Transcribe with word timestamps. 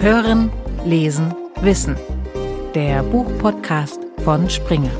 Hören, 0.00 0.50
Lesen, 0.84 1.34
Wissen. 1.60 1.96
Der 2.74 3.02
Buchpodcast 3.02 3.98
von 4.24 4.48
Springer. 4.48 4.90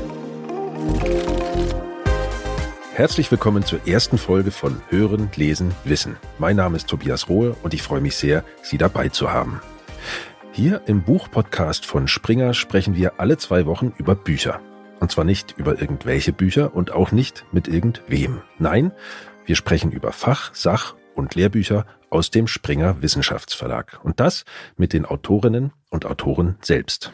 Herzlich 2.93 3.31
willkommen 3.31 3.63
zur 3.63 3.87
ersten 3.87 4.17
Folge 4.17 4.51
von 4.51 4.81
Hören, 4.89 5.29
Lesen, 5.35 5.71
Wissen. 5.85 6.17
Mein 6.37 6.57
Name 6.57 6.75
ist 6.75 6.87
Tobias 6.87 7.29
Rohe 7.29 7.55
und 7.63 7.73
ich 7.73 7.81
freue 7.81 8.01
mich 8.01 8.15
sehr, 8.17 8.43
Sie 8.61 8.77
dabei 8.77 9.07
zu 9.09 9.31
haben. 9.31 9.61
Hier 10.51 10.81
im 10.85 11.03
Buchpodcast 11.03 11.85
von 11.85 12.07
Springer 12.07 12.53
sprechen 12.53 12.95
wir 12.95 13.19
alle 13.19 13.37
zwei 13.37 13.65
Wochen 13.65 13.93
über 13.97 14.15
Bücher. 14.15 14.59
Und 14.99 15.11
zwar 15.11 15.23
nicht 15.23 15.55
über 15.57 15.79
irgendwelche 15.79 16.33
Bücher 16.33 16.75
und 16.75 16.91
auch 16.91 17.13
nicht 17.13 17.45
mit 17.53 17.69
irgendwem. 17.69 18.41
Nein, 18.57 18.91
wir 19.45 19.55
sprechen 19.55 19.91
über 19.91 20.11
Fach-, 20.11 20.51
Sach- 20.53 20.95
und 21.15 21.35
Lehrbücher 21.35 21.85
aus 22.09 22.31
dem 22.31 22.47
Springer 22.47 23.01
Wissenschaftsverlag. 23.01 23.99
Und 24.03 24.19
das 24.19 24.45
mit 24.77 24.93
den 24.93 25.05
Autorinnen 25.05 25.71
und 25.89 26.05
Autoren 26.05 26.57
selbst. 26.61 27.11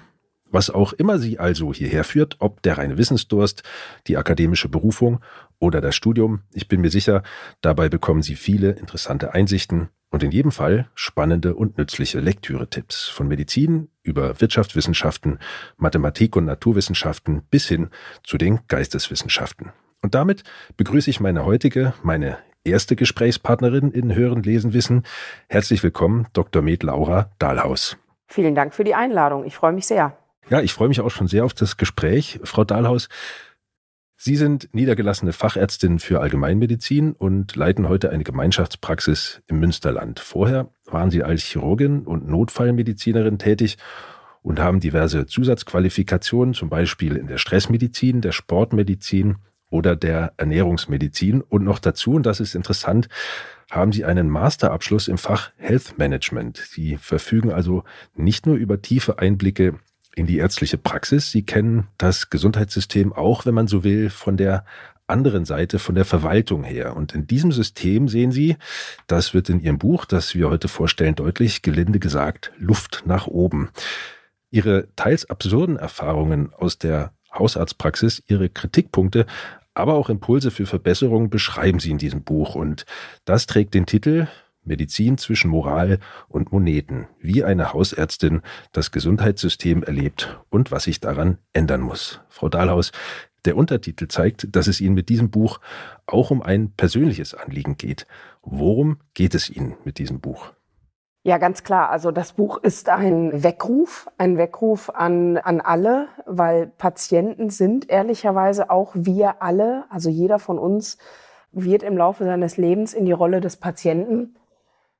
Was 0.52 0.70
auch 0.70 0.94
immer 0.94 1.20
Sie 1.20 1.40
also 1.40 1.73
hierher 1.73 2.03
führt, 2.03 2.38
ob 2.39 2.62
der 2.62 2.77
reine 2.77 2.98
Wissensdurst, 2.98 3.63
die 4.08 4.16
akademische 4.16 4.70
Berufung 4.70 5.20
oder 5.59 5.81
das 5.81 5.95
Studium, 5.95 6.41
ich 6.53 6.67
bin 6.67 6.81
mir 6.81 6.91
sicher, 6.91 7.23
dabei 7.62 7.89
bekommen 7.89 8.22
Sie 8.22 8.36
viele 8.36 8.72
interessante 8.72 9.34
Einsichten 9.34 9.89
und 10.12 10.23
in 10.23 10.31
jedem 10.31 10.52
Fall 10.52 10.89
spannende 10.95 11.55
und 11.55 11.77
nützliche 11.77 12.22
Lektüre-Tipps 12.22 13.08
von 13.08 13.27
Medizin 13.27 13.89
über 14.02 14.39
Wirtschaftswissenschaften, 14.39 15.39
Mathematik 15.75 16.38
und 16.38 16.45
Naturwissenschaften 16.45 17.41
bis 17.50 17.67
hin 17.67 17.89
zu 18.23 18.38
den 18.38 18.62
Geisteswissenschaften. 18.70 19.73
Und 20.02 20.16
damit 20.16 20.44
begrüße 20.77 21.09
ich 21.09 21.20
meine 21.20 21.44
heutige, 21.44 21.94
meine 22.02 22.38
erste 22.65 22.95
Gesprächspartnerin 22.95 23.91
in 23.91 24.13
Hören, 24.13 24.43
Lesen, 24.43 24.73
Wissen. 24.73 25.03
Herzlich 25.47 25.83
willkommen, 25.83 26.27
Dr. 26.33 26.61
Med 26.61 26.83
Laura 26.83 27.29
Dahlhaus. 27.39 27.97
Vielen 28.27 28.55
Dank 28.55 28.73
für 28.73 28.83
die 28.83 28.95
Einladung. 28.95 29.45
Ich 29.45 29.55
freue 29.55 29.73
mich 29.73 29.85
sehr. 29.85 30.17
Ja, 30.49 30.61
ich 30.61 30.73
freue 30.73 30.88
mich 30.88 31.02
auch 31.02 31.09
schon 31.09 31.27
sehr 31.27 31.45
auf 31.45 31.53
das 31.53 31.77
Gespräch. 31.77 32.39
Frau 32.44 32.63
Dahlhaus, 32.63 33.09
Sie 34.17 34.38
sind 34.38 34.69
niedergelassene 34.73 35.33
Fachärztin 35.33 35.99
für 35.99 36.22
Allgemeinmedizin 36.22 37.13
und 37.13 37.55
leiten 37.55 37.89
heute 37.89 38.09
eine 38.11 38.23
Gemeinschaftspraxis 38.23 39.41
im 39.47 39.59
Münsterland. 39.59 40.19
Vorher 40.19 40.69
waren 40.85 41.11
Sie 41.11 41.22
als 41.22 41.44
Chirurgin 41.44 42.03
und 42.05 42.27
Notfallmedizinerin 42.27 43.38
tätig 43.38 43.77
und 44.41 44.59
haben 44.59 44.79
diverse 44.79 45.25
Zusatzqualifikationen, 45.25 46.53
zum 46.53 46.69
Beispiel 46.69 47.17
in 47.17 47.27
der 47.27 47.38
Stressmedizin, 47.38 48.22
der 48.22 48.31
Sportmedizin 48.31 49.38
oder 49.76 49.95
der 49.95 50.34
Ernährungsmedizin. 50.38 51.42
Und 51.42 51.64
noch 51.64 51.80
dazu, 51.80 52.14
und 52.14 52.26
das 52.26 52.40
ist 52.40 52.56
interessant, 52.56 53.09
haben 53.70 53.92
Sie 53.92 54.06
einen 54.06 54.30
Masterabschluss 54.30 55.08
im 55.08 55.18
Fach 55.18 55.52
Health 55.58 55.98
Management. 55.98 56.58
Sie 56.58 56.98
verfügen 56.98 57.52
also 57.52 57.84
nicht 58.16 58.46
nur 58.46 58.56
über 58.56 58.81
tiefe 58.81 59.20
Einblicke 59.20 59.80
in 60.16 60.28
die 60.28 60.38
ärztliche 60.38 60.78
Praxis, 60.78 61.31
Sie 61.31 61.44
kennen 61.44 61.88
das 61.98 62.30
Gesundheitssystem 62.30 63.12
auch, 63.12 63.46
wenn 63.46 63.53
man 63.53 63.68
so 63.68 63.84
will, 63.84 64.09
von 64.09 64.38
der 64.38 64.66
anderen 65.08 65.46
Seite, 65.46 65.78
von 65.78 65.94
der 65.94 66.06
Verwaltung 66.06 66.64
her. 66.64 66.96
Und 66.96 67.14
in 67.14 67.28
diesem 67.28 67.52
System 67.52 68.08
sehen 68.08 68.31
Sie, 68.31 68.56
das 69.08 69.34
wird 69.34 69.50
in 69.50 69.59
Ihrem 69.59 69.78
Buch, 69.78 70.06
das 70.06 70.34
wir 70.34 70.50
heute 70.50 70.68
vorstellen, 70.68 71.16
deutlich, 71.16 71.62
gelinde 71.62 72.00
gesagt, 72.00 72.52
Luft 72.58 73.03
nach 73.06 73.28
oben. 73.28 73.70
Ihre 74.52 74.88
teils 74.96 75.30
absurden 75.30 75.76
Erfahrungen 75.76 76.53
aus 76.53 76.80
der 76.80 77.12
Hausarztpraxis, 77.34 78.23
Ihre 78.28 78.50
Kritikpunkte 78.50 79.26
aber 79.76 79.94
auch 79.94 80.09
Impulse 80.09 80.50
für 80.50 80.66
Verbesserungen 80.66 81.30
beschreiben 81.30 81.80
sie 81.80 81.92
in 81.92 81.98
diesem 81.98 82.23
Buch. 82.23 82.56
Und 82.56 82.86
das 83.26 83.45
trägt 83.45 83.73
den 83.73 83.86
Titel 83.86 84.28
Medizin 84.64 85.18
zwischen 85.18 85.52
Moral 85.52 86.00
und 86.28 86.52
Moneten, 86.52 87.08
wie 87.20 87.44
eine 87.44 87.73
Hausärztin 87.73 88.42
das 88.72 88.92
Gesundheitssystem 88.92 89.84
erlebt 89.84 90.40
und 90.50 90.72
was 90.72 90.86
sich 90.86 91.00
daran 91.00 91.38
ändern 91.53 91.81
muss. 91.81 92.22
Frau 92.30 92.50
Dahlhaus, 92.50 92.91
der 93.46 93.58
Untertitel 93.58 94.08
zeigt, 94.08 94.56
dass 94.56 94.66
es 94.66 94.81
Ihnen 94.81 94.96
mit 94.96 95.09
diesem 95.09 95.30
Buch 95.30 95.59
auch 96.08 96.31
um 96.31 96.41
ein 96.41 96.72
persönliches 96.72 97.35
Anliegen 97.35 97.78
geht. 97.78 98.08
Worum 98.41 98.97
geht 99.14 99.35
es 99.35 99.50
Ihnen 99.52 99.75
mit 99.85 100.00
diesem 100.00 100.19
Buch? 100.19 100.54
Ja, 101.28 101.40
ganz 101.40 101.63
klar. 101.63 101.90
Also 101.90 102.12
das 102.12 102.34
Buch 102.34 102.59
ist 102.62 102.88
ein 102.88 103.41
Weckruf, 103.41 104.08
ein 104.19 104.38
Weckruf 104.38 104.91
an, 104.91 105.38
an 105.38 105.59
alle, 105.59 106.08
weil 106.28 106.68
Patienten 106.68 107.50
sind 107.50 107.90
ehrlicherweise 107.90 108.69
auch 108.69 108.91
wir 108.94 109.41
alle, 109.41 109.85
also 109.90 110.12
jeder 110.12 110.38
von 110.38 110.59
uns 110.59 111.00
wird 111.52 111.81
im 111.81 111.97
Laufe 111.97 112.25
seines 112.25 112.58
Lebens 112.58 112.94
in 112.94 113.06
die 113.06 113.12
Rolle 113.12 113.41
des 113.41 113.58
Patienten 113.58 114.35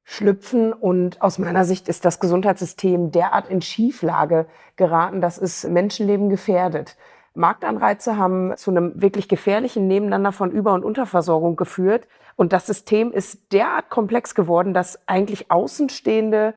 schlüpfen. 0.04 0.74
Und 0.74 1.22
aus 1.22 1.38
meiner 1.38 1.64
Sicht 1.64 1.88
ist 1.90 2.06
das 2.06 2.20
Gesundheitssystem 2.20 3.12
derart 3.12 3.48
in 3.48 3.62
Schieflage 3.62 4.48
geraten, 4.78 5.22
dass 5.22 5.38
es 5.38 5.64
Menschenleben 5.64 6.32
gefährdet. 6.32 6.98
Marktanreize 7.36 8.18
haben 8.18 8.56
zu 8.58 8.72
einem 8.72 9.02
wirklich 9.02 9.28
gefährlichen 9.28 9.88
Nebeneinander 9.88 10.32
von 10.32 10.52
Über- 10.52 10.74
und 10.74 10.84
Unterversorgung 10.84 11.56
geführt. 11.56 12.08
Und 12.36 12.54
das 12.54 12.66
System 12.66 13.12
ist 13.12 13.52
derart 13.52 13.90
komplex 13.90 14.36
geworden, 14.36 14.74
dass 14.74 15.08
eigentlich 15.08 15.52
Außenstehende 15.52 16.54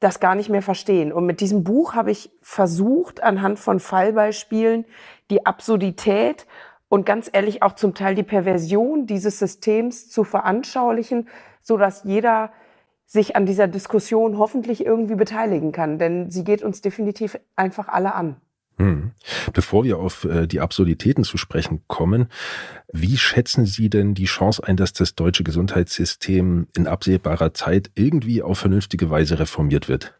das 0.00 0.20
gar 0.20 0.34
nicht 0.34 0.48
mehr 0.48 0.62
verstehen. 0.62 1.12
Und 1.12 1.26
mit 1.26 1.40
diesem 1.40 1.64
Buch 1.64 1.94
habe 1.94 2.10
ich 2.10 2.30
versucht, 2.40 3.22
anhand 3.22 3.58
von 3.58 3.78
Fallbeispielen 3.78 4.84
die 5.30 5.46
Absurdität 5.46 6.46
und 6.88 7.06
ganz 7.06 7.30
ehrlich 7.32 7.62
auch 7.62 7.72
zum 7.72 7.94
Teil 7.94 8.14
die 8.14 8.22
Perversion 8.22 9.06
dieses 9.06 9.38
Systems 9.38 10.10
zu 10.10 10.24
veranschaulichen, 10.24 11.28
so 11.62 11.76
dass 11.76 12.04
jeder 12.04 12.50
sich 13.06 13.36
an 13.36 13.46
dieser 13.46 13.68
Diskussion 13.68 14.38
hoffentlich 14.38 14.84
irgendwie 14.84 15.14
beteiligen 15.14 15.70
kann. 15.72 15.98
Denn 15.98 16.30
sie 16.30 16.44
geht 16.44 16.62
uns 16.62 16.80
definitiv 16.80 17.38
einfach 17.56 17.88
alle 17.88 18.14
an. 18.14 18.36
Hm. 18.78 19.12
Bevor 19.52 19.84
wir 19.84 19.98
auf 19.98 20.24
äh, 20.24 20.46
die 20.46 20.60
Absurditäten 20.60 21.24
zu 21.24 21.36
sprechen 21.36 21.82
kommen, 21.86 22.28
wie 22.92 23.16
schätzen 23.16 23.66
Sie 23.66 23.90
denn 23.90 24.14
die 24.14 24.24
Chance 24.24 24.62
ein, 24.66 24.76
dass 24.76 24.92
das 24.92 25.14
deutsche 25.14 25.44
Gesundheitssystem 25.44 26.66
in 26.76 26.86
absehbarer 26.86 27.54
Zeit 27.54 27.90
irgendwie 27.94 28.42
auf 28.42 28.58
vernünftige 28.58 29.10
Weise 29.10 29.38
reformiert 29.38 29.88
wird? 29.88 30.18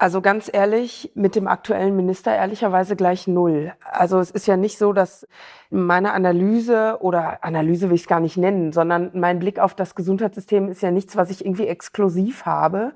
Also 0.00 0.22
ganz 0.22 0.48
ehrlich, 0.50 1.12
mit 1.14 1.36
dem 1.36 1.46
aktuellen 1.46 1.94
Minister 1.94 2.34
ehrlicherweise 2.34 2.96
gleich 2.96 3.26
null. 3.26 3.74
Also 3.82 4.18
es 4.18 4.30
ist 4.30 4.46
ja 4.46 4.56
nicht 4.56 4.78
so, 4.78 4.94
dass 4.94 5.28
meine 5.68 6.14
Analyse 6.14 6.96
oder 7.00 7.44
Analyse 7.44 7.90
will 7.90 7.96
ich 7.96 8.00
es 8.00 8.08
gar 8.08 8.20
nicht 8.20 8.38
nennen, 8.38 8.72
sondern 8.72 9.10
mein 9.12 9.38
Blick 9.38 9.58
auf 9.58 9.74
das 9.74 9.94
Gesundheitssystem 9.94 10.70
ist 10.70 10.80
ja 10.80 10.90
nichts, 10.90 11.16
was 11.16 11.28
ich 11.28 11.44
irgendwie 11.44 11.66
exklusiv 11.66 12.46
habe. 12.46 12.94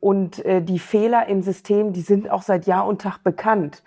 Und 0.00 0.44
äh, 0.44 0.60
die 0.60 0.78
Fehler 0.78 1.28
im 1.28 1.40
System, 1.40 1.94
die 1.94 2.02
sind 2.02 2.28
auch 2.28 2.42
seit 2.42 2.66
Jahr 2.66 2.86
und 2.86 3.00
Tag 3.00 3.24
bekannt. 3.24 3.82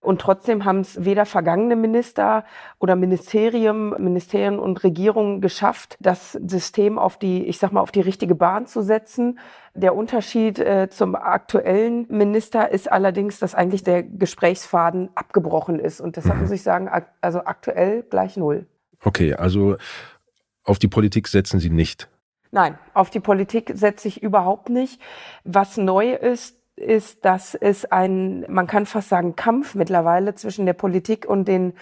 Und 0.00 0.20
trotzdem 0.20 0.64
haben 0.64 0.80
es 0.80 1.04
weder 1.04 1.26
vergangene 1.26 1.74
Minister 1.74 2.44
oder 2.78 2.94
Ministerium, 2.94 3.90
Ministerien 3.98 4.58
und 4.58 4.84
Regierungen 4.84 5.40
geschafft, 5.40 5.96
das 5.98 6.32
System 6.32 6.98
auf 6.98 7.18
die, 7.18 7.44
ich 7.46 7.58
sag 7.58 7.72
mal, 7.72 7.80
auf 7.80 7.90
die 7.90 8.00
richtige 8.00 8.36
Bahn 8.36 8.66
zu 8.66 8.82
setzen. 8.82 9.40
Der 9.74 9.96
Unterschied 9.96 10.60
äh, 10.60 10.88
zum 10.88 11.16
aktuellen 11.16 12.06
Minister 12.08 12.70
ist 12.70 12.90
allerdings, 12.90 13.40
dass 13.40 13.56
eigentlich 13.56 13.82
der 13.82 14.04
Gesprächsfaden 14.04 15.10
abgebrochen 15.16 15.80
ist. 15.80 16.00
Und 16.00 16.16
deshalb 16.16 16.40
muss 16.40 16.52
ich 16.52 16.62
sagen, 16.62 16.88
also 17.20 17.40
aktuell 17.40 18.04
gleich 18.04 18.36
null. 18.36 18.66
Okay, 19.04 19.34
also 19.34 19.76
auf 20.62 20.78
die 20.78 20.88
Politik 20.88 21.26
setzen 21.26 21.58
Sie 21.58 21.70
nicht. 21.70 22.08
Nein, 22.50 22.78
auf 22.94 23.10
die 23.10 23.20
Politik 23.20 23.72
setze 23.74 24.08
ich 24.08 24.22
überhaupt 24.22 24.70
nicht. 24.70 25.00
Was 25.44 25.76
neu 25.76 26.12
ist, 26.14 26.57
ist, 26.78 27.24
dass 27.24 27.54
es 27.54 27.84
ein, 27.84 28.44
man 28.48 28.66
kann 28.66 28.86
fast 28.86 29.08
sagen, 29.08 29.36
Kampf 29.36 29.74
mittlerweile 29.74 30.34
zwischen 30.34 30.66
der 30.66 30.72
Politik 30.72 31.26
und 31.26 31.46
den 31.46 31.74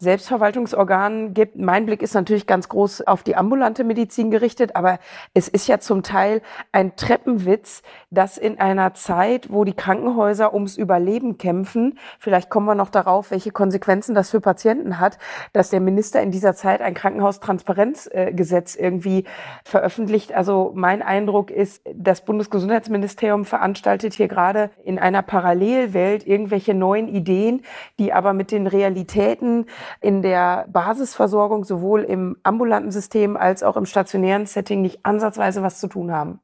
Selbstverwaltungsorganen 0.00 1.34
gibt. 1.34 1.56
Mein 1.58 1.84
Blick 1.84 2.02
ist 2.02 2.14
natürlich 2.14 2.46
ganz 2.46 2.68
groß 2.68 3.08
auf 3.08 3.24
die 3.24 3.34
ambulante 3.34 3.82
Medizin 3.82 4.30
gerichtet, 4.30 4.76
aber 4.76 5.00
es 5.34 5.48
ist 5.48 5.66
ja 5.66 5.80
zum 5.80 6.04
Teil 6.04 6.40
ein 6.70 6.94
Treppenwitz, 6.94 7.82
dass 8.10 8.38
in 8.38 8.60
einer 8.60 8.94
Zeit, 8.94 9.52
wo 9.52 9.64
die 9.64 9.72
Krankenhäuser 9.72 10.54
ums 10.54 10.76
Überleben 10.76 11.36
kämpfen, 11.36 11.98
vielleicht 12.20 12.48
kommen 12.48 12.66
wir 12.66 12.76
noch 12.76 12.90
darauf, 12.90 13.32
welche 13.32 13.50
Konsequenzen 13.50 14.14
das 14.14 14.30
für 14.30 14.40
Patienten 14.40 15.00
hat, 15.00 15.18
dass 15.52 15.70
der 15.70 15.80
Minister 15.80 16.22
in 16.22 16.30
dieser 16.30 16.54
Zeit 16.54 16.80
ein 16.80 16.94
Krankenhaustransparenzgesetz 16.94 18.76
irgendwie 18.76 19.24
veröffentlicht. 19.64 20.32
Also 20.32 20.70
mein 20.76 21.02
Eindruck 21.02 21.50
ist, 21.50 21.82
das 21.92 22.24
Bundesgesundheitsministerium 22.24 23.44
veranstaltet 23.44 24.14
hier 24.14 24.28
gerade 24.28 24.70
in 24.84 25.00
einer 25.00 25.22
Parallelwelt 25.22 26.24
irgendwelche 26.24 26.72
neuen 26.72 27.08
Ideen, 27.08 27.62
die 27.98 28.12
aber 28.12 28.32
mit 28.32 28.52
den 28.52 28.68
Realitäten 28.68 29.66
in 30.00 30.22
der 30.22 30.66
Basisversorgung 30.68 31.64
sowohl 31.64 32.02
im 32.02 32.36
ambulanten 32.42 32.90
System 32.90 33.36
als 33.36 33.62
auch 33.62 33.76
im 33.76 33.86
stationären 33.86 34.46
Setting 34.46 34.82
nicht 34.82 35.04
ansatzweise 35.04 35.62
was 35.62 35.80
zu 35.80 35.88
tun 35.88 36.12
haben. 36.12 36.40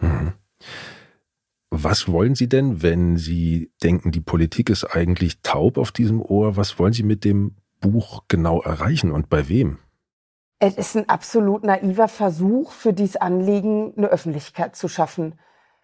Mhm. 0.00 0.32
Was 1.70 2.10
wollen 2.10 2.34
Sie 2.34 2.48
denn, 2.48 2.82
wenn 2.82 3.16
Sie 3.16 3.70
denken, 3.82 4.10
die 4.10 4.20
Politik 4.20 4.70
ist 4.70 4.84
eigentlich 4.84 5.42
taub 5.42 5.76
auf 5.76 5.92
diesem 5.92 6.22
Ohr? 6.22 6.56
Was 6.56 6.78
wollen 6.78 6.92
Sie 6.92 7.02
mit 7.02 7.24
dem 7.24 7.56
Buch 7.80 8.24
genau 8.28 8.62
erreichen 8.62 9.12
und 9.12 9.28
bei 9.28 9.48
wem? 9.48 9.78
Es 10.60 10.76
ist 10.76 10.96
ein 10.96 11.08
absolut 11.08 11.62
naiver 11.62 12.08
Versuch, 12.08 12.72
für 12.72 12.92
dieses 12.92 13.16
Anliegen 13.16 13.92
eine 13.96 14.08
Öffentlichkeit 14.08 14.74
zu 14.74 14.88
schaffen. 14.88 15.38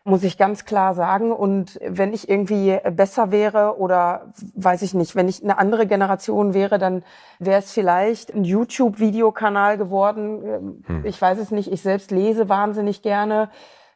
Muss 0.04 0.22
ich 0.22 0.36
ganz 0.36 0.66
klar 0.66 0.94
sagen. 0.94 1.32
Und 1.32 1.80
wenn 1.82 2.12
ich 2.12 2.28
irgendwie 2.28 2.78
besser 2.92 3.30
wäre 3.30 3.78
oder 3.78 4.32
weiß 4.54 4.82
ich 4.82 4.92
nicht, 4.94 5.16
wenn 5.16 5.28
ich 5.28 5.42
eine 5.42 5.58
andere 5.58 5.86
Generation 5.86 6.52
wäre, 6.52 6.78
dann 6.78 7.02
wäre 7.38 7.58
es 7.58 7.72
vielleicht 7.72 8.34
ein 8.34 8.44
YouTube-Videokanal 8.44 9.78
geworden. 9.78 10.82
Hm. 10.86 11.04
Ich 11.04 11.20
weiß 11.20 11.38
es 11.38 11.50
nicht. 11.50 11.72
Ich 11.72 11.82
selbst 11.82 12.10
lese 12.10 12.48
wahnsinnig 12.50 13.00
gerne. 13.00 13.48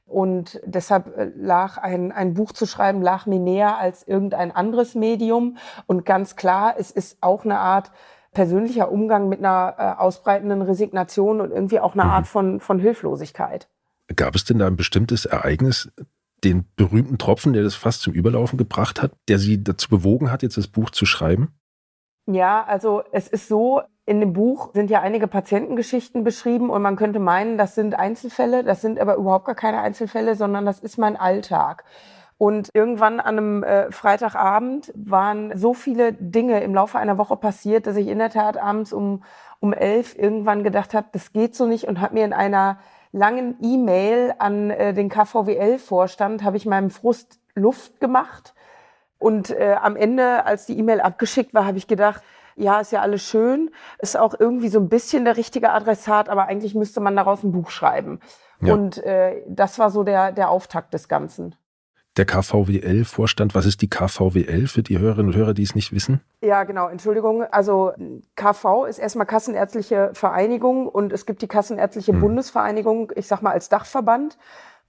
Und 0.07 0.59
deshalb 0.65 1.15
äh, 1.19 1.31
lag 1.37 1.77
ein, 1.77 2.13
ein 2.13 2.33
Buch 2.33 2.53
zu 2.53 2.65
schreiben, 2.65 3.03
lag 3.03 3.27
mir 3.27 3.39
näher 3.39 3.77
als 3.77 4.09
irgendein 4.09 4.51
anderes 4.51 4.95
Medium. 4.95 5.59
Und 5.87 6.07
ganz 6.07 6.35
klar, 6.35 6.77
es 6.79 6.91
ist 6.91 7.19
auch 7.21 7.45
eine 7.45 7.59
Art 7.59 7.93
persönlicher 8.33 8.91
Umgang 8.91 9.29
mit 9.29 9.41
einer 9.41 9.75
äh, 9.77 10.01
ausbreitenden 10.01 10.63
Resignation 10.63 11.43
und 11.43 11.51
irgendwie 11.51 11.81
auch 11.81 11.93
eine 11.93 12.05
mhm. 12.05 12.11
Art 12.11 12.27
von, 12.27 12.61
von 12.61 12.79
Hilflosigkeit. 12.79 13.69
Gab 14.17 14.35
es 14.35 14.45
denn 14.45 14.59
da 14.59 14.67
ein 14.67 14.77
bestimmtes 14.77 15.27
Ereignis, 15.27 15.91
den 16.45 16.67
berühmten 16.77 17.19
Tropfen, 17.19 17.53
der 17.53 17.63
das 17.63 17.75
fast 17.75 18.03
zum 18.03 18.13
Überlaufen 18.13 18.59
gebracht 18.59 19.03
hat, 19.03 19.13
der 19.29 19.39
Sie 19.39 19.63
dazu 19.63 19.89
bewogen 19.89 20.31
hat, 20.31 20.43
jetzt 20.43 20.57
das 20.57 20.69
Buch 20.69 20.91
zu 20.91 21.05
schreiben? 21.05 21.59
Ja, 22.27 22.65
also 22.65 23.03
es 23.13 23.29
ist 23.29 23.49
so, 23.49 23.83
in 24.07 24.21
dem 24.21 24.33
Buch 24.33 24.71
sind 24.75 24.91
ja 24.91 25.01
einige 25.01 25.27
Patientengeschichten 25.29 26.25
beschrieben 26.25 26.71
und 26.71 26.83
man 26.83 26.97
könnte 26.97 27.19
meinen, 27.19 27.59
das 27.59 27.75
sind 27.75 27.95
Einzelfälle, 27.95 28.65
das 28.65 28.81
sind 28.81 29.01
aber 29.01 29.17
überhaupt 29.17 29.47
gar 29.47 29.55
keine 29.55 29.81
Einzelfälle, 29.81 30.35
sondern 30.35 30.65
das 30.65 30.79
ist 30.79 30.99
mein 30.99 31.17
Alltag. 31.17 31.85
Und 32.37 32.71
irgendwann 32.73 33.19
an 33.19 33.39
einem 33.39 33.63
äh, 33.65 33.91
Freitagabend 33.91 34.93
waren 34.95 35.57
so 35.59 35.75
viele 35.75 36.13
Dinge 36.13 36.63
im 36.63 36.73
Laufe 36.73 36.99
einer 36.99 37.19
Woche 37.19 37.37
passiert, 37.37 37.87
dass 37.87 37.97
ich 37.97 38.07
in 38.07 38.19
der 38.19 38.31
Tat 38.31 38.57
abends 38.57 38.93
um, 38.93 39.25
um 39.59 39.73
elf 39.73 40.17
irgendwann 40.17 40.63
gedacht 40.63 40.95
habe, 40.95 41.09
das 41.13 41.33
geht 41.33 41.57
so 41.57 41.67
nicht 41.67 41.85
und 41.85 42.01
habe 42.01 42.15
mir 42.15 42.25
in 42.25 42.33
einer 42.33 42.79
langen 43.13 43.57
E-Mail 43.61 44.35
an 44.39 44.71
äh, 44.71 44.95
den 44.95 45.09
KVWL-Vorstand, 45.09 46.43
habe 46.43 46.57
ich 46.57 46.67
meinem 46.67 46.91
Frust 46.91 47.41
Luft 47.55 48.01
gemacht. 48.01 48.55
Und 49.19 49.51
äh, 49.51 49.77
am 49.81 49.97
Ende, 49.97 50.47
als 50.47 50.67
die 50.67 50.79
E-Mail 50.79 51.01
abgeschickt 51.01 51.55
war, 51.55 51.67
habe 51.67 51.79
ich 51.79 51.87
gedacht, 51.87 52.23
ja, 52.57 52.81
ist 52.81 52.93
ja 52.93 53.01
alles 53.01 53.23
schön, 53.23 53.71
ist 53.99 54.17
auch 54.17 54.35
irgendwie 54.39 54.69
so 54.69 54.81
ein 54.81 54.89
bisschen 54.89 55.25
der 55.25 55.37
richtige 55.37 55.71
Adressat, 55.71 56.29
aber 56.29 56.47
eigentlich 56.47 56.75
müsste 56.75 57.01
man 57.01 57.15
daraus 57.17 57.43
ein 57.43 57.53
Buch 57.53 57.71
schreiben. 57.71 58.21
Ja. 58.61 58.75
Und 58.75 58.99
äh, 58.99 59.43
das 59.47 59.79
war 59.79 59.91
so 59.91 60.03
der, 60.03 60.33
der 60.33 60.51
Auftakt 60.51 60.93
des 60.93 61.09
Ganzen 61.09 61.55
der 62.19 62.27
KVWL-Vorstand. 62.27 63.55
Was 63.55 63.65
ist 63.67 63.81
die 63.81 63.89
KVWL 63.89 64.67
für 64.67 64.83
die 64.83 64.99
Hörerinnen 64.99 65.33
und 65.33 65.37
Hörer, 65.37 65.55
die 65.55 65.63
es 65.63 65.75
nicht 65.75 65.93
wissen? 65.93 66.21
Ja, 66.41 66.65
genau, 66.65 66.89
Entschuldigung. 66.89 67.45
Also 67.45 67.93
KV 68.37 68.85
ist 68.87 68.99
erstmal 68.99 69.27
Kassenärztliche 69.27 70.11
Vereinigung 70.13 70.89
und 70.89 71.13
es 71.13 71.25
gibt 71.25 71.43
die 71.43 71.49
Kassenärztliche 71.49 72.13
hm. 72.13 72.21
Bundesvereinigung, 72.21 73.13
ich 73.15 73.27
sag 73.27 73.41
mal 73.41 73.53
als 73.53 73.69
Dachverband. 73.69 74.37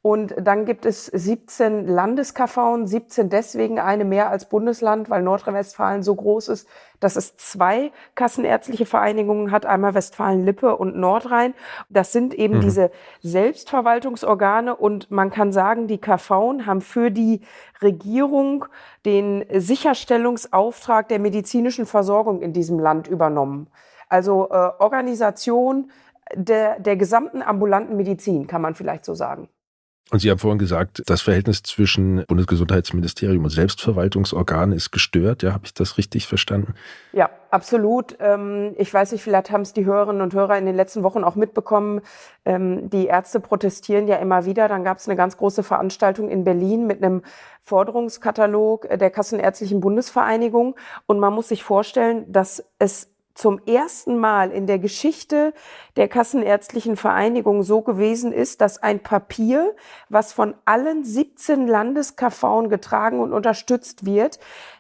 Und 0.02 0.34
dann 0.40 0.64
gibt 0.64 0.86
es 0.86 1.08
17 1.08 1.86
Landes-KV, 1.86 2.86
17 2.86 3.30
deswegen 3.30 3.80
eine 3.80 4.06
mehr 4.06 4.30
als 4.30 4.48
Bundesland, 4.48 5.10
weil 5.10 5.22
Nordrhein-Westfalen 5.22 6.04
so 6.04 6.16
groß 6.16 6.48
ist, 6.48 6.70
dass 7.02 7.18
es 7.18 7.36
zwei 7.36 7.92
kassenärztliche 8.16 8.86
Vereinigungen 8.86 9.52
hat, 9.52 9.66
einmal 9.66 9.96
Westfalen-Lippe 9.96 10.78
und 10.78 10.96
Nordrhein. 10.96 11.54
Das 11.90 12.14
sind 12.14 12.34
eben 12.34 12.58
mhm. 12.58 12.62
diese 12.62 12.92
Selbstverwaltungsorgane 13.24 14.74
und 14.74 15.12
man 15.12 15.32
kann 15.32 15.52
sagen, 15.52 15.88
die 15.88 16.00
KV 16.00 16.66
haben 16.66 16.80
für 16.80 17.12
die 17.12 17.42
Regierung 17.82 18.66
den 19.06 19.44
Sicherstellungsauftrag 19.54 21.10
der 21.10 21.20
medizinischen 21.20 21.86
Versorgung 21.86 22.42
in 22.42 22.54
diesem 22.54 22.80
Land 22.80 23.10
übernommen. 23.10 23.68
Also 24.08 24.48
äh, 24.50 24.72
Organisation 24.80 25.92
der, 26.34 26.80
der 26.80 26.96
gesamten 26.96 27.42
ambulanten 27.42 27.98
Medizin, 27.98 28.48
kann 28.48 28.62
man 28.62 28.76
vielleicht 28.76 29.04
so 29.04 29.14
sagen. 29.14 29.50
Und 30.12 30.20
Sie 30.20 30.32
haben 30.32 30.40
vorhin 30.40 30.58
gesagt, 30.58 31.04
das 31.06 31.22
Verhältnis 31.22 31.62
zwischen 31.62 32.26
Bundesgesundheitsministerium 32.28 33.44
und 33.44 33.52
Selbstverwaltungsorganen 33.52 34.76
ist 34.76 34.90
gestört. 34.90 35.44
Ja, 35.44 35.54
habe 35.54 35.66
ich 35.66 35.74
das 35.76 36.00
richtig 36.00 36.26
verstanden? 36.26 36.74
Ja, 37.14 37.30
absolut. 37.52 38.18
Ähm, 38.20 38.74
ich 38.78 38.92
weiß 38.92 39.12
nicht, 39.12 39.22
vielleicht 39.22 39.52
haben 39.52 39.62
es 39.62 39.74
die 39.74 39.86
Hörerinnen 39.86 40.24
und 40.24 40.34
Hörer 40.34 40.58
in 40.58 40.66
den 40.66 40.76
letzten 40.76 41.04
Wochen 41.04 41.24
auch 41.24 41.36
mitbekommen. 41.36 42.02
Ähm, 42.44 42.90
die 42.90 43.06
Ärzte 43.06 43.40
protestieren 43.40 44.08
ja 44.08 44.16
immer 44.16 44.46
wieder. 44.46 44.68
Dann 44.68 44.84
gab 44.84 44.98
es 44.98 45.08
eine 45.08 45.16
ganz 45.16 45.38
große 45.38 45.62
Veranstaltung 45.62 46.30
in 46.30 46.44
Berlin 46.44 46.88
mit 46.88 47.04
einem 47.04 47.22
Forderungskatalog 47.62 48.90
der 48.90 49.12
Kassenärztlichen 49.12 49.80
Bundesvereinigung. 49.80 50.76
Und 51.06 51.20
man 51.20 51.34
muss 51.34 51.50
sich 51.50 51.64
vorstellen, 51.64 52.32
dass 52.32 52.64
es 52.80 53.12
zum 53.40 53.62
ersten 53.66 54.18
Mal 54.18 54.52
in 54.52 54.68
der 54.68 54.80
Geschichte 54.80 55.54
der 55.96 56.10
Kassenärztlichen 56.10 56.98
Vereinigung 56.98 57.64
so 57.64 57.82
gewesen 57.82 58.34
ist, 58.34 58.60
dass 58.60 58.84
ein 58.84 59.00
Papier, 59.00 59.76
was 60.10 60.34
von 60.34 60.56
allen 60.66 61.06
17 61.06 61.66
Landes-KV 61.66 62.68
getragen 62.68 63.22
und 63.22 63.32
unterstützt 63.32 64.06
wird, 64.06 64.40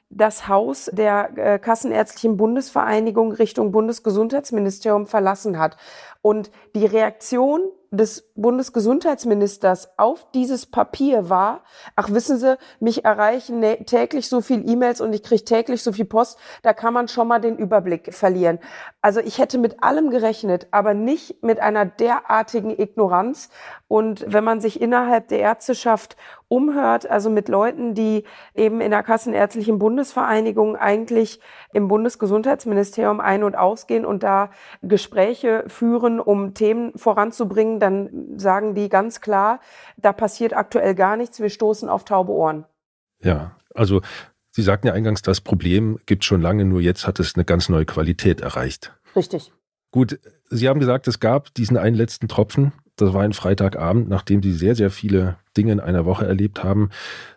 das 0.09 0.49
Haus 0.49 0.89
der 0.91 1.37
äh, 1.37 1.59
Kassenärztlichen 1.59 2.35
Bundesvereinigung 2.35 3.31
Richtung 3.31 3.71
Bundesgesundheitsministerium 3.71 5.07
verlassen 5.07 5.57
hat. 5.57 5.77
Und 6.21 6.51
die 6.75 6.85
Reaktion 6.85 7.61
des 7.91 8.31
Bundesgesundheitsministers 8.35 9.89
auf 9.97 10.27
dieses 10.33 10.65
Papier 10.65 11.29
war, 11.29 11.63
ach 11.95 12.11
wissen 12.11 12.37
Sie, 12.37 12.57
mich 12.79 13.05
erreichen 13.05 13.61
täglich 13.85 14.29
so 14.29 14.41
viel 14.41 14.69
E-Mails 14.69 15.01
und 15.01 15.13
ich 15.13 15.23
kriege 15.23 15.43
täglich 15.43 15.81
so 15.81 15.91
viel 15.91 16.05
Post, 16.05 16.37
da 16.61 16.73
kann 16.73 16.93
man 16.93 17.07
schon 17.07 17.27
mal 17.27 17.39
den 17.39 17.57
Überblick 17.57 18.13
verlieren. 18.13 18.59
Also 19.01 19.19
ich 19.21 19.39
hätte 19.39 19.57
mit 19.57 19.81
allem 19.83 20.11
gerechnet, 20.11 20.67
aber 20.71 20.93
nicht 20.93 21.41
mit 21.43 21.59
einer 21.59 21.85
derartigen 21.85 22.69
Ignoranz. 22.69 23.49
Und 23.87 24.23
wenn 24.27 24.43
man 24.43 24.61
sich 24.61 24.81
innerhalb 24.81 25.29
der 25.29 25.39
Ärzteschaft 25.39 26.15
umhört, 26.47 27.09
also 27.09 27.29
mit 27.29 27.47
Leuten, 27.47 27.93
die 27.93 28.23
eben 28.55 28.81
in 28.81 28.91
der 28.91 29.03
Kassenärztlichen 29.03 29.79
Bundesvereinigung 29.79 30.75
eigentlich 30.75 31.39
im 31.73 31.87
Bundesgesundheitsministerium 31.87 33.19
ein- 33.19 33.43
und 33.43 33.55
ausgehen 33.55 34.05
und 34.05 34.23
da 34.23 34.49
Gespräche 34.81 35.63
führen, 35.67 36.19
um 36.19 36.53
Themen 36.53 36.97
voranzubringen, 36.97 37.78
dann 37.79 38.37
sagen 38.37 38.75
die 38.75 38.89
ganz 38.89 39.21
klar, 39.21 39.59
da 39.97 40.13
passiert 40.13 40.53
aktuell 40.53 40.95
gar 40.95 41.17
nichts, 41.17 41.39
wir 41.39 41.49
stoßen 41.49 41.89
auf 41.89 42.05
taube 42.05 42.31
Ohren. 42.31 42.65
Ja, 43.21 43.55
also 43.73 44.01
Sie 44.51 44.63
sagten 44.63 44.87
ja 44.87 44.93
eingangs, 44.93 45.21
das 45.21 45.41
Problem 45.41 45.99
gibt 46.05 46.25
schon 46.25 46.41
lange, 46.41 46.65
nur 46.65 46.81
jetzt 46.81 47.05
hat 47.05 47.19
es 47.19 47.35
eine 47.35 47.45
ganz 47.45 47.69
neue 47.69 47.85
Qualität 47.85 48.41
erreicht. 48.41 48.93
Richtig. 49.15 49.53
Gut, 49.91 50.19
Sie 50.49 50.67
haben 50.67 50.79
gesagt, 50.79 51.07
es 51.07 51.19
gab 51.19 51.53
diesen 51.53 51.77
einen 51.77 51.95
letzten 51.95 52.27
Tropfen. 52.27 52.73
Das 52.95 53.13
war 53.13 53.21
ein 53.21 53.33
Freitagabend, 53.33 54.09
nachdem 54.09 54.43
Sie 54.43 54.51
sehr, 54.51 54.75
sehr 54.75 54.91
viele 54.91 55.37
Dinge 55.55 55.71
in 55.71 55.79
einer 55.79 56.05
Woche 56.05 56.25
erlebt 56.25 56.63
haben, 56.63 56.89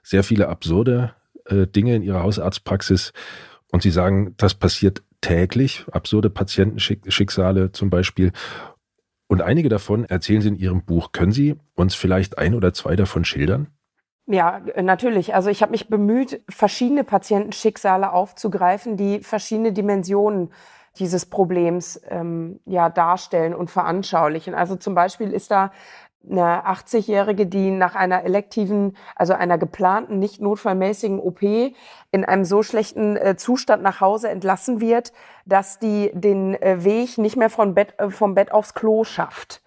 sehr 0.02 0.24
viele 0.24 0.48
absurde 0.48 1.14
äh, 1.44 1.66
Dinge 1.66 1.94
in 1.94 2.02
Ihrer 2.02 2.22
Hausarztpraxis. 2.22 3.12
Und 3.70 3.82
Sie 3.82 3.90
sagen, 3.90 4.34
das 4.36 4.54
passiert 4.54 5.02
täglich, 5.20 5.84
absurde 5.92 6.28
Patientenschicksale 6.28 7.72
zum 7.72 7.88
Beispiel. 7.90 8.32
Und 9.32 9.40
einige 9.40 9.70
davon 9.70 10.04
erzählen 10.04 10.42
Sie 10.42 10.48
in 10.48 10.56
Ihrem 10.56 10.84
Buch. 10.84 11.12
Können 11.12 11.32
Sie 11.32 11.58
uns 11.74 11.94
vielleicht 11.94 12.36
ein 12.36 12.54
oder 12.54 12.74
zwei 12.74 12.96
davon 12.96 13.24
schildern? 13.24 13.68
Ja, 14.26 14.60
natürlich. 14.76 15.34
Also 15.34 15.48
ich 15.48 15.62
habe 15.62 15.72
mich 15.72 15.88
bemüht, 15.88 16.42
verschiedene 16.50 17.02
Patientenschicksale 17.02 18.12
aufzugreifen, 18.12 18.98
die 18.98 19.20
verschiedene 19.20 19.72
Dimensionen 19.72 20.52
dieses 20.98 21.24
Problems 21.24 21.98
ähm, 22.10 22.60
ja 22.66 22.90
darstellen 22.90 23.54
und 23.54 23.70
veranschaulichen. 23.70 24.52
Also 24.52 24.76
zum 24.76 24.94
Beispiel 24.94 25.32
ist 25.32 25.50
da 25.50 25.72
eine 26.30 26.66
80-Jährige, 26.66 27.46
die 27.46 27.70
nach 27.70 27.94
einer 27.94 28.24
elektiven, 28.24 28.96
also 29.16 29.32
einer 29.32 29.58
geplanten, 29.58 30.18
nicht 30.18 30.40
notfallmäßigen 30.40 31.18
OP 31.18 31.42
in 31.42 32.24
einem 32.24 32.44
so 32.44 32.62
schlechten 32.62 33.16
äh, 33.16 33.36
Zustand 33.36 33.82
nach 33.82 34.00
Hause 34.00 34.28
entlassen 34.28 34.80
wird, 34.80 35.12
dass 35.46 35.78
die 35.78 36.10
den 36.14 36.54
äh, 36.60 36.84
Weg 36.84 37.18
nicht 37.18 37.36
mehr 37.36 37.50
vom 37.50 37.74
Bett, 37.74 37.94
äh, 37.98 38.10
vom 38.10 38.34
Bett 38.34 38.52
aufs 38.52 38.74
Klo 38.74 39.04
schafft. 39.04 39.62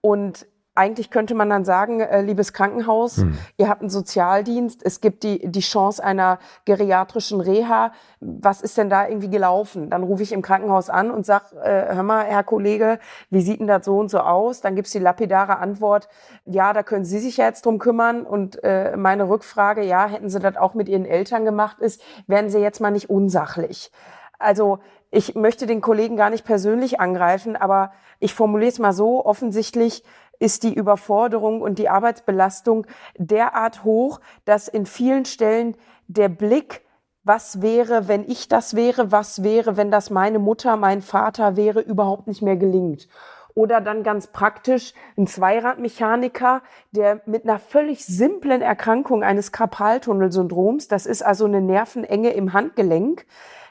Und 0.00 0.46
eigentlich 0.78 1.10
könnte 1.10 1.34
man 1.34 1.50
dann 1.50 1.64
sagen, 1.64 2.00
äh, 2.00 2.22
liebes 2.22 2.52
Krankenhaus, 2.52 3.18
hm. 3.18 3.36
ihr 3.56 3.68
habt 3.68 3.80
einen 3.80 3.90
Sozialdienst, 3.90 4.80
es 4.84 5.00
gibt 5.00 5.24
die, 5.24 5.50
die 5.50 5.60
Chance 5.60 6.02
einer 6.02 6.38
geriatrischen 6.64 7.40
Reha. 7.40 7.92
Was 8.20 8.62
ist 8.62 8.78
denn 8.78 8.88
da 8.88 9.08
irgendwie 9.08 9.28
gelaufen? 9.28 9.90
Dann 9.90 10.04
rufe 10.04 10.22
ich 10.22 10.32
im 10.32 10.40
Krankenhaus 10.40 10.88
an 10.88 11.10
und 11.10 11.26
sag, 11.26 11.52
äh, 11.52 11.94
hör 11.94 12.02
mal, 12.04 12.24
Herr 12.24 12.44
Kollege, 12.44 13.00
wie 13.28 13.40
sieht 13.40 13.58
denn 13.58 13.66
das 13.66 13.84
so 13.84 13.98
und 13.98 14.08
so 14.08 14.20
aus? 14.20 14.60
Dann 14.60 14.76
gibt's 14.76 14.92
die 14.92 15.00
lapidare 15.00 15.58
Antwort, 15.58 16.08
ja, 16.44 16.72
da 16.72 16.84
können 16.84 17.04
Sie 17.04 17.18
sich 17.18 17.38
ja 17.38 17.46
jetzt 17.46 17.66
drum 17.66 17.78
kümmern. 17.80 18.22
Und 18.22 18.62
äh, 18.62 18.96
meine 18.96 19.28
Rückfrage, 19.28 19.82
ja, 19.82 20.06
hätten 20.06 20.28
Sie 20.28 20.38
das 20.38 20.56
auch 20.56 20.74
mit 20.74 20.88
Ihren 20.88 21.06
Eltern 21.06 21.44
gemacht, 21.44 21.80
ist, 21.80 22.00
werden 22.28 22.50
Sie 22.50 22.58
jetzt 22.58 22.80
mal 22.80 22.92
nicht 22.92 23.10
unsachlich? 23.10 23.90
Also 24.38 24.78
ich 25.10 25.34
möchte 25.34 25.66
den 25.66 25.80
Kollegen 25.80 26.16
gar 26.16 26.30
nicht 26.30 26.44
persönlich 26.44 27.00
angreifen, 27.00 27.56
aber 27.56 27.92
ich 28.20 28.34
formuliere 28.34 28.70
es 28.70 28.78
mal 28.78 28.92
so, 28.92 29.24
offensichtlich 29.24 30.04
ist 30.38 30.62
die 30.62 30.74
Überforderung 30.74 31.60
und 31.60 31.78
die 31.78 31.88
Arbeitsbelastung 31.88 32.86
derart 33.16 33.84
hoch, 33.84 34.20
dass 34.44 34.68
in 34.68 34.86
vielen 34.86 35.24
Stellen 35.24 35.76
der 36.06 36.28
Blick, 36.28 36.82
was 37.24 37.60
wäre, 37.60 38.08
wenn 38.08 38.28
ich 38.28 38.48
das 38.48 38.74
wäre, 38.74 39.12
was 39.12 39.42
wäre, 39.42 39.76
wenn 39.76 39.90
das 39.90 40.10
meine 40.10 40.38
Mutter, 40.38 40.76
mein 40.76 41.02
Vater 41.02 41.56
wäre, 41.56 41.80
überhaupt 41.80 42.26
nicht 42.26 42.42
mehr 42.42 42.56
gelingt. 42.56 43.08
Oder 43.54 43.80
dann 43.80 44.04
ganz 44.04 44.28
praktisch 44.28 44.94
ein 45.16 45.26
Zweiradmechaniker, 45.26 46.62
der 46.92 47.20
mit 47.26 47.42
einer 47.42 47.58
völlig 47.58 48.06
simplen 48.06 48.62
Erkrankung 48.62 49.24
eines 49.24 49.50
Karpaltunnelsyndroms, 49.50 50.86
das 50.86 51.06
ist 51.06 51.22
also 51.22 51.44
eine 51.44 51.60
Nervenenge 51.60 52.30
im 52.30 52.52
Handgelenk, 52.52 53.26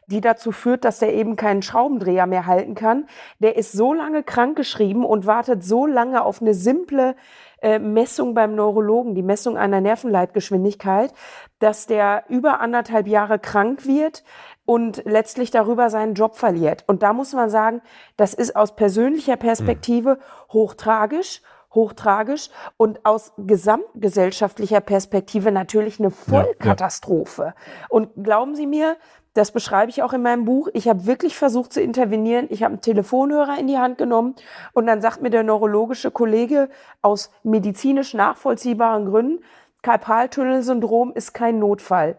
die 0.08 0.22
dazu 0.22 0.52
führt, 0.52 0.86
dass 0.86 1.02
er 1.02 1.14
eben 1.14 1.36
keinen 1.36 1.62
Schraubendreher 1.62 2.26
mehr 2.26 2.46
halten 2.46 2.76
kann. 2.76 3.08
Der 3.40 3.58
ist 3.58 3.74
so 3.74 3.94
lange 3.94 4.24
krankgeschrieben 4.24 5.06
und 5.06 5.26
wartet 5.26 5.64
so 5.64 5.86
lange 5.86 6.24
auf 6.24 6.42
eine 6.42 6.54
simple 6.54 7.16
äh, 7.62 7.78
Messung 7.80 8.34
beim 8.34 8.56
Neurologen, 8.56 9.16
die 9.16 9.24
Messung 9.24 9.58
einer 9.58 9.82
Nervenleitgeschwindigkeit, 9.82 11.14
dass 11.60 11.88
der 11.88 12.24
über 12.30 12.62
anderthalb 12.62 13.08
Jahre 13.08 13.38
krank 13.38 13.86
wird 13.86 14.24
und 14.66 15.04
letztlich 15.06 15.52
darüber 15.52 15.90
seinen 15.90 16.14
Job 16.14 16.36
verliert. 16.36 16.84
Und 16.88 17.04
da 17.04 17.14
muss 17.14 17.34
man 17.34 17.50
sagen, 17.50 17.82
das 18.16 18.34
ist 18.34 18.56
aus 18.56 18.76
persönlicher 18.76 19.36
Perspektive 19.36 20.20
hochtragisch 20.52 21.42
hochtragisch 21.74 22.50
und 22.78 23.06
aus 23.06 23.34
gesamtgesellschaftlicher 23.38 24.82
Perspektive 24.82 25.52
natürlich 25.52 26.00
eine 26.00 26.12
Vollkatastrophe. 26.12 27.42
Ja, 27.42 27.48
ja. 27.50 27.86
Und 27.90 28.10
glauben 28.24 28.56
Sie 28.56 28.66
mir, 28.66 28.98
das 29.38 29.52
beschreibe 29.52 29.92
ich 29.92 30.02
auch 30.02 30.14
in 30.14 30.24
meinem 30.24 30.46
Buch. 30.46 30.68
Ich 30.74 30.88
habe 30.88 31.06
wirklich 31.06 31.38
versucht 31.38 31.72
zu 31.72 31.82
intervenieren. 31.82 32.48
Ich 32.50 32.64
habe 32.64 32.74
einen 32.74 32.82
Telefonhörer 32.82 33.60
in 33.60 33.68
die 33.68 33.78
Hand 33.78 33.98
genommen 33.98 34.36
und 34.74 34.88
dann 34.88 35.00
sagt 35.02 35.22
mir 35.22 35.30
der 35.30 35.44
neurologische 35.44 36.10
Kollege 36.10 36.70
aus 37.02 37.32
medizinisch 37.44 38.14
nachvollziehbaren 38.14 39.06
Gründen, 39.06 39.44
Karpaltunnelsyndrom 39.84 41.14
ist 41.14 41.34
kein 41.34 41.60
Notfall. 41.60 42.18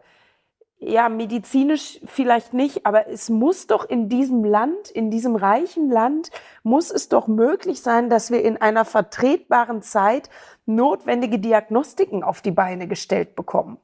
Ja, 0.79 1.09
medizinisch 1.09 2.01
vielleicht 2.07 2.55
nicht, 2.55 2.87
aber 2.87 3.09
es 3.09 3.31
muss 3.31 3.67
doch 3.67 3.89
in 3.89 4.09
diesem 4.09 4.45
Land, 4.45 4.89
in 4.91 5.11
diesem 5.11 5.35
reichen 5.35 5.91
Land, 5.91 6.31
muss 6.63 6.93
es 6.93 7.09
doch 7.09 7.27
möglich 7.27 7.83
sein, 7.83 8.09
dass 8.09 8.31
wir 8.31 8.45
in 8.45 8.59
einer 8.59 8.85
vertretbaren 8.85 9.83
Zeit 9.83 10.31
notwendige 10.67 11.41
Diagnostiken 11.41 12.23
auf 12.23 12.43
die 12.43 12.53
Beine 12.53 12.87
gestellt 12.87 13.35
bekommen. 13.35 13.79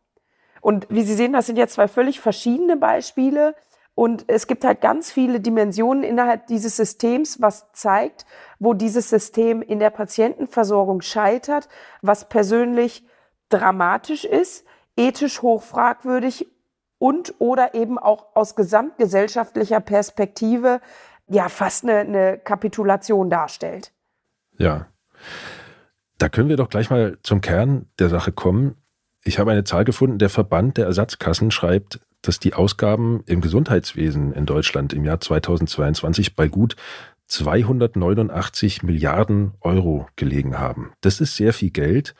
Und 0.64 0.86
wie 0.88 1.02
Sie 1.02 1.12
sehen, 1.12 1.34
das 1.34 1.44
sind 1.44 1.58
ja 1.58 1.66
zwei 1.66 1.88
völlig 1.88 2.20
verschiedene 2.20 2.78
Beispiele. 2.78 3.54
Und 3.94 4.24
es 4.28 4.46
gibt 4.46 4.64
halt 4.64 4.80
ganz 4.80 5.12
viele 5.12 5.38
Dimensionen 5.38 6.02
innerhalb 6.02 6.46
dieses 6.46 6.74
Systems, 6.78 7.42
was 7.42 7.70
zeigt, 7.72 8.24
wo 8.58 8.72
dieses 8.72 9.10
System 9.10 9.60
in 9.60 9.78
der 9.78 9.90
Patientenversorgung 9.90 11.02
scheitert, 11.02 11.68
was 12.00 12.30
persönlich 12.30 13.06
dramatisch 13.50 14.24
ist, 14.24 14.64
ethisch 14.96 15.42
hochfragwürdig 15.42 16.50
und 16.96 17.34
oder 17.40 17.74
eben 17.74 17.98
auch 17.98 18.34
aus 18.34 18.56
gesamtgesellschaftlicher 18.56 19.80
Perspektive 19.80 20.80
ja 21.28 21.50
fast 21.50 21.84
eine, 21.84 21.98
eine 21.98 22.38
Kapitulation 22.38 23.28
darstellt. 23.28 23.92
Ja. 24.56 24.86
Da 26.16 26.30
können 26.30 26.48
wir 26.48 26.56
doch 26.56 26.70
gleich 26.70 26.88
mal 26.88 27.18
zum 27.22 27.42
Kern 27.42 27.90
der 27.98 28.08
Sache 28.08 28.32
kommen. 28.32 28.80
Ich 29.24 29.38
habe 29.38 29.50
eine 29.50 29.64
Zahl 29.64 29.84
gefunden, 29.84 30.18
der 30.18 30.28
Verband 30.28 30.76
der 30.76 30.84
Ersatzkassen 30.84 31.50
schreibt, 31.50 31.98
dass 32.20 32.38
die 32.38 32.52
Ausgaben 32.52 33.22
im 33.26 33.40
Gesundheitswesen 33.40 34.32
in 34.32 34.44
Deutschland 34.44 34.92
im 34.92 35.04
Jahr 35.04 35.20
2022 35.20 36.36
bei 36.36 36.48
gut 36.48 36.76
289 37.28 38.82
Milliarden 38.82 39.54
Euro 39.60 40.06
gelegen 40.16 40.58
haben. 40.58 40.92
Das 41.00 41.22
ist 41.22 41.36
sehr 41.36 41.54
viel 41.54 41.70
Geld, 41.70 42.14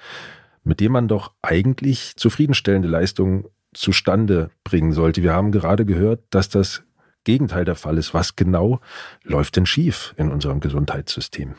mit 0.62 0.80
dem 0.80 0.92
man 0.92 1.06
doch 1.06 1.32
eigentlich 1.42 2.16
zufriedenstellende 2.16 2.88
Leistungen 2.88 3.44
zustande 3.74 4.50
bringen 4.62 4.92
sollte. 4.92 5.22
Wir 5.22 5.34
haben 5.34 5.52
gerade 5.52 5.84
gehört, 5.84 6.22
dass 6.30 6.48
das 6.48 6.84
Gegenteil 7.24 7.66
der 7.66 7.74
Fall 7.74 7.98
ist. 7.98 8.14
Was 8.14 8.34
genau 8.34 8.80
läuft 9.22 9.56
denn 9.56 9.66
schief 9.66 10.14
in 10.16 10.30
unserem 10.30 10.60
Gesundheitssystem? 10.60 11.54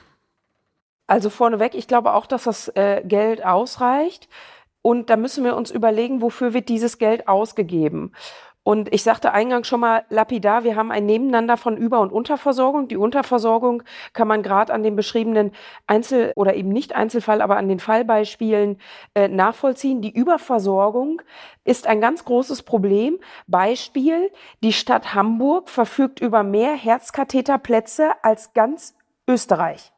Also 1.07 1.29
vorneweg, 1.29 1.75
ich 1.75 1.87
glaube 1.87 2.13
auch, 2.13 2.25
dass 2.25 2.45
das 2.45 2.69
äh, 2.69 3.03
Geld 3.05 3.45
ausreicht. 3.45 4.27
Und 4.85 5.09
da 5.09 5.17
müssen 5.17 5.43
wir 5.43 5.55
uns 5.55 5.71
überlegen, 5.71 6.21
wofür 6.21 6.53
wird 6.53 6.69
dieses 6.69 6.99
Geld 6.99 7.27
ausgegeben. 7.27 8.11
Und 8.61 8.93
ich 8.93 9.01
sagte 9.01 9.31
eingangs 9.31 9.67
schon 9.67 9.79
mal 9.79 10.05
lapidar, 10.09 10.63
wir 10.63 10.75
haben 10.75 10.91
ein 10.91 11.07
Nebeneinander 11.07 11.57
von 11.57 11.75
Über- 11.75 12.01
und 12.01 12.11
Unterversorgung. 12.11 12.87
Die 12.87 12.95
Unterversorgung 12.95 13.81
kann 14.13 14.27
man 14.27 14.43
gerade 14.43 14.71
an 14.71 14.83
den 14.83 14.95
beschriebenen 14.95 15.53
Einzel- 15.87 16.33
oder 16.35 16.53
eben 16.53 16.69
nicht 16.69 16.93
Einzelfall, 16.93 17.41
aber 17.41 17.57
an 17.57 17.67
den 17.67 17.79
Fallbeispielen 17.79 18.77
äh, 19.15 19.27
nachvollziehen. 19.27 20.03
Die 20.03 20.13
Überversorgung 20.13 21.23
ist 21.63 21.87
ein 21.87 21.99
ganz 21.99 22.23
großes 22.23 22.61
Problem. 22.61 23.17
Beispiel, 23.47 24.29
die 24.61 24.73
Stadt 24.73 25.15
Hamburg 25.15 25.67
verfügt 25.67 26.19
über 26.19 26.43
mehr 26.43 26.75
Herzkatheterplätze 26.75 28.11
als 28.21 28.53
ganz 28.53 28.95
Österreich. 29.27 29.94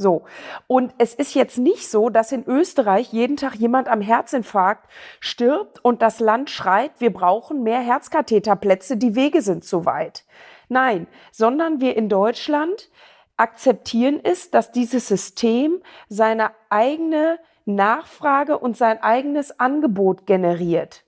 So. 0.00 0.22
Und 0.68 0.94
es 0.98 1.12
ist 1.12 1.34
jetzt 1.34 1.58
nicht 1.58 1.90
so, 1.90 2.08
dass 2.08 2.30
in 2.30 2.46
Österreich 2.46 3.12
jeden 3.12 3.36
Tag 3.36 3.56
jemand 3.56 3.88
am 3.88 4.00
Herzinfarkt 4.00 4.88
stirbt 5.18 5.84
und 5.84 6.02
das 6.02 6.20
Land 6.20 6.50
schreit, 6.50 6.92
wir 6.98 7.12
brauchen 7.12 7.64
mehr 7.64 7.80
Herzkatheterplätze, 7.80 8.96
die 8.96 9.16
Wege 9.16 9.42
sind 9.42 9.64
zu 9.64 9.84
weit. 9.84 10.24
Nein, 10.68 11.08
sondern 11.32 11.80
wir 11.80 11.96
in 11.96 12.08
Deutschland 12.08 12.90
akzeptieren 13.36 14.20
es, 14.22 14.52
dass 14.52 14.70
dieses 14.70 15.08
System 15.08 15.82
seine 16.08 16.52
eigene 16.70 17.40
Nachfrage 17.64 18.56
und 18.56 18.76
sein 18.76 19.02
eigenes 19.02 19.58
Angebot 19.58 20.26
generiert. 20.26 21.04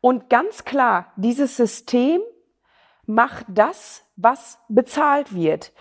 Und 0.00 0.30
ganz 0.30 0.64
klar, 0.64 1.12
dieses 1.16 1.56
System 1.56 2.22
macht 3.04 3.44
das, 3.48 4.04
was 4.16 4.58
bezahlt 4.68 5.34
wird. 5.34 5.72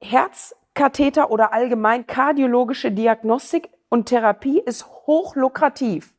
Herz 0.00 0.54
Katheter 0.76 1.30
oder 1.30 1.52
allgemein 1.52 2.06
kardiologische 2.06 2.92
Diagnostik 2.92 3.70
und 3.88 4.06
Therapie 4.06 4.60
ist 4.60 4.86
hochlukrativ. 5.06 6.12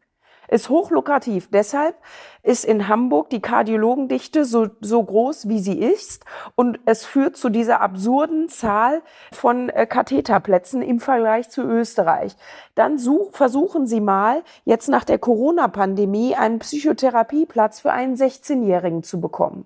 Ist 0.49 0.69
hochlukrativ. 0.69 1.49
Deshalb 1.51 1.95
ist 2.41 2.65
in 2.65 2.87
Hamburg 2.87 3.29
die 3.29 3.41
Kardiologendichte 3.41 4.45
so, 4.45 4.67
so 4.79 5.03
groß, 5.03 5.47
wie 5.49 5.59
sie 5.59 5.77
ist. 5.77 6.25
Und 6.55 6.79
es 6.85 7.05
führt 7.05 7.35
zu 7.35 7.49
dieser 7.49 7.81
absurden 7.81 8.47
Zahl 8.47 9.03
von 9.33 9.69
äh, 9.69 9.85
Katheterplätzen 9.85 10.81
im 10.81 11.01
Vergleich 11.01 11.49
zu 11.49 11.61
Österreich. 11.63 12.35
Dann 12.75 12.97
such, 12.97 13.33
versuchen 13.33 13.85
Sie 13.85 14.01
mal, 14.01 14.41
jetzt 14.63 14.87
nach 14.87 15.03
der 15.03 15.19
Corona-Pandemie 15.19 16.35
einen 16.35 16.59
Psychotherapieplatz 16.59 17.81
für 17.81 17.91
einen 17.91 18.15
16-Jährigen 18.15 19.03
zu 19.03 19.19
bekommen. 19.19 19.65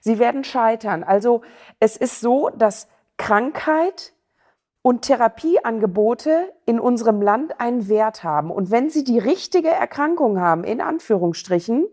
Sie 0.00 0.18
werden 0.18 0.44
scheitern. 0.44 1.02
Also 1.02 1.40
es 1.80 1.96
ist 1.96 2.20
so, 2.20 2.50
dass 2.50 2.88
Krankheit 3.16 4.12
und 4.88 5.02
Therapieangebote 5.02 6.50
in 6.64 6.80
unserem 6.80 7.20
Land 7.20 7.60
einen 7.60 7.90
Wert 7.90 8.24
haben. 8.24 8.50
Und 8.50 8.70
wenn 8.70 8.88
sie 8.88 9.04
die 9.04 9.18
richtige 9.18 9.68
Erkrankung 9.68 10.40
haben, 10.40 10.64
in 10.64 10.80
Anführungsstrichen, 10.80 11.86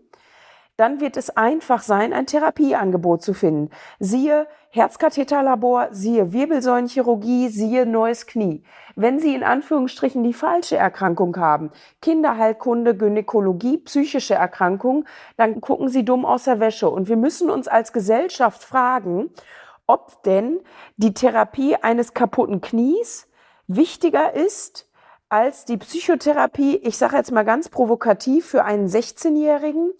dann 0.78 0.98
wird 0.98 1.18
es 1.18 1.28
einfach 1.36 1.82
sein, 1.82 2.14
ein 2.14 2.24
Therapieangebot 2.24 3.20
zu 3.20 3.34
finden. 3.34 3.68
Siehe 3.98 4.46
Herzkatheterlabor, 4.70 5.88
siehe 5.90 6.32
Wirbelsäulenchirurgie, 6.32 7.48
siehe 7.48 7.84
neues 7.84 8.26
Knie. 8.26 8.62
Wenn 8.94 9.20
Sie 9.20 9.34
in 9.34 9.42
Anführungsstrichen 9.42 10.24
die 10.24 10.32
falsche 10.32 10.78
Erkrankung 10.78 11.36
haben, 11.36 11.72
Kinderheilkunde, 12.00 12.96
Gynäkologie, 12.96 13.76
psychische 13.76 14.34
Erkrankung, 14.34 15.04
dann 15.36 15.60
gucken 15.60 15.90
Sie 15.90 16.06
dumm 16.06 16.24
aus 16.24 16.44
der 16.44 16.60
Wäsche. 16.60 16.88
Und 16.88 17.10
wir 17.10 17.18
müssen 17.18 17.50
uns 17.50 17.68
als 17.68 17.92
Gesellschaft 17.92 18.64
fragen, 18.64 19.28
ob 19.86 20.22
denn 20.24 20.60
die 20.96 21.14
Therapie 21.14 21.76
eines 21.76 22.14
kaputten 22.14 22.60
Knies 22.60 23.28
wichtiger 23.66 24.34
ist 24.34 24.88
als 25.28 25.64
die 25.64 25.76
Psychotherapie, 25.76 26.76
ich 26.76 26.98
sage 26.98 27.16
jetzt 27.16 27.32
mal 27.32 27.44
ganz 27.44 27.68
provokativ, 27.68 28.46
für 28.46 28.64
einen 28.64 28.86
16-Jährigen, 28.86 29.92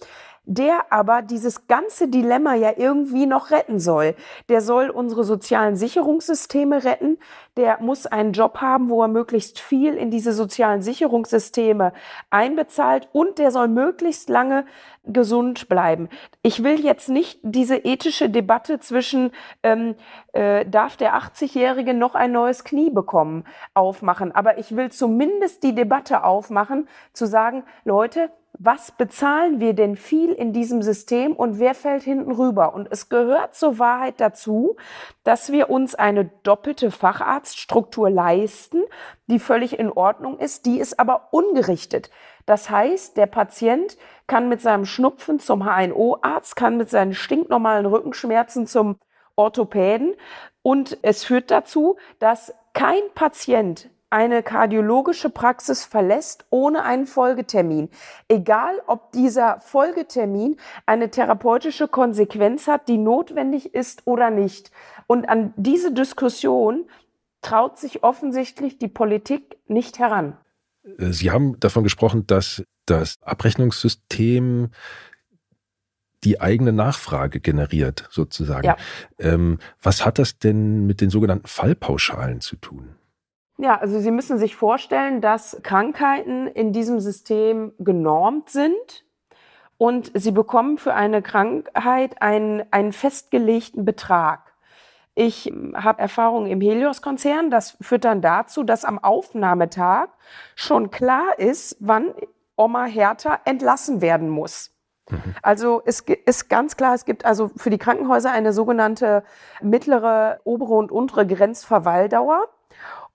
der 0.45 0.93
aber 0.93 1.23
dieses 1.23 1.67
ganze 1.67 2.07
Dilemma 2.07 2.55
ja 2.55 2.73
irgendwie 2.77 3.27
noch 3.27 3.51
retten 3.51 3.81
soll. 3.81 4.15
Der 4.49 4.61
soll 4.61 4.91
unsere 4.91 5.25
sozialen 5.25 5.75
Sicherungssysteme 5.75 6.85
retten, 6.85 7.19
der 7.57 7.83
muss 7.83 8.07
einen 8.07 8.33
Job 8.33 8.59
haben, 8.61 8.89
wo 8.89 9.03
er 9.03 9.09
möglichst 9.09 9.59
viel 9.59 9.95
in 9.95 10.13
diese 10.13 10.33
sozialen 10.33 10.83
Sicherungssysteme 10.83 11.93
einbezahlt 12.31 13.09
und 13.13 13.39
der 13.39 13.51
soll 13.51 13.67
möglichst 13.67 14.29
lange 14.29 14.67
gesund 15.07 15.69
bleiben. 15.69 16.09
Ich 16.43 16.63
will 16.63 16.81
jetzt 16.85 17.09
nicht 17.09 17.39
diese 17.43 17.77
ethische 17.77 18.29
Debatte 18.29 18.81
zwischen, 18.81 19.31
ähm, 19.63 19.95
äh, 20.33 20.67
darf 20.67 20.97
der 20.97 21.15
80-Jährige 21.15 21.95
noch 21.95 22.15
ein 22.15 22.33
neues 22.33 22.65
Knie 22.65 22.91
bekommen, 22.91 23.45
aufmachen, 23.75 24.33
aber 24.33 24.59
ich 24.59 24.75
will 24.77 24.91
zumindest 24.91 25.63
die 25.63 25.75
Debatte 25.75 26.25
aufmachen, 26.25 26.89
zu 27.13 27.27
sagen, 27.27 27.65
Leute, 27.85 28.31
was 28.59 28.91
bezahlen 28.91 29.61
wir 29.61 29.75
denn 29.75 29.97
viel 29.97 30.33
in 30.33 30.53
diesem 30.53 30.81
System 30.81 31.33
und 31.33 31.59
wer 31.59 31.75
fällt 31.75 32.03
hinten 32.03 32.33
rüber? 32.33 32.75
Und 32.75 32.89
es 32.91 33.09
gehört 33.09 33.55
zur 33.55 33.79
Wahrheit 33.79 34.15
dazu, 34.19 34.77
dass 35.25 35.53
wir 35.53 35.69
uns 35.69 35.95
eine 35.95 36.31
doppelte 36.43 36.91
Facharztstruktur 36.91 38.09
leisten, 38.09 38.83
die 39.27 39.39
völlig 39.39 39.79
in 39.79 39.91
Ordnung 39.91 40.39
ist, 40.39 40.65
die 40.65 40.79
ist 40.79 40.99
aber 40.99 41.29
ungerichtet. 41.33 42.11
Das 42.47 42.71
heißt, 42.71 43.17
der 43.17 43.27
Patient 43.27 43.99
kann 44.27 44.49
mit 44.49 44.63
seinem 44.63 44.87
Schnupfen 44.87 45.41
zum 45.41 45.65
HNO-Arzt, 45.65 46.57
kann 46.57 46.77
mit 46.77 46.89
seinen 46.89 47.13
stinknormalen 47.13 47.87
Rückenschmerzen 47.87 48.67
zum 48.67 48.99
Orthopäden 49.35 50.15
und 50.63 50.99
es 51.03 51.25
führt 51.25 51.51
dazu, 51.51 51.97
dass 52.19 52.55
Kein 52.73 53.03
Patient 53.15 53.91
eine 54.11 54.43
kardiologische 54.43 55.31
Praxis 55.31 55.85
verlässt 55.85 56.47
ohne 56.51 56.85
einen 56.85 57.07
Folgetermin. 57.07 57.91
Egal, 58.29 58.81
ob 58.87 59.13
dieser 59.13 59.61
Folgetermin 59.61 60.59
eine 60.87 61.11
therapeutische 61.11 61.89
Konsequenz 61.89 62.69
hat, 62.69 62.89
die 62.89 62.99
notwendig 62.99 63.75
ist 63.75 64.07
oder 64.07 64.31
nicht. 64.31 64.71
Und 65.07 65.29
an 65.29 65.53
diese 65.57 65.93
Diskussion 65.93 66.89
traut 67.43 67.79
sich 67.79 68.05
offensichtlich 68.05 68.79
die 68.79 68.89
Politik 68.89 69.59
nicht 69.67 69.99
heran. 69.99 70.37
Sie 70.99 71.31
haben 71.31 71.59
davon 71.59 71.83
gesprochen, 71.83 72.27
dass 72.27 72.63
das 72.87 73.17
Abrechnungssystem 73.23 74.71
die 76.25 76.41
eigene 76.41 76.73
Nachfrage 76.73 77.41
generiert, 77.41 78.09
sozusagen. 78.11 78.67
Ja. 78.67 78.77
Ähm, 79.19 79.59
was 79.83 80.05
hat 80.05 80.19
das 80.19 80.39
denn 80.39 80.87
mit 80.87 81.01
den 81.01 81.11
sogenannten 81.11 81.47
Fallpauschalen 81.47 82.41
zu 82.41 82.57
tun? 82.57 82.97
Ja, 83.59 83.79
also 83.79 84.01
Sie 84.01 84.11
müssen 84.11 84.39
sich 84.39 84.55
vorstellen, 84.55 85.21
dass 85.21 85.59
Krankheiten 85.63 86.47
in 86.47 86.73
diesem 86.73 87.01
System 87.01 87.73
genormt 87.79 88.51
sind 88.51 89.05
und 89.79 90.11
Sie 90.15 90.33
bekommen 90.33 90.79
für 90.79 90.95
eine 90.95 91.23
Krankheit 91.23 92.21
einen, 92.21 92.65
einen 92.71 92.93
festgelegten 92.93 93.85
Betrag. 93.85 94.46
Ich 95.19 95.51
habe 95.75 96.03
Erfahrung 96.03 96.47
im 96.47 96.61
Helios-Konzern. 96.61 97.51
Das 97.51 97.79
führt 97.81 98.05
dann 98.05 98.21
dazu, 98.21 98.63
dass 98.65 98.85
am 98.85 99.03
Aufnahmetag 99.03 100.09
schon 100.55 100.91
klar 100.91 101.39
ist, 101.39 101.79
wann 101.81 102.13
Oma 102.55 102.85
Hertha 102.85 103.41
entlassen 103.47 104.03
werden 104.03 104.29
muss. 104.29 104.73
Mhm. 105.09 105.35
Also 105.41 105.81
es 105.87 106.01
ist 106.01 106.51
ganz 106.51 106.77
klar, 106.77 106.95
es 106.95 107.07
gibt 107.07 107.25
also 107.25 107.51
für 107.57 107.71
die 107.71 107.79
Krankenhäuser 107.79 108.31
eine 108.31 108.53
sogenannte 108.53 109.25
mittlere, 109.63 110.39
obere 110.45 110.75
und 110.75 110.93
untere 110.93 111.27
Grenzverweildauer. 111.27 112.49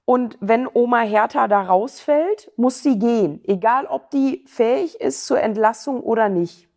Und 0.04 0.40
wenn 0.42 0.68
Oma 0.74 1.02
Hertha 1.02 1.48
da 1.48 1.62
rausfällt, 1.62 2.52
muss 2.58 2.82
sie 2.82 2.98
gehen, 2.98 3.44
egal 3.46 3.86
ob 3.86 4.10
die 4.10 4.44
fähig 4.48 5.00
ist 5.00 5.28
zur 5.28 5.40
Entlassung 5.40 6.02
oder 6.02 6.30
nicht. 6.30 6.68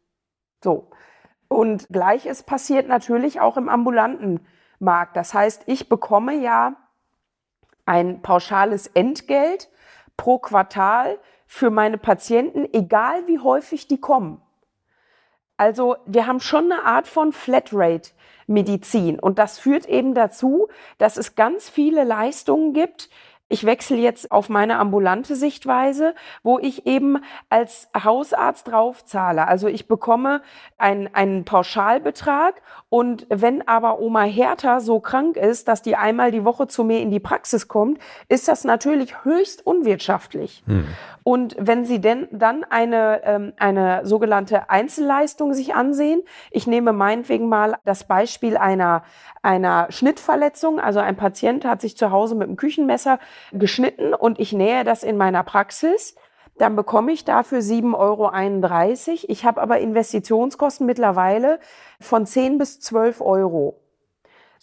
So. 0.62 0.90
Und 1.48 1.88
gleiches 1.88 2.42
passiert 2.42 2.88
natürlich 2.88 3.40
auch 3.40 3.56
im 3.56 3.70
ambulanten 3.70 4.40
Markt. 4.84 5.16
Das 5.16 5.34
heißt, 5.34 5.64
ich 5.66 5.88
bekomme 5.88 6.34
ja 6.34 6.76
ein 7.86 8.22
pauschales 8.22 8.86
Entgelt 8.86 9.68
pro 10.16 10.38
Quartal 10.38 11.18
für 11.46 11.70
meine 11.70 11.98
Patienten, 11.98 12.66
egal 12.72 13.26
wie 13.26 13.38
häufig 13.38 13.88
die 13.88 14.00
kommen. 14.00 14.40
Also 15.56 15.96
wir 16.06 16.26
haben 16.26 16.40
schon 16.40 16.70
eine 16.70 16.84
Art 16.84 17.06
von 17.06 17.32
Flatrate 17.32 18.10
Medizin. 18.46 19.18
Und 19.18 19.38
das 19.38 19.58
führt 19.58 19.86
eben 19.86 20.14
dazu, 20.14 20.68
dass 20.98 21.16
es 21.16 21.34
ganz 21.34 21.68
viele 21.68 22.04
Leistungen 22.04 22.72
gibt, 22.72 23.08
ich 23.48 23.64
wechsle 23.64 23.98
jetzt 23.98 24.30
auf 24.30 24.48
meine 24.48 24.78
ambulante 24.78 25.36
Sichtweise, 25.36 26.14
wo 26.42 26.58
ich 26.58 26.86
eben 26.86 27.18
als 27.50 27.88
Hausarzt 27.96 28.68
draufzahle. 28.68 29.46
Also 29.46 29.68
ich 29.68 29.86
bekomme 29.86 30.42
einen, 30.78 31.14
einen 31.14 31.44
Pauschalbetrag 31.44 32.62
und 32.88 33.26
wenn 33.28 33.66
aber 33.68 34.00
Oma 34.00 34.22
Hertha 34.22 34.80
so 34.80 34.98
krank 34.98 35.36
ist, 35.36 35.68
dass 35.68 35.82
die 35.82 35.94
einmal 35.94 36.30
die 36.30 36.44
Woche 36.44 36.68
zu 36.68 36.84
mir 36.84 37.00
in 37.00 37.10
die 37.10 37.20
Praxis 37.20 37.68
kommt, 37.68 37.98
ist 38.28 38.48
das 38.48 38.64
natürlich 38.64 39.24
höchst 39.24 39.66
unwirtschaftlich. 39.66 40.62
Hm. 40.66 40.86
Und 41.24 41.56
wenn 41.58 41.86
Sie 41.86 42.00
denn 42.00 42.28
dann 42.32 42.64
eine, 42.64 43.22
ähm, 43.24 43.54
eine 43.56 44.04
sogenannte 44.04 44.68
Einzelleistung 44.68 45.54
sich 45.54 45.74
ansehen, 45.74 46.22
ich 46.50 46.66
nehme 46.66 46.92
meinetwegen 46.92 47.48
mal 47.48 47.76
das 47.84 48.04
Beispiel 48.04 48.58
einer, 48.58 49.04
einer 49.42 49.86
Schnittverletzung, 49.88 50.78
also 50.78 51.00
ein 51.00 51.16
Patient 51.16 51.64
hat 51.64 51.80
sich 51.80 51.96
zu 51.96 52.10
Hause 52.10 52.34
mit 52.34 52.46
dem 52.46 52.56
Küchenmesser 52.56 53.18
geschnitten 53.52 54.14
und 54.14 54.38
ich 54.38 54.52
nähe 54.52 54.84
das 54.84 55.02
in 55.02 55.16
meiner 55.16 55.42
Praxis, 55.42 56.14
dann 56.58 56.76
bekomme 56.76 57.12
ich 57.12 57.24
dafür 57.24 57.58
7,31 57.58 57.94
Euro. 57.98 59.24
Ich 59.28 59.44
habe 59.44 59.60
aber 59.60 59.78
Investitionskosten 59.80 60.87
mittlerweile 60.87 61.59
von 62.00 62.26
10 62.26 62.59
bis 62.59 62.80
12 62.80 63.20
Euro. 63.20 63.80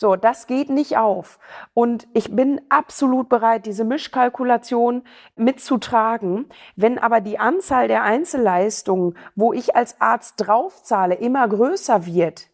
So, 0.01 0.15
das 0.15 0.47
geht 0.47 0.69
nicht 0.69 0.97
auf. 0.97 1.37
Und 1.75 2.07
ich 2.13 2.35
bin 2.35 2.59
absolut 2.69 3.29
bereit, 3.29 3.67
diese 3.67 3.83
Mischkalkulation 3.83 5.03
mitzutragen. 5.35 6.47
Wenn 6.75 6.97
aber 6.97 7.21
die 7.21 7.37
Anzahl 7.37 7.87
der 7.87 8.01
Einzelleistungen, 8.01 9.15
wo 9.35 9.53
ich 9.53 9.75
als 9.75 10.01
Arzt 10.01 10.35
draufzahle, 10.37 11.15
immer 11.15 11.47
größer 11.47 12.07
wird, 12.07 12.47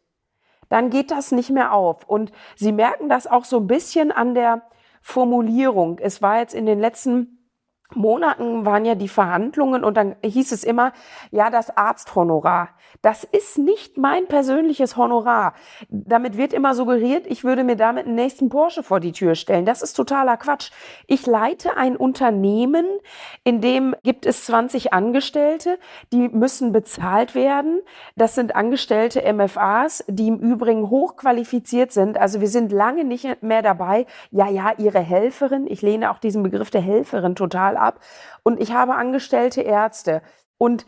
dann 0.67 0.89
geht 0.89 1.09
das 1.09 1.31
nicht 1.31 1.49
mehr 1.49 1.71
auf. 1.71 2.03
Und 2.05 2.33
Sie 2.55 2.73
merken 2.73 3.07
das 3.07 3.27
auch 3.27 3.45
so 3.45 3.57
ein 3.59 3.67
bisschen 3.67 4.11
an 4.11 4.33
der 4.33 4.63
Formulierung. 5.07 5.99
Es 5.99 6.21
war 6.21 6.39
jetzt 6.39 6.53
in 6.53 6.65
den 6.65 6.81
letzten 6.81 7.36
Monaten 7.95 8.65
waren 8.65 8.83
ja 8.83 8.95
die 8.95 9.07
Verhandlungen 9.07 9.83
und 9.83 9.95
dann 9.95 10.15
hieß 10.23 10.51
es 10.51 10.63
immer, 10.63 10.91
ja, 11.31 11.49
das 11.49 11.75
Arzthonorar. 11.75 12.69
Das 13.01 13.23
ist 13.23 13.57
nicht 13.57 13.97
mein 13.97 14.27
persönliches 14.27 14.97
Honorar. 14.97 15.53
Damit 15.89 16.35
wird 16.35 16.51
immer 16.51 16.73
suggeriert, 16.73 17.27
ich 17.27 17.43
würde 17.43 17.63
mir 17.63 17.75
damit 17.75 18.05
einen 18.05 18.15
nächsten 18.15 18.49
Porsche 18.49 18.83
vor 18.83 18.99
die 18.99 19.11
Tür 19.11 19.35
stellen. 19.35 19.65
Das 19.65 19.81
ist 19.81 19.93
totaler 19.93 20.35
Quatsch. 20.35 20.71
Ich 21.05 21.25
leite 21.25 21.77
ein 21.77 21.95
Unternehmen, 21.95 22.85
in 23.43 23.61
dem 23.61 23.95
gibt 24.03 24.25
es 24.25 24.45
20 24.45 24.93
Angestellte, 24.93 25.77
die 26.11 26.27
müssen 26.29 26.71
bezahlt 26.71 27.35
werden. 27.35 27.81
Das 28.15 28.35
sind 28.35 28.55
Angestellte 28.55 29.21
MFAs, 29.31 30.03
die 30.07 30.27
im 30.27 30.39
Übrigen 30.39 30.89
hochqualifiziert 30.89 31.91
sind. 31.91 32.17
Also 32.17 32.41
wir 32.41 32.49
sind 32.49 32.71
lange 32.71 33.05
nicht 33.05 33.43
mehr 33.43 33.61
dabei. 33.61 34.05
Ja, 34.31 34.49
ja, 34.49 34.73
ihre 34.77 34.99
Helferin. 34.99 35.67
Ich 35.67 35.81
lehne 35.81 36.11
auch 36.11 36.19
diesen 36.19 36.43
Begriff 36.43 36.69
der 36.69 36.81
Helferin 36.81 37.35
total 37.35 37.76
ab. 37.77 37.99
Und 38.43 38.59
ich 38.59 38.73
habe 38.73 38.95
angestellte 38.95 39.61
Ärzte. 39.61 40.21
Und 40.57 40.85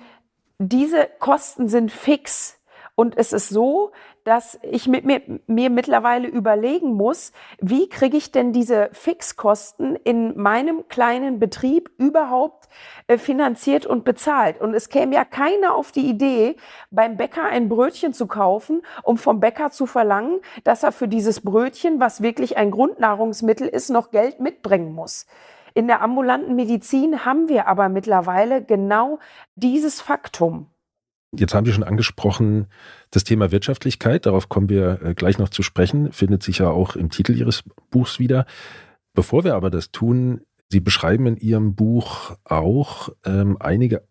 diese 0.58 1.08
Kosten 1.20 1.70
sind 1.70 1.92
fix. 1.92 2.60
Und 2.96 3.18
es 3.18 3.32
ist 3.32 3.48
so, 3.48 3.94
dass 4.26 4.60
ich 4.62 4.88
mit 4.88 5.06
mir, 5.06 5.22
mir 5.48 5.70
mittlerweile 5.70 6.28
überlegen 6.28 6.94
muss, 6.94 7.32
wie 7.60 7.88
kriege 7.88 8.18
ich 8.18 8.34
denn 8.34 8.52
diese 8.52 8.90
Fixkosten 8.92 9.96
in 9.96 10.38
meinem 10.38 10.88
kleinen 10.90 11.40
Betrieb 11.40 11.90
überhaupt 11.98 12.68
äh, 13.08 13.18
finanziert 13.18 13.86
und 13.86 14.04
bezahlt. 14.04 14.60
Und 14.60 14.74
es 14.74 14.90
käme 14.90 15.16
ja 15.16 15.24
keiner 15.24 15.76
auf 15.76 15.94
die 15.94 16.10
Idee, 16.10 16.58
beim 16.92 17.16
Bäcker 17.16 17.44
ein 17.44 17.70
Brötchen 17.70 18.14
zu 18.14 18.28
kaufen, 18.28 18.82
um 19.02 19.18
vom 19.18 19.40
Bäcker 19.40 19.72
zu 19.72 19.86
verlangen, 19.86 20.42
dass 20.66 20.84
er 20.84 20.92
für 20.92 21.08
dieses 21.08 21.42
Brötchen, 21.42 22.00
was 22.02 22.22
wirklich 22.22 22.58
ein 22.58 22.70
Grundnahrungsmittel 22.70 23.68
ist, 23.68 23.90
noch 23.90 24.12
Geld 24.12 24.42
mitbringen 24.42 24.94
muss. 24.94 25.26
In 25.80 25.88
der 25.88 26.02
ambulanten 26.02 26.58
Medizin 26.58 27.24
haben 27.24 27.48
wir 27.48 27.66
aber 27.66 27.88
mittlerweile 27.88 28.62
genau 28.62 29.18
dieses 29.56 30.02
Faktum. 30.02 30.68
Jetzt 31.34 31.54
haben 31.54 31.66
Sie 31.66 31.72
schon 31.72 31.86
angesprochen, 31.86 32.68
das 33.12 33.24
Thema 33.24 33.54
Wirtschaftlichkeit, 33.54 34.26
darauf 34.26 34.50
kommen 34.50 34.68
wir 34.68 35.02
äh, 35.02 35.14
gleich 35.14 35.38
noch 35.38 35.48
zu 35.48 35.64
sprechen, 35.64 36.12
findet 36.12 36.44
sich 36.44 36.58
ja 36.58 36.70
auch 36.70 36.98
im 36.98 37.10
Titel 37.10 37.32
Ihres 37.34 37.64
Buchs 37.92 38.20
wieder. 38.20 38.46
Bevor 39.14 39.46
wir 39.46 39.56
aber 39.56 39.70
das 39.70 39.92
tun, 39.92 40.42
Sie 40.68 40.82
beschreiben 40.82 41.26
in 41.28 41.38
Ihrem 41.38 41.76
Buch 41.76 42.36
auch 42.44 43.08
ähm, 43.24 43.56
einige 43.62 44.04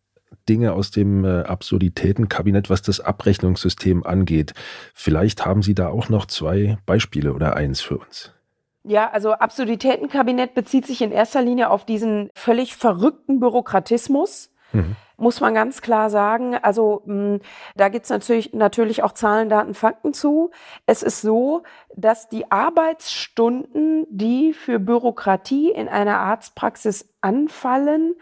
Dinge 0.48 0.72
aus 0.72 0.90
dem 0.90 1.26
äh, 1.26 1.42
Absurditätenkabinett, 1.42 2.70
was 2.70 2.80
das 2.80 3.00
Abrechnungssystem 3.00 4.06
angeht. 4.06 4.54
Vielleicht 4.94 5.44
haben 5.44 5.62
Sie 5.62 5.74
da 5.74 5.88
auch 5.88 6.08
noch 6.08 6.24
zwei 6.24 6.78
Beispiele 6.86 7.34
oder 7.34 7.56
eins 7.56 7.82
für 7.82 7.98
uns. 7.98 8.32
Ja, 8.88 9.10
also 9.10 9.32
Absurditätenkabinett 9.32 10.54
bezieht 10.54 10.86
sich 10.86 11.02
in 11.02 11.12
erster 11.12 11.42
Linie 11.42 11.68
auf 11.68 11.84
diesen 11.84 12.30
völlig 12.34 12.74
verrückten 12.74 13.38
Bürokratismus. 13.38 14.50
Mhm. 14.72 14.96
Muss 15.18 15.40
man 15.40 15.52
ganz 15.52 15.82
klar 15.82 16.08
sagen. 16.08 16.56
Also 16.56 17.02
mh, 17.04 17.14
hm, 17.14 17.40
da 17.76 17.90
gibt's 17.90 18.08
natürlich, 18.08 18.54
natürlich 18.54 19.02
auch 19.02 19.12
Zahlen, 19.12 19.50
Daten, 19.50 19.74
Fakten 19.74 20.14
zu. 20.14 20.52
Es 20.86 21.02
ist 21.02 21.20
so, 21.20 21.64
dass 21.96 22.30
die 22.30 22.50
Arbeitsstunden, 22.50 24.06
die 24.08 24.54
für 24.54 24.78
Bürokratie 24.78 25.70
in 25.70 25.88
einer 25.88 26.20
Arztpraxis 26.20 27.12
anfallen, 27.20 28.14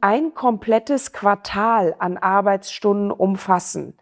ein 0.00 0.32
komplettes 0.32 1.12
Quartal 1.12 1.96
an 1.98 2.18
Arbeitsstunden 2.18 3.10
umfassen. 3.10 3.96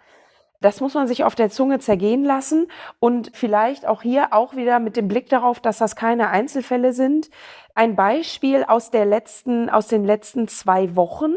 Das 0.63 0.81
muss 0.81 0.95
man 0.95 1.09
sich 1.09 1.25
auf 1.25 1.35
der 1.35 1.51
Zunge 1.51 1.81
zergehen 1.81 2.25
lassen 2.25 2.69
und 3.01 3.31
vielleicht 3.35 3.87
auch 3.87 4.03
hier 4.03 4.29
auch 4.33 4.55
wieder 4.57 4.79
mit 4.79 4.97
dem 4.97 5.09
Blick 5.09 5.29
darauf, 5.29 5.61
dass 5.61 5.79
das 5.79 5.97
keine 5.97 6.31
Einzelfälle 6.31 6.93
sind. 6.93 7.31
Ein 7.75 7.97
Beispiel 7.97 8.65
aus 8.65 8.91
der 8.91 9.05
letzten, 9.05 9.69
aus 9.69 9.89
den 9.89 10.05
letzten 10.05 10.49
zwei 10.49 10.95
Wochen 10.97 11.35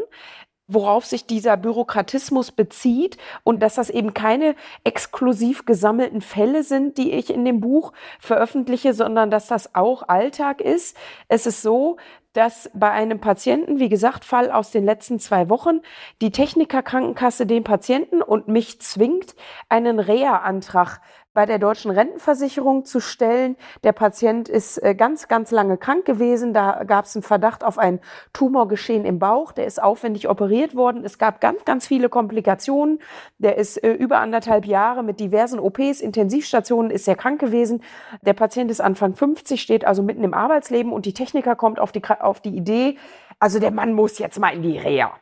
worauf 0.68 1.06
sich 1.06 1.26
dieser 1.26 1.56
Bürokratismus 1.56 2.50
bezieht 2.52 3.18
und 3.44 3.62
dass 3.62 3.76
das 3.76 3.90
eben 3.90 4.14
keine 4.14 4.56
exklusiv 4.84 5.64
gesammelten 5.64 6.20
Fälle 6.20 6.62
sind, 6.64 6.98
die 6.98 7.12
ich 7.12 7.32
in 7.32 7.44
dem 7.44 7.60
Buch 7.60 7.92
veröffentliche, 8.18 8.92
sondern 8.92 9.30
dass 9.30 9.46
das 9.46 9.74
auch 9.74 10.08
Alltag 10.08 10.60
ist. 10.60 10.96
Es 11.28 11.46
ist 11.46 11.62
so, 11.62 11.98
dass 12.36 12.70
bei 12.74 12.90
einem 12.90 13.18
Patienten, 13.18 13.78
wie 13.78 13.88
gesagt, 13.88 14.24
Fall 14.24 14.50
aus 14.50 14.70
den 14.70 14.84
letzten 14.84 15.18
zwei 15.18 15.48
Wochen, 15.48 15.80
die 16.20 16.30
Technikerkrankenkasse 16.30 17.46
den 17.46 17.64
Patienten 17.64 18.20
und 18.20 18.48
mich 18.48 18.80
zwingt, 18.80 19.34
einen 19.68 19.98
Reha-Antrag 19.98 21.00
bei 21.36 21.44
der 21.44 21.58
deutschen 21.58 21.90
Rentenversicherung 21.90 22.86
zu 22.86 22.98
stellen. 22.98 23.56
Der 23.84 23.92
Patient 23.92 24.48
ist 24.48 24.82
äh, 24.82 24.94
ganz, 24.94 25.28
ganz 25.28 25.50
lange 25.50 25.76
krank 25.76 26.06
gewesen. 26.06 26.54
Da 26.54 26.82
gab 26.86 27.04
es 27.04 27.14
einen 27.14 27.22
Verdacht 27.22 27.62
auf 27.62 27.76
ein 27.76 28.00
Tumorgeschehen 28.32 29.04
im 29.04 29.18
Bauch. 29.18 29.52
Der 29.52 29.66
ist 29.66 29.80
aufwendig 29.82 30.30
operiert 30.30 30.74
worden. 30.74 31.04
Es 31.04 31.18
gab 31.18 31.42
ganz, 31.42 31.66
ganz 31.66 31.86
viele 31.86 32.08
Komplikationen. 32.08 33.00
Der 33.36 33.58
ist 33.58 33.76
äh, 33.84 33.92
über 33.92 34.20
anderthalb 34.20 34.64
Jahre 34.64 35.02
mit 35.02 35.20
diversen 35.20 35.60
OPs, 35.60 36.00
Intensivstationen, 36.00 36.90
ist 36.90 37.04
sehr 37.04 37.16
krank 37.16 37.38
gewesen. 37.38 37.82
Der 38.22 38.32
Patient 38.32 38.70
ist 38.70 38.80
Anfang 38.80 39.14
50, 39.14 39.60
steht 39.60 39.84
also 39.84 40.02
mitten 40.02 40.24
im 40.24 40.32
Arbeitsleben 40.32 40.90
und 40.90 41.04
die 41.04 41.12
Techniker 41.12 41.54
kommt 41.54 41.78
auf 41.78 41.92
die, 41.92 42.02
auf 42.18 42.40
die 42.40 42.56
Idee, 42.56 42.96
also 43.38 43.58
der 43.58 43.72
Mann 43.72 43.92
muss 43.92 44.18
jetzt 44.18 44.38
mal 44.40 44.54
in 44.54 44.62
die 44.62 44.78
Reha. 44.78 45.12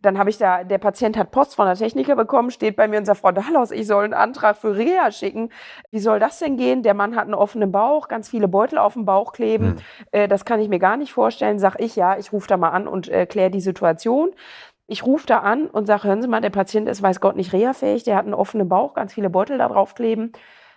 Dann 0.00 0.18
habe 0.18 0.30
ich 0.30 0.38
da, 0.38 0.64
der 0.64 0.78
Patient 0.78 1.18
hat 1.18 1.30
Post 1.30 1.54
von 1.54 1.66
der 1.66 1.76
Techniker 1.76 2.16
bekommen, 2.16 2.50
steht 2.50 2.76
bei 2.76 2.88
mir 2.88 2.98
und 2.98 3.04
sagt, 3.04 3.20
Frau 3.20 3.32
Dahlaus, 3.32 3.70
ich 3.70 3.86
soll 3.86 4.04
einen 4.04 4.14
Antrag 4.14 4.56
für 4.56 4.76
Reha 4.76 5.10
schicken. 5.10 5.50
Wie 5.90 5.98
soll 5.98 6.18
das 6.18 6.38
denn 6.38 6.56
gehen? 6.56 6.82
Der 6.82 6.94
Mann 6.94 7.14
hat 7.14 7.24
einen 7.24 7.34
offenen 7.34 7.72
Bauch, 7.72 8.08
ganz 8.08 8.28
viele 8.28 8.48
Beutel 8.48 8.78
auf 8.78 8.94
dem 8.94 9.04
Bauch 9.04 9.32
kleben. 9.32 9.66
Hm. 9.66 9.76
Äh, 10.12 10.28
das 10.28 10.44
kann 10.44 10.60
ich 10.60 10.68
mir 10.68 10.78
gar 10.78 10.96
nicht 10.96 11.12
vorstellen. 11.12 11.58
Sag 11.58 11.80
ich, 11.80 11.96
ja, 11.96 12.16
ich 12.16 12.32
rufe 12.32 12.48
da 12.48 12.56
mal 12.56 12.70
an 12.70 12.88
und 12.88 13.08
äh, 13.08 13.26
kläre 13.26 13.50
die 13.50 13.60
Situation. 13.60 14.30
Ich 14.86 15.04
rufe 15.04 15.26
da 15.26 15.38
an 15.38 15.66
und 15.66 15.86
sage, 15.86 16.04
hören 16.04 16.22
Sie 16.22 16.28
mal, 16.28 16.40
der 16.40 16.50
Patient 16.50 16.88
ist, 16.88 17.02
weiß 17.02 17.20
Gott, 17.20 17.36
nicht 17.36 17.52
reha-fähig, 17.52 18.04
der 18.04 18.16
hat 18.16 18.24
einen 18.24 18.34
offenen 18.34 18.68
Bauch, 18.68 18.94
ganz 18.94 19.14
viele 19.14 19.30
Beutel 19.30 19.58
da 19.58 19.68
drauf 19.68 19.94
kleben. 19.94 20.32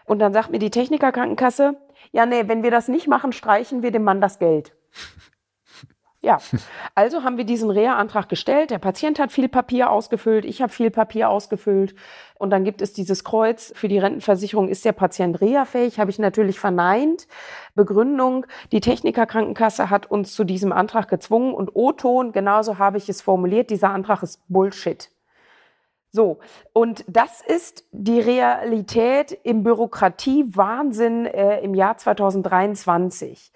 Und 0.05 0.19
dann 0.19 0.33
sagt 0.33 0.51
mir 0.51 0.59
die 0.59 0.69
Technikerkrankenkasse, 0.69 1.75
ja, 2.11 2.25
nee, 2.25 2.47
wenn 2.47 2.63
wir 2.63 2.71
das 2.71 2.87
nicht 2.87 3.07
machen, 3.07 3.31
streichen 3.31 3.81
wir 3.81 3.91
dem 3.91 4.03
Mann 4.03 4.21
das 4.21 4.39
Geld. 4.39 4.73
Ja, 6.25 6.39
also 6.95 7.21
haben 7.21 7.37
wir 7.37 7.43
diesen 7.43 7.69
Reha-Antrag 7.69 8.29
gestellt. 8.29 8.71
Der 8.71 8.79
Patient 8.79 9.19
hat 9.19 9.31
viel 9.31 9.47
Papier 9.47 9.91
ausgefüllt, 9.91 10.43
ich 10.43 10.59
habe 10.59 10.73
viel 10.73 10.89
Papier 10.89 11.29
ausgefüllt. 11.29 11.93
Und 12.39 12.49
dann 12.49 12.63
gibt 12.63 12.81
es 12.81 12.93
dieses 12.93 13.23
Kreuz 13.23 13.71
für 13.75 13.87
die 13.87 13.99
Rentenversicherung, 13.99 14.67
ist 14.67 14.85
der 14.85 14.93
Patient 14.93 15.39
reha-fähig? 15.39 15.99
Habe 15.99 16.09
ich 16.09 16.17
natürlich 16.17 16.59
verneint. 16.59 17.27
Begründung, 17.75 18.47
die 18.71 18.81
Technikerkrankenkasse 18.81 19.91
hat 19.91 20.09
uns 20.09 20.33
zu 20.33 20.45
diesem 20.45 20.71
Antrag 20.71 21.09
gezwungen 21.09 21.53
und 21.53 21.75
O-Ton, 21.75 22.31
genauso 22.31 22.79
habe 22.79 22.97
ich 22.97 23.07
es 23.07 23.21
formuliert, 23.21 23.69
dieser 23.69 23.91
Antrag 23.91 24.23
ist 24.23 24.41
Bullshit. 24.47 25.11
So, 26.09 26.39
und 26.73 27.05
das 27.07 27.41
ist 27.41 27.85
die 27.91 28.19
Realität 28.19 29.37
im 29.43 29.61
Bürokratie-Wahnsinn 29.61 31.27
äh, 31.27 31.59
im 31.59 31.75
Jahr 31.75 31.97
2023. 31.97 33.51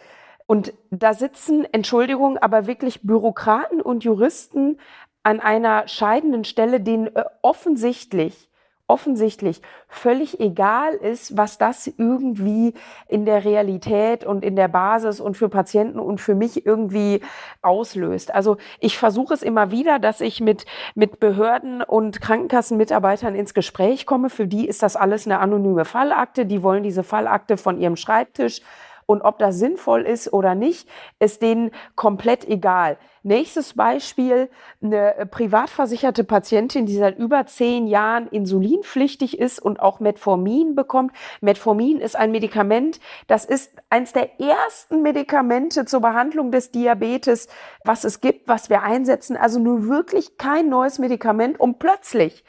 Und 0.49 0.73
da 0.89 1.13
sitzen, 1.13 1.63
Entschuldigung, 1.71 2.39
aber 2.39 2.65
wirklich 2.65 3.03
Bürokraten 3.03 3.81
und 3.81 4.03
Juristen 4.03 4.79
an 5.21 5.41
einer 5.41 5.87
scheidenden 5.87 6.43
Stelle, 6.43 6.81
denen 6.81 7.15
äh, 7.15 7.23
offensichtlich, 7.43 8.49
offensichtlich 8.87 9.61
völlig 9.87 10.39
egal 10.39 10.95
ist, 10.95 11.37
was 11.37 11.59
das 11.59 11.85
irgendwie 11.85 12.73
in 13.07 13.25
der 13.25 13.45
Realität 13.45 14.25
und 14.25 14.43
in 14.43 14.55
der 14.55 14.69
Basis 14.69 15.19
und 15.19 15.37
für 15.37 15.49
Patienten 15.49 15.99
und 15.99 16.19
für 16.19 16.33
mich 16.33 16.65
irgendwie 16.65 17.21
auslöst. 17.61 18.33
Also 18.33 18.57
ich 18.79 18.97
versuche 18.97 19.35
es 19.35 19.43
immer 19.43 19.69
wieder, 19.69 19.99
dass 19.99 20.19
ich 20.19 20.41
mit, 20.41 20.65
mit 20.95 21.19
Behörden 21.19 21.83
und 21.83 22.21
Krankenkassenmitarbeitern 22.21 23.35
ins 23.35 23.53
Gespräch 23.53 24.07
komme. 24.07 24.31
Für 24.31 24.47
die 24.47 24.67
ist 24.67 24.81
das 24.81 24.95
alles 24.95 25.27
eine 25.27 25.41
anonyme 25.41 25.85
Fallakte. 25.85 26.47
Die 26.47 26.63
wollen 26.63 26.81
diese 26.81 27.03
Fallakte 27.03 27.55
von 27.55 27.79
ihrem 27.79 27.97
Schreibtisch 27.97 28.63
und 29.09 29.23
ob 29.23 29.39
das 29.39 29.57
sinnvoll 29.57 30.03
ist 30.03 30.31
oder 30.33 30.53
nicht, 30.53 30.87
ist 31.17 31.41
denen 31.41 31.71
komplett 31.95 32.47
egal. 32.47 32.99
Nächstes 33.23 33.73
Beispiel, 33.73 34.49
eine 34.81 35.15
äh, 35.15 35.25
privatversicherte 35.25 36.23
Patientin, 36.23 36.85
die 36.85 36.95
seit 36.95 37.17
über 37.17 37.45
zehn 37.45 37.87
Jahren 37.87 38.27
insulinpflichtig 38.27 39.39
ist 39.39 39.59
und 39.59 39.79
auch 39.79 39.99
Metformin 39.99 40.75
bekommt. 40.75 41.13
Metformin 41.41 41.99
ist 41.99 42.15
ein 42.15 42.31
Medikament, 42.31 42.99
das 43.27 43.45
ist 43.45 43.71
eines 43.89 44.13
der 44.13 44.39
ersten 44.39 45.01
Medikamente 45.01 45.85
zur 45.85 46.01
Behandlung 46.01 46.51
des 46.51 46.71
Diabetes, 46.71 47.47
was 47.83 48.03
es 48.03 48.21
gibt, 48.21 48.47
was 48.47 48.69
wir 48.69 48.83
einsetzen. 48.83 49.35
Also 49.37 49.59
nur 49.59 49.87
wirklich 49.87 50.37
kein 50.37 50.69
neues 50.69 50.99
Medikament 50.99 51.59
und 51.59 51.79
plötzlich 51.79 52.43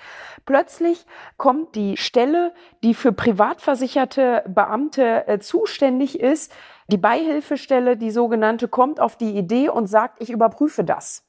Plötzlich 0.46 1.06
kommt 1.36 1.74
die 1.74 1.96
Stelle, 1.96 2.52
die 2.82 2.94
für 2.94 3.12
privatversicherte 3.12 4.44
Beamte 4.48 5.28
äh, 5.28 5.38
zuständig 5.38 6.18
ist, 6.18 6.52
die 6.92 6.98
Beihilfestelle, 6.98 7.96
die 7.96 8.10
sogenannte, 8.10 8.68
kommt 8.68 9.00
auf 9.00 9.16
die 9.16 9.36
Idee 9.36 9.68
und 9.68 9.86
sagt, 9.86 10.22
ich 10.22 10.30
überprüfe 10.30 10.84
das 10.84 11.24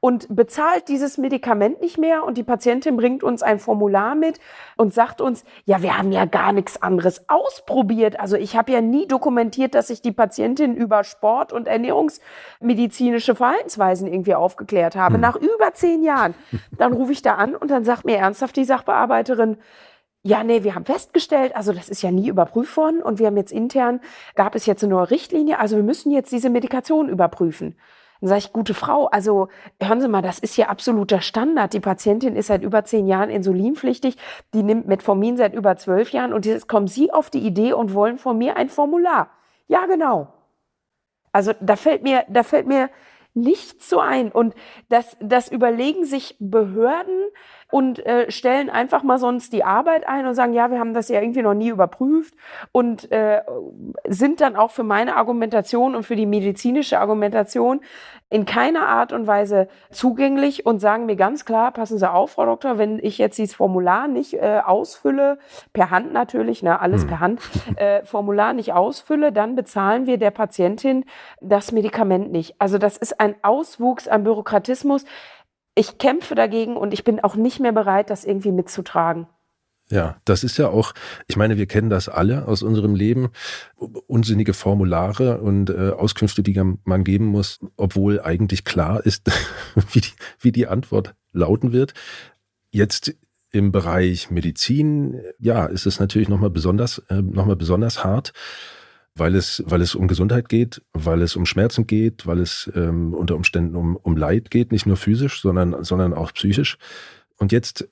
und 0.00 0.34
bezahlt 0.34 0.88
dieses 0.88 1.18
Medikament 1.18 1.82
nicht 1.82 1.98
mehr 1.98 2.24
und 2.24 2.38
die 2.38 2.42
Patientin 2.42 2.96
bringt 2.96 3.22
uns 3.22 3.42
ein 3.42 3.58
Formular 3.58 4.14
mit 4.14 4.40
und 4.76 4.94
sagt 4.94 5.20
uns, 5.20 5.44
ja, 5.66 5.82
wir 5.82 5.96
haben 5.96 6.10
ja 6.10 6.24
gar 6.24 6.52
nichts 6.52 6.80
anderes 6.80 7.28
ausprobiert. 7.28 8.18
Also 8.18 8.36
ich 8.36 8.56
habe 8.56 8.72
ja 8.72 8.80
nie 8.80 9.06
dokumentiert, 9.06 9.74
dass 9.74 9.90
ich 9.90 10.00
die 10.00 10.12
Patientin 10.12 10.74
über 10.74 11.04
Sport 11.04 11.52
und 11.52 11.68
ernährungsmedizinische 11.68 13.34
Verhaltensweisen 13.34 14.10
irgendwie 14.10 14.34
aufgeklärt 14.34 14.96
habe. 14.96 15.14
Hm. 15.14 15.20
Nach 15.20 15.36
über 15.36 15.74
zehn 15.74 16.02
Jahren. 16.02 16.34
Dann 16.76 16.94
rufe 16.94 17.12
ich 17.12 17.20
da 17.20 17.34
an 17.34 17.54
und 17.54 17.70
dann 17.70 17.84
sagt 17.84 18.06
mir 18.06 18.16
ernsthaft 18.16 18.56
die 18.56 18.64
Sachbearbeiterin, 18.64 19.58
ja, 20.22 20.44
nee, 20.44 20.64
wir 20.64 20.74
haben 20.74 20.84
festgestellt, 20.84 21.56
also 21.56 21.72
das 21.72 21.88
ist 21.88 22.02
ja 22.02 22.10
nie 22.10 22.28
überprüft 22.28 22.76
worden 22.76 23.02
und 23.02 23.18
wir 23.18 23.26
haben 23.26 23.38
jetzt 23.38 23.52
intern, 23.52 24.00
gab 24.34 24.54
es 24.54 24.66
jetzt 24.66 24.84
eine 24.84 24.92
neue 24.92 25.10
Richtlinie, 25.10 25.58
also 25.58 25.76
wir 25.76 25.82
müssen 25.82 26.10
jetzt 26.10 26.30
diese 26.30 26.50
Medikation 26.50 27.08
überprüfen. 27.08 27.76
Dann 28.20 28.28
sage 28.28 28.40
ich, 28.40 28.52
gute 28.52 28.74
Frau, 28.74 29.06
also 29.06 29.48
hören 29.80 30.02
Sie 30.02 30.08
mal, 30.08 30.20
das 30.20 30.38
ist 30.38 30.54
hier 30.54 30.68
absoluter 30.68 31.22
Standard. 31.22 31.72
Die 31.72 31.80
Patientin 31.80 32.36
ist 32.36 32.48
seit 32.48 32.62
über 32.62 32.84
zehn 32.84 33.06
Jahren 33.06 33.30
insulinpflichtig, 33.30 34.18
die 34.52 34.62
nimmt 34.62 34.86
Metformin 34.86 35.38
seit 35.38 35.54
über 35.54 35.76
zwölf 35.76 36.10
Jahren 36.10 36.34
und 36.34 36.44
jetzt 36.44 36.68
kommen 36.68 36.86
Sie 36.86 37.10
auf 37.10 37.30
die 37.30 37.38
Idee 37.38 37.72
und 37.72 37.94
wollen 37.94 38.18
von 38.18 38.36
mir 38.36 38.56
ein 38.58 38.68
Formular. 38.68 39.30
Ja, 39.68 39.86
genau. 39.86 40.28
Also 41.32 41.52
da 41.60 41.76
fällt 41.76 42.02
mir, 42.02 42.24
da 42.28 42.42
fällt 42.42 42.66
mir 42.66 42.90
nichts 43.34 43.88
so 43.88 44.00
ein. 44.00 44.32
Und 44.32 44.54
das, 44.88 45.16
das 45.20 45.50
überlegen 45.50 46.04
sich 46.04 46.36
Behörden 46.40 47.28
und 47.70 48.04
äh, 48.04 48.30
stellen 48.30 48.70
einfach 48.70 49.02
mal 49.02 49.18
sonst 49.18 49.52
die 49.52 49.64
Arbeit 49.64 50.08
ein 50.08 50.26
und 50.26 50.34
sagen, 50.34 50.52
ja, 50.52 50.70
wir 50.70 50.78
haben 50.78 50.94
das 50.94 51.08
ja 51.08 51.20
irgendwie 51.20 51.42
noch 51.42 51.54
nie 51.54 51.68
überprüft 51.68 52.34
und 52.72 53.10
äh, 53.12 53.42
sind 54.06 54.40
dann 54.40 54.56
auch 54.56 54.70
für 54.70 54.82
meine 54.82 55.16
Argumentation 55.16 55.94
und 55.94 56.04
für 56.04 56.16
die 56.16 56.26
medizinische 56.26 56.98
Argumentation 56.98 57.80
in 58.32 58.46
keiner 58.46 58.86
Art 58.86 59.12
und 59.12 59.26
Weise 59.26 59.68
zugänglich 59.90 60.64
und 60.64 60.78
sagen 60.78 61.06
mir 61.06 61.16
ganz 61.16 61.44
klar, 61.44 61.72
passen 61.72 61.98
Sie 61.98 62.10
auf, 62.10 62.30
Frau 62.32 62.46
Doktor, 62.46 62.78
wenn 62.78 63.00
ich 63.00 63.18
jetzt 63.18 63.38
dieses 63.38 63.56
Formular 63.56 64.06
nicht 64.06 64.34
äh, 64.34 64.60
ausfülle, 64.64 65.38
per 65.72 65.90
Hand 65.90 66.12
natürlich, 66.12 66.62
ne, 66.62 66.80
alles 66.80 67.02
hm. 67.02 67.08
per 67.08 67.20
Hand, 67.20 67.40
äh, 67.76 68.04
Formular 68.04 68.52
nicht 68.52 68.72
ausfülle, 68.72 69.32
dann 69.32 69.56
bezahlen 69.56 70.06
wir 70.06 70.16
der 70.16 70.30
Patientin 70.30 71.04
das 71.40 71.72
Medikament 71.72 72.30
nicht. 72.30 72.54
Also 72.60 72.78
das 72.78 72.96
ist 72.96 73.18
ein 73.18 73.34
Auswuchs 73.42 74.06
an 74.06 74.22
Bürokratismus. 74.22 75.04
Ich 75.80 75.96
kämpfe 75.96 76.34
dagegen 76.34 76.76
und 76.76 76.92
ich 76.92 77.04
bin 77.04 77.20
auch 77.20 77.36
nicht 77.36 77.58
mehr 77.58 77.72
bereit, 77.72 78.10
das 78.10 78.26
irgendwie 78.26 78.52
mitzutragen. 78.52 79.26
Ja, 79.88 80.20
das 80.26 80.44
ist 80.44 80.58
ja 80.58 80.68
auch, 80.68 80.92
ich 81.26 81.38
meine, 81.38 81.56
wir 81.56 81.64
kennen 81.64 81.88
das 81.88 82.10
alle 82.10 82.46
aus 82.46 82.62
unserem 82.62 82.94
Leben, 82.94 83.30
unsinnige 84.06 84.52
Formulare 84.52 85.40
und 85.40 85.70
äh, 85.70 85.92
Auskünfte, 85.96 86.42
die 86.42 86.60
man 86.84 87.02
geben 87.02 87.24
muss, 87.24 87.60
obwohl 87.78 88.20
eigentlich 88.20 88.66
klar 88.66 89.06
ist, 89.06 89.30
wie, 89.92 90.02
die, 90.02 90.12
wie 90.38 90.52
die 90.52 90.66
Antwort 90.66 91.14
lauten 91.32 91.72
wird. 91.72 91.94
Jetzt 92.70 93.14
im 93.50 93.72
Bereich 93.72 94.30
Medizin, 94.30 95.18
ja, 95.38 95.64
ist 95.64 95.86
es 95.86 95.98
natürlich 95.98 96.28
nochmal 96.28 96.50
besonders, 96.50 96.98
äh, 97.08 97.22
noch 97.22 97.46
besonders 97.56 98.04
hart 98.04 98.34
weil 99.14 99.34
es, 99.34 99.62
weil 99.66 99.82
es 99.82 99.94
um 99.94 100.08
Gesundheit 100.08 100.48
geht, 100.48 100.82
weil 100.92 101.22
es 101.22 101.36
um 101.36 101.46
Schmerzen 101.46 101.86
geht, 101.86 102.26
weil 102.26 102.40
es 102.40 102.70
ähm, 102.74 103.14
unter 103.14 103.36
Umständen 103.36 103.76
um, 103.76 103.96
um 103.96 104.16
Leid 104.16 104.50
geht, 104.50 104.72
nicht 104.72 104.86
nur 104.86 104.96
physisch, 104.96 105.40
sondern, 105.42 105.84
sondern 105.84 106.14
auch 106.14 106.32
psychisch. 106.32 106.78
Und 107.36 107.52
jetzt 107.52 107.88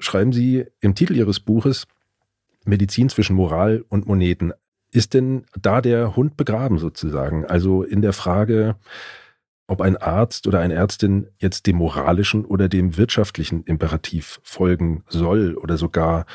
schreiben 0.00 0.32
Sie 0.32 0.66
im 0.80 0.94
Titel 0.94 1.14
Ihres 1.14 1.40
Buches 1.40 1.86
Medizin 2.64 3.08
zwischen 3.08 3.36
Moral 3.36 3.84
und 3.88 4.06
Moneten. 4.06 4.52
Ist 4.90 5.14
denn 5.14 5.44
da 5.60 5.80
der 5.80 6.16
Hund 6.16 6.36
begraben 6.36 6.78
sozusagen? 6.78 7.44
Also 7.44 7.82
in 7.82 8.00
der 8.00 8.12
Frage, 8.12 8.76
ob 9.66 9.80
ein 9.80 9.96
Arzt 9.96 10.46
oder 10.46 10.60
eine 10.60 10.74
Ärztin 10.74 11.28
jetzt 11.38 11.66
dem 11.66 11.76
moralischen 11.76 12.44
oder 12.44 12.68
dem 12.68 12.96
wirtschaftlichen 12.96 13.64
Imperativ 13.64 14.40
folgen 14.42 15.04
soll 15.08 15.56
oder 15.56 15.76
sogar 15.76 16.26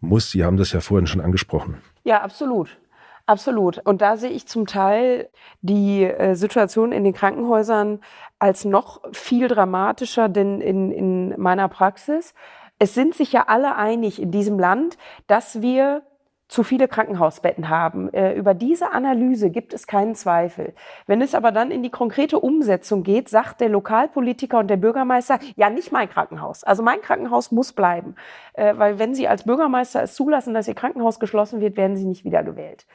muss. 0.00 0.30
Sie 0.30 0.44
haben 0.44 0.56
das 0.56 0.72
ja 0.72 0.80
vorhin 0.80 1.06
schon 1.06 1.20
angesprochen. 1.20 1.78
Ja, 2.04 2.22
absolut. 2.22 2.78
Absolut. 3.26 3.78
Und 3.84 4.02
da 4.02 4.16
sehe 4.16 4.30
ich 4.30 4.46
zum 4.46 4.66
Teil 4.66 5.28
die 5.60 6.04
äh, 6.04 6.36
Situation 6.36 6.92
in 6.92 7.02
den 7.02 7.12
Krankenhäusern 7.12 8.00
als 8.38 8.64
noch 8.64 9.00
viel 9.12 9.48
dramatischer 9.48 10.28
denn 10.28 10.60
in, 10.60 10.92
in 10.92 11.40
meiner 11.40 11.68
Praxis. 11.68 12.34
Es 12.78 12.94
sind 12.94 13.14
sich 13.14 13.32
ja 13.32 13.44
alle 13.48 13.74
einig 13.76 14.22
in 14.22 14.30
diesem 14.30 14.58
Land, 14.60 14.96
dass 15.26 15.60
wir 15.60 16.02
zu 16.48 16.62
viele 16.62 16.86
Krankenhausbetten 16.86 17.68
haben. 17.68 18.12
Äh, 18.12 18.34
über 18.34 18.54
diese 18.54 18.92
Analyse 18.92 19.50
gibt 19.50 19.74
es 19.74 19.88
keinen 19.88 20.14
Zweifel. 20.14 20.74
Wenn 21.08 21.20
es 21.20 21.34
aber 21.34 21.50
dann 21.50 21.72
in 21.72 21.82
die 21.82 21.90
konkrete 21.90 22.38
Umsetzung 22.38 23.02
geht, 23.02 23.28
sagt 23.28 23.60
der 23.60 23.68
Lokalpolitiker 23.68 24.60
und 24.60 24.68
der 24.68 24.76
Bürgermeister, 24.76 25.40
ja, 25.56 25.70
nicht 25.70 25.90
mein 25.90 26.08
Krankenhaus. 26.08 26.62
Also 26.62 26.84
mein 26.84 27.00
Krankenhaus 27.00 27.50
muss 27.50 27.72
bleiben. 27.72 28.14
Äh, 28.52 28.74
weil 28.76 29.00
wenn 29.00 29.14
Sie 29.14 29.26
als 29.26 29.42
Bürgermeister 29.42 30.04
es 30.04 30.14
zulassen, 30.14 30.54
dass 30.54 30.68
Ihr 30.68 30.74
Krankenhaus 30.74 31.18
geschlossen 31.18 31.60
wird, 31.60 31.76
werden 31.76 31.96
Sie 31.96 32.04
nicht 32.04 32.24
wiedergewählt. 32.24 32.86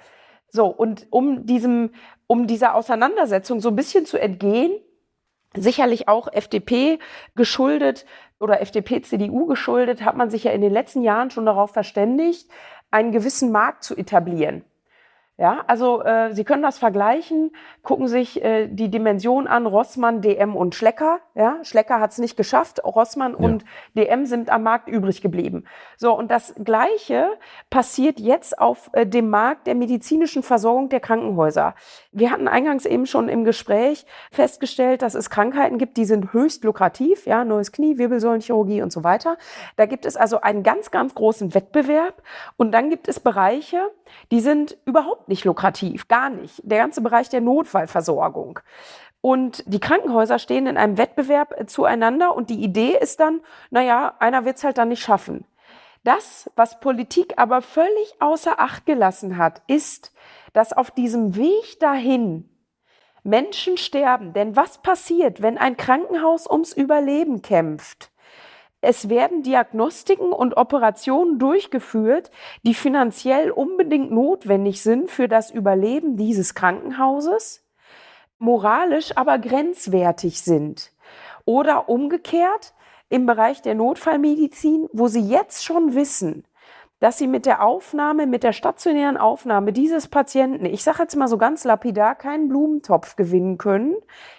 So, 0.52 0.68
und 0.68 1.08
um 1.10 1.46
diesem, 1.46 1.92
um 2.28 2.46
dieser 2.46 2.76
Auseinandersetzung 2.76 3.62
so 3.62 3.70
ein 3.70 3.76
bisschen 3.76 4.06
zu 4.06 4.20
entgehen, 4.20 4.74
sicherlich 5.56 6.08
auch 6.08 6.32
FDP 6.32 7.00
geschuldet 7.36 8.06
oder 8.40 8.62
FDP, 8.62 9.02
CDU 9.02 9.46
geschuldet, 9.46 10.04
hat 10.04 10.18
man 10.18 10.30
sich 10.30 10.44
ja 10.44 10.52
in 10.52 10.62
den 10.62 10.74
letzten 10.74 11.04
Jahren 11.04 11.32
schon 11.32 11.46
darauf 11.46 11.72
verständigt, 11.72 12.50
einen 12.90 13.14
gewissen 13.14 13.52
Markt 13.52 13.84
zu 13.84 13.96
etablieren. 13.96 14.66
Ja, 15.38 15.64
also 15.66 16.04
äh, 16.04 16.34
Sie 16.34 16.44
können 16.44 16.62
das 16.62 16.78
vergleichen, 16.78 17.52
gucken 17.82 18.08
sich 18.08 18.44
äh, 18.44 18.68
die 18.68 18.90
Dimension 18.90 19.48
an, 19.48 19.66
Rossmann, 19.66 20.22
DM 20.22 20.56
und 20.56 20.76
Schlecker. 20.76 21.20
Ja, 21.34 21.58
Schlecker 21.64 22.00
hat 22.00 22.12
es 22.12 22.20
nicht 22.20 22.38
geschafft, 22.38 22.84
Rossmann 22.84 23.32
ja. 23.32 23.38
und 23.40 23.66
DM 23.96 24.28
sind 24.28 24.52
am 24.52 24.62
Markt 24.62 24.88
übrig 24.88 25.22
geblieben. 25.22 25.64
So, 25.98 26.16
und 26.16 26.30
das 26.30 26.54
Gleiche 26.64 27.28
passiert 27.72 28.20
jetzt 28.20 28.60
auf 28.60 28.92
äh, 28.94 29.08
dem 29.08 29.32
Markt 29.32 29.66
der 29.66 29.74
medizinischen 29.74 30.44
Versorgung 30.44 30.90
der 30.90 31.00
Krankenhäuser. 31.00 31.74
Wir 32.12 32.30
hatten 32.30 32.48
eingangs 32.48 32.86
eben 32.86 33.08
schon 33.08 33.28
im 33.28 33.44
Gespräch 33.44 34.06
festgestellt, 34.32 35.02
dass 35.02 35.16
es 35.16 35.32
Krankheiten 35.32 35.80
gibt, 35.80 35.98
die 35.98 36.06
sind 36.06 36.34
höchst 36.34 36.64
lukrativ, 36.64 37.26
ja, 37.26 37.46
neues 37.46 37.72
Knie, 37.72 37.98
Wirbelsäulenchirurgie 37.98 38.84
und 38.84 38.92
so 38.92 39.04
weiter. 39.04 39.38
Da 39.76 39.88
gibt 39.88 40.06
es 40.06 40.18
also 40.18 40.42
einen 40.42 40.62
ganz, 40.62 40.92
ganz 40.92 41.16
großen 41.16 41.56
Wettbewerb 41.56 42.22
und 42.58 42.74
dann 42.74 42.92
gibt 42.92 43.08
es 43.08 43.20
Bereiche, 43.20 43.90
die 44.32 44.40
sind 44.40 44.78
überhaupt 44.86 45.21
nicht 45.28 45.46
lukrativ, 45.46 46.08
gar 46.08 46.30
nicht. 46.30 46.62
Der 46.64 46.80
ganze 46.80 47.02
Bereich 47.02 47.30
der 47.30 47.42
Notfallversorgung. 47.42 48.60
Und 49.22 49.64
die 49.68 49.80
Krankenhäuser 49.80 50.40
stehen 50.40 50.66
in 50.66 50.78
einem 50.78 50.98
Wettbewerb 50.98 51.60
äh, 51.60 51.66
zueinander 51.68 52.36
und 52.36 52.50
die 52.50 52.64
Idee 52.64 52.98
ist 53.00 53.20
dann, 53.20 53.42
naja, 53.70 54.16
einer 54.20 54.46
wird 54.46 54.58
es 54.58 54.64
halt 54.64 54.78
dann 54.78 54.90
nicht 54.90 55.04
schaffen. 55.04 55.46
Das, 56.04 56.50
was 56.56 56.80
Politik 56.80 57.36
aber 57.38 57.62
völlig 57.62 58.16
außer 58.20 58.60
Acht 58.60 58.88
gelassen 58.88 59.38
hat, 59.38 59.62
ist, 59.68 60.12
dass 60.54 60.74
auf 60.74 60.90
diesem 60.90 61.36
Weg 61.36 61.80
dahin 61.80 62.50
Menschen 63.24 63.78
sterben. 63.78 64.34
Denn 64.34 64.56
was 64.56 64.80
passiert, 64.80 65.44
wenn 65.44 65.60
ein 65.60 65.78
Krankenhaus 65.78 66.50
ums 66.50 66.74
Überleben 66.74 67.44
kämpft? 67.44 68.11
Es 68.82 69.10
werden 69.10 69.44
Diagnostiken 69.44 70.34
und 70.34 70.58
Operationen 70.58 71.38
durchgeführt, 71.38 72.32
die 72.64 72.74
finanziell 72.74 73.52
unbedingt 73.52 74.12
notwendig 74.12 74.82
sind 74.82 75.12
für 75.12 75.28
das 75.28 75.52
Überleben 75.52 76.18
dieses 76.18 76.56
Krankenhauses, 76.56 77.64
moralisch 78.40 79.16
aber 79.16 79.38
grenzwertig 79.38 80.42
sind. 80.42 80.92
Oder 81.46 81.90
umgekehrt 81.90 82.74
im 83.10 83.28
Bereich 83.28 83.62
der 83.62 83.76
Notfallmedizin, 83.76 84.90
wo 84.94 85.08
Sie 85.08 85.22
jetzt 85.22 85.64
schon 85.64 85.94
wissen, 85.94 86.44
dass 87.02 87.18
sie 87.18 87.28
mit 87.28 87.48
der 87.48 87.64
Aufnahme, 87.64 88.28
mit 88.28 88.44
der 88.44 88.54
stationären 88.54 89.18
Aufnahme 89.18 89.74
dieses 89.74 90.08
Patienten, 90.08 90.66
ich 90.66 90.84
sage 90.84 91.00
jetzt 91.02 91.16
mal 91.16 91.28
so 91.28 91.40
ganz 91.40 91.64
lapidar, 91.64 92.14
keinen 92.14 92.48
Blumentopf 92.48 93.16
gewinnen 93.16 93.58
können, 93.58 93.96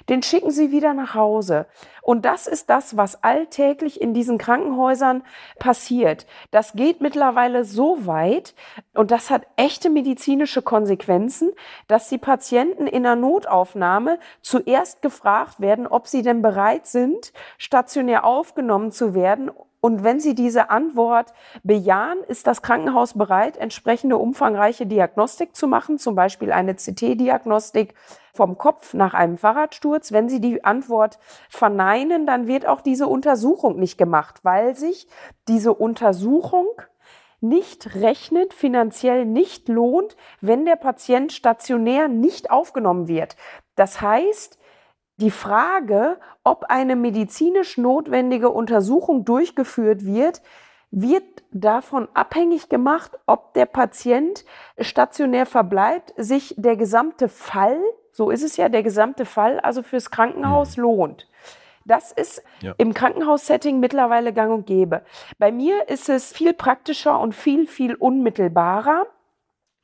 den 0.09 0.22
schicken 0.22 0.52
sie 0.52 0.70
wieder 0.70 0.94
nach 0.94 1.14
Hause. 1.14 1.66
Und 2.02 2.24
das 2.24 2.48
ist 2.48 2.68
das, 2.68 2.96
was 2.96 3.22
alltäglich 3.22 4.00
in 4.00 4.12
diesen 4.12 4.36
Krankenhäusern 4.36 5.22
passiert. 5.58 6.26
Das 6.50 6.72
geht 6.72 7.00
mittlerweile 7.00 7.64
so 7.64 8.06
weit 8.06 8.54
und 8.92 9.12
das 9.12 9.30
hat 9.30 9.46
echte 9.56 9.88
medizinische 9.88 10.62
Konsequenzen, 10.62 11.52
dass 11.86 12.08
die 12.08 12.18
Patienten 12.18 12.88
in 12.88 13.04
der 13.04 13.14
Notaufnahme 13.14 14.18
zuerst 14.40 15.00
gefragt 15.00 15.60
werden, 15.60 15.86
ob 15.86 16.08
sie 16.08 16.22
denn 16.22 16.42
bereit 16.42 16.86
sind, 16.88 17.32
stationär 17.56 18.24
aufgenommen 18.24 18.90
zu 18.90 19.14
werden 19.14 19.52
und 19.84 20.04
wenn 20.04 20.20
Sie 20.20 20.36
diese 20.36 20.70
Antwort 20.70 21.32
bejahen, 21.64 22.22
ist 22.28 22.46
das 22.46 22.62
Krankenhaus 22.62 23.14
bereit, 23.14 23.56
entsprechende 23.56 24.16
umfangreiche 24.16 24.86
Diagnostik 24.86 25.56
zu 25.56 25.66
machen, 25.66 25.98
zum 25.98 26.14
Beispiel 26.14 26.52
eine 26.52 26.76
CT-Diagnostik 26.76 27.94
vom 28.32 28.56
Kopf 28.56 28.94
nach 28.94 29.14
einem 29.14 29.36
Fahrradsturz. 29.36 30.12
Wenn 30.12 30.28
Sie 30.28 30.40
die 30.40 30.64
Antwort 30.64 31.18
verneinen, 31.48 32.26
dann 32.26 32.46
wird 32.46 32.66
auch 32.66 32.80
diese 32.80 33.06
Untersuchung 33.06 33.78
nicht 33.78 33.98
gemacht, 33.98 34.40
weil 34.42 34.74
sich 34.74 35.06
diese 35.48 35.74
Untersuchung 35.74 36.66
nicht 37.40 37.96
rechnet, 37.96 38.54
finanziell 38.54 39.24
nicht 39.24 39.68
lohnt, 39.68 40.16
wenn 40.40 40.64
der 40.64 40.76
Patient 40.76 41.32
stationär 41.32 42.08
nicht 42.08 42.50
aufgenommen 42.50 43.08
wird. 43.08 43.36
Das 43.74 44.00
heißt, 44.00 44.58
die 45.16 45.30
Frage, 45.30 46.18
ob 46.44 46.64
eine 46.68 46.96
medizinisch 46.96 47.78
notwendige 47.78 48.50
Untersuchung 48.50 49.24
durchgeführt 49.24 50.06
wird, 50.06 50.40
wird 50.90 51.24
davon 51.50 52.08
abhängig 52.14 52.68
gemacht, 52.68 53.18
ob 53.26 53.54
der 53.54 53.66
Patient 53.66 54.44
stationär 54.78 55.46
verbleibt, 55.46 56.14
sich 56.16 56.54
der 56.56 56.76
gesamte 56.76 57.28
Fall, 57.28 57.80
so 58.12 58.31
ist 58.31 58.42
es 58.42 58.57
ja, 58.57 58.68
der 58.68 58.83
gesamte 58.83 59.25
Fall 59.25 59.59
also 59.61 59.83
fürs 59.83 60.11
Krankenhaus 60.11 60.77
mhm. 60.77 60.83
lohnt. 60.83 61.29
Das 61.85 62.12
ist 62.12 62.42
ja. 62.61 62.75
im 62.79 62.94
Krankenhaussetting 62.94 63.81
mittlerweile 63.81 64.33
gang 64.33 64.53
und 64.53 64.66
gäbe. 64.66 65.03
Bei 65.38 65.51
mir 65.51 65.88
ist 65.88 66.09
es 66.09 66.33
viel 66.33 66.53
praktischer 66.53 67.18
und 67.18 67.35
viel, 67.35 67.66
viel 67.66 67.94
unmittelbarer. 67.94 69.07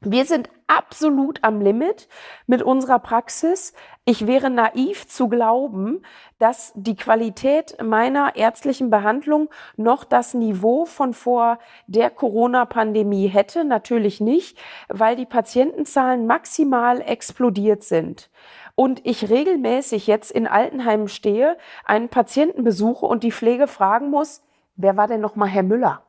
Wir 0.01 0.27
sind 0.27 0.49
absolut 0.69 1.43
am 1.43 1.61
Limit 1.61 2.07
mit 2.47 2.63
unserer 2.63 3.01
Praxis. 3.01 3.73
Ich 4.05 4.29
wäre 4.29 4.49
naiv 4.49 5.09
zu 5.09 5.29
glauben, 5.29 6.03
dass 6.39 6.73
die 6.77 6.95
Qualität 6.95 7.83
meiner 7.83 8.37
ärztlichen 8.37 8.91
Behandlung 8.91 9.51
noch 9.77 10.05
das 10.05 10.35
Niveau 10.35 10.85
von 10.85 11.15
vor 11.15 11.59
der 11.89 12.11
Corona-Pandemie 12.11 13.27
hätte. 13.27 13.65
Natürlich 13.65 14.21
nicht, 14.21 14.57
weil 14.89 15.17
die 15.17 15.27
Patientenzahlen 15.27 16.29
maximal 16.29 17.01
explodiert 17.01 17.83
sind 17.83 18.31
und 18.77 19.05
ich 19.05 19.29
regelmäßig 19.29 20.07
jetzt 20.07 20.31
in 20.31 20.47
Altenheimen 20.47 21.09
stehe, 21.09 21.59
einen 21.85 22.09
Patienten 22.09 22.63
besuche 22.63 23.05
und 23.05 23.25
die 23.25 23.33
Pflege 23.33 23.67
fragen 23.67 24.11
muss, 24.11 24.45
wer 24.77 24.97
war 24.97 25.09
denn 25.09 25.21
noch 25.21 25.35
mal 25.35 25.49
Herr 25.49 25.65
Müller? 25.65 26.05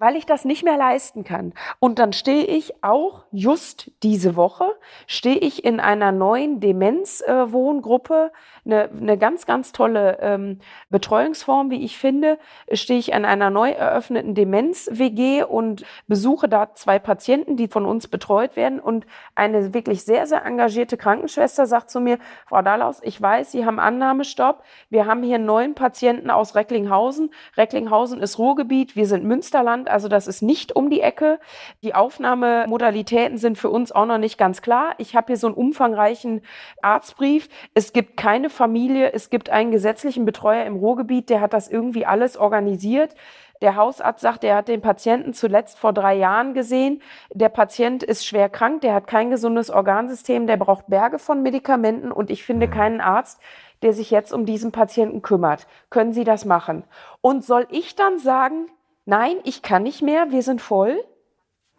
Weil 0.00 0.16
ich 0.16 0.24
das 0.24 0.46
nicht 0.46 0.64
mehr 0.64 0.78
leisten 0.78 1.24
kann. 1.24 1.52
Und 1.78 1.98
dann 1.98 2.14
stehe 2.14 2.44
ich 2.44 2.82
auch 2.82 3.24
just 3.30 3.92
diese 4.02 4.34
Woche, 4.34 4.64
stehe 5.06 5.36
ich 5.36 5.62
in 5.62 5.78
einer 5.78 6.10
neuen 6.10 6.58
Demenzwohngruppe, 6.58 8.32
äh, 8.32 8.59
eine, 8.64 8.88
eine 8.90 9.18
ganz, 9.18 9.46
ganz 9.46 9.72
tolle 9.72 10.18
ähm, 10.20 10.60
Betreuungsform, 10.88 11.70
wie 11.70 11.84
ich 11.84 11.98
finde, 11.98 12.38
stehe 12.72 12.98
ich 12.98 13.12
in 13.12 13.24
einer 13.24 13.50
neu 13.50 13.70
eröffneten 13.70 14.34
Demenz-WG 14.34 15.42
und 15.44 15.84
besuche 16.06 16.48
da 16.48 16.74
zwei 16.74 16.98
Patienten, 16.98 17.56
die 17.56 17.68
von 17.68 17.84
uns 17.84 18.08
betreut 18.08 18.56
werden. 18.56 18.80
Und 18.80 19.06
eine 19.34 19.74
wirklich 19.74 20.04
sehr, 20.04 20.26
sehr 20.26 20.44
engagierte 20.44 20.96
Krankenschwester 20.96 21.66
sagt 21.66 21.90
zu 21.90 22.00
mir, 22.00 22.18
Frau 22.46 22.62
Dahlaus, 22.62 23.00
ich 23.02 23.20
weiß, 23.20 23.52
Sie 23.52 23.64
haben 23.66 23.78
Annahmestopp. 23.78 24.62
Wir 24.88 25.06
haben 25.06 25.22
hier 25.22 25.38
neun 25.38 25.74
Patienten 25.74 26.30
aus 26.30 26.54
Recklinghausen. 26.54 27.32
Recklinghausen 27.56 28.20
ist 28.20 28.38
Ruhrgebiet. 28.38 28.96
Wir 28.96 29.06
sind 29.06 29.24
Münsterland 29.24 29.90
also 29.90 30.08
das 30.08 30.26
ist 30.26 30.42
nicht 30.42 30.74
um 30.74 30.90
die 30.90 31.00
Ecke. 31.00 31.38
Die 31.82 31.94
Aufnahmemodalitäten 31.94 33.38
sind 33.38 33.58
für 33.58 33.70
uns 33.70 33.92
auch 33.92 34.06
noch 34.06 34.18
nicht 34.18 34.38
ganz 34.38 34.62
klar. 34.62 34.94
Ich 34.98 35.14
habe 35.14 35.28
hier 35.28 35.36
so 35.36 35.46
einen 35.46 35.56
umfangreichen 35.56 36.42
Arztbrief. 36.82 37.48
Es 37.74 37.92
gibt 37.92 38.16
keine 38.16 38.49
Familie, 38.50 39.12
es 39.12 39.30
gibt 39.30 39.50
einen 39.50 39.70
gesetzlichen 39.70 40.24
Betreuer 40.24 40.64
im 40.64 40.76
Ruhrgebiet, 40.76 41.30
der 41.30 41.40
hat 41.40 41.52
das 41.52 41.68
irgendwie 41.68 42.06
alles 42.06 42.36
organisiert. 42.36 43.14
Der 43.62 43.76
Hausarzt 43.76 44.20
sagt, 44.20 44.42
er 44.44 44.56
hat 44.56 44.68
den 44.68 44.80
Patienten 44.80 45.34
zuletzt 45.34 45.78
vor 45.78 45.92
drei 45.92 46.14
Jahren 46.14 46.54
gesehen. 46.54 47.02
Der 47.32 47.50
Patient 47.50 48.02
ist 48.02 48.24
schwer 48.24 48.48
krank, 48.48 48.80
der 48.80 48.94
hat 48.94 49.06
kein 49.06 49.30
gesundes 49.30 49.70
Organsystem, 49.70 50.46
der 50.46 50.56
braucht 50.56 50.86
Berge 50.88 51.18
von 51.18 51.42
Medikamenten 51.42 52.10
und 52.10 52.30
ich 52.30 52.42
finde 52.42 52.66
mhm. 52.68 52.70
keinen 52.70 53.00
Arzt, 53.00 53.40
der 53.82 53.92
sich 53.92 54.10
jetzt 54.10 54.32
um 54.32 54.46
diesen 54.46 54.72
Patienten 54.72 55.22
kümmert. 55.22 55.66
Können 55.90 56.12
Sie 56.12 56.24
das 56.24 56.44
machen? 56.44 56.84
Und 57.20 57.44
soll 57.44 57.66
ich 57.70 57.96
dann 57.96 58.18
sagen, 58.18 58.66
nein, 59.04 59.36
ich 59.44 59.62
kann 59.62 59.82
nicht 59.82 60.02
mehr, 60.02 60.30
wir 60.30 60.42
sind 60.42 60.60
voll? 60.60 61.02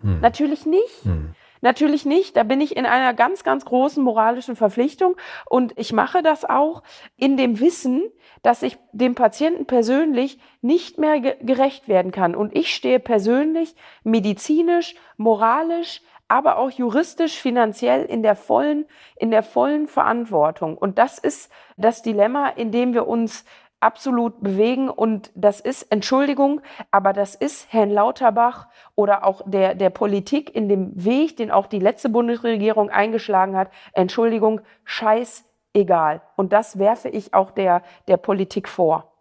Hm. 0.01 0.19
Natürlich 0.19 0.65
nicht. 0.65 1.03
Hm. 1.03 1.35
Natürlich 1.61 2.05
nicht. 2.05 2.35
Da 2.35 2.43
bin 2.43 2.59
ich 2.59 2.75
in 2.75 2.85
einer 2.85 3.13
ganz, 3.13 3.43
ganz 3.43 3.65
großen 3.65 4.03
moralischen 4.03 4.55
Verpflichtung 4.55 5.15
und 5.49 5.73
ich 5.77 5.93
mache 5.93 6.21
das 6.23 6.43
auch 6.43 6.83
in 7.17 7.37
dem 7.37 7.59
Wissen, 7.59 8.03
dass 8.41 8.63
ich 8.63 8.77
dem 8.91 9.15
Patienten 9.15 9.65
persönlich 9.65 10.39
nicht 10.61 10.97
mehr 10.97 11.19
gerecht 11.19 11.87
werden 11.87 12.11
kann. 12.11 12.35
Und 12.35 12.55
ich 12.55 12.73
stehe 12.73 12.99
persönlich 12.99 13.75
medizinisch, 14.03 14.95
moralisch, 15.17 16.01
aber 16.27 16.57
auch 16.57 16.71
juristisch, 16.71 17.39
finanziell 17.39 18.05
in 18.05 18.23
der 18.23 18.35
vollen, 18.35 18.85
in 19.17 19.31
der 19.31 19.43
vollen 19.43 19.87
Verantwortung. 19.87 20.77
Und 20.77 20.97
das 20.97 21.19
ist 21.19 21.51
das 21.77 22.01
Dilemma, 22.01 22.47
in 22.47 22.71
dem 22.71 22.93
wir 22.93 23.05
uns 23.05 23.43
absolut 23.81 24.41
bewegen. 24.41 24.89
Und 24.89 25.31
das 25.35 25.59
ist, 25.59 25.83
Entschuldigung, 25.91 26.61
aber 26.91 27.13
das 27.13 27.35
ist 27.35 27.71
Herrn 27.71 27.89
Lauterbach 27.89 28.67
oder 28.95 29.25
auch 29.25 29.41
der, 29.45 29.75
der 29.75 29.89
Politik 29.89 30.53
in 30.55 30.69
dem 30.69 30.91
Weg, 31.03 31.37
den 31.37 31.51
auch 31.51 31.67
die 31.67 31.79
letzte 31.79 32.09
Bundesregierung 32.09 32.89
eingeschlagen 32.89 33.55
hat, 33.55 33.71
Entschuldigung, 33.93 34.61
scheißegal. 34.83 36.21
Und 36.35 36.53
das 36.53 36.79
werfe 36.79 37.09
ich 37.09 37.33
auch 37.33 37.51
der, 37.51 37.83
der 38.07 38.17
Politik 38.17 38.69
vor. 38.69 39.13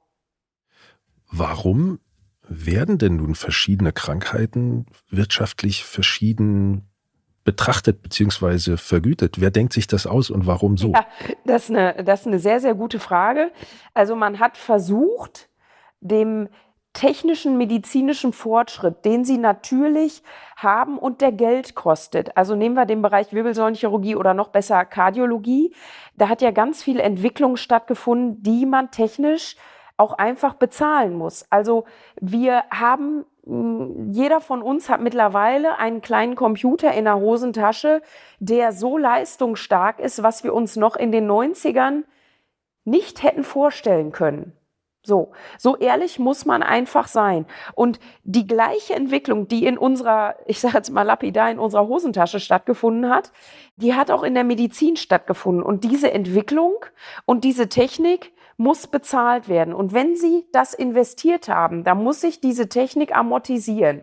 Warum 1.30 2.00
werden 2.42 2.98
denn 2.98 3.16
nun 3.16 3.36
verschiedene 3.36 3.92
Krankheiten 3.92 4.86
wirtschaftlich 5.08 5.84
verschieden 5.84 6.89
betrachtet 7.44 8.02
bzw. 8.02 8.76
vergütet? 8.76 9.40
Wer 9.40 9.50
denkt 9.50 9.72
sich 9.72 9.86
das 9.86 10.06
aus 10.06 10.30
und 10.30 10.46
warum 10.46 10.76
so? 10.76 10.92
Ja, 10.92 11.06
das 11.44 11.64
ist, 11.64 11.70
eine, 11.70 12.04
das 12.04 12.20
ist 12.20 12.26
eine 12.26 12.38
sehr, 12.38 12.60
sehr 12.60 12.74
gute 12.74 12.98
Frage. 12.98 13.50
Also 13.94 14.14
man 14.16 14.38
hat 14.38 14.56
versucht, 14.56 15.48
dem 16.00 16.48
technischen 16.92 17.56
medizinischen 17.56 18.32
Fortschritt, 18.32 19.04
den 19.04 19.24
sie 19.24 19.38
natürlich 19.38 20.22
haben 20.56 20.98
und 20.98 21.20
der 21.20 21.30
Geld 21.30 21.74
kostet. 21.74 22.36
Also 22.36 22.56
nehmen 22.56 22.74
wir 22.74 22.84
den 22.84 23.00
Bereich 23.00 23.32
Wirbelsäulenchirurgie 23.32 24.16
oder 24.16 24.34
noch 24.34 24.48
besser 24.48 24.84
Kardiologie. 24.84 25.72
Da 26.16 26.28
hat 26.28 26.42
ja 26.42 26.50
ganz 26.50 26.82
viel 26.82 26.98
Entwicklung 26.98 27.56
stattgefunden, 27.56 28.42
die 28.42 28.66
man 28.66 28.90
technisch 28.90 29.56
auch 29.96 30.14
einfach 30.14 30.54
bezahlen 30.54 31.14
muss. 31.14 31.44
Also 31.50 31.84
wir 32.20 32.64
haben 32.70 33.24
jeder 34.10 34.40
von 34.40 34.62
uns 34.62 34.88
hat 34.88 35.00
mittlerweile 35.00 35.78
einen 35.78 36.02
kleinen 36.02 36.36
Computer 36.36 36.92
in 36.92 37.04
der 37.04 37.18
Hosentasche, 37.18 38.00
der 38.38 38.72
so 38.72 38.96
leistungsstark 38.96 39.98
ist, 39.98 40.22
was 40.22 40.44
wir 40.44 40.54
uns 40.54 40.76
noch 40.76 40.94
in 40.94 41.10
den 41.10 41.28
90ern 41.28 42.04
nicht 42.84 43.24
hätten 43.24 43.42
vorstellen 43.42 44.12
können. 44.12 44.52
So, 45.02 45.32
so 45.58 45.76
ehrlich 45.76 46.18
muss 46.18 46.44
man 46.44 46.62
einfach 46.62 47.08
sein. 47.08 47.46
Und 47.74 47.98
die 48.22 48.46
gleiche 48.46 48.94
Entwicklung, 48.94 49.48
die 49.48 49.64
in 49.64 49.78
unserer, 49.78 50.36
ich 50.46 50.60
sage 50.60 50.76
jetzt 50.76 50.90
mal 50.90 51.02
lapidar, 51.02 51.50
in 51.50 51.58
unserer 51.58 51.88
Hosentasche 51.88 52.38
stattgefunden 52.38 53.10
hat, 53.10 53.32
die 53.76 53.94
hat 53.94 54.10
auch 54.10 54.22
in 54.22 54.34
der 54.34 54.44
Medizin 54.44 54.96
stattgefunden. 54.96 55.62
Und 55.62 55.84
diese 55.84 56.12
Entwicklung 56.12 56.74
und 57.24 57.44
diese 57.44 57.68
Technik, 57.68 58.32
muss 58.60 58.88
bezahlt 58.88 59.48
werden. 59.48 59.72
Und 59.72 59.94
wenn 59.94 60.16
Sie 60.16 60.46
das 60.52 60.74
investiert 60.74 61.48
haben, 61.48 61.82
dann 61.82 62.04
muss 62.04 62.20
sich 62.20 62.42
diese 62.42 62.68
Technik 62.68 63.16
amortisieren. 63.16 64.02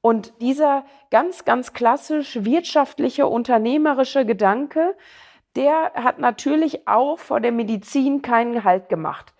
Und 0.00 0.32
dieser 0.40 0.86
ganz, 1.10 1.44
ganz 1.44 1.74
klassisch 1.74 2.42
wirtschaftliche, 2.42 3.26
unternehmerische 3.26 4.24
Gedanke, 4.24 4.96
der 5.56 5.92
hat 5.94 6.20
natürlich 6.20 6.88
auch 6.88 7.18
vor 7.18 7.40
der 7.40 7.52
Medizin 7.52 8.22
keinen 8.22 8.64
Halt 8.64 8.88
gemacht. 8.88 9.34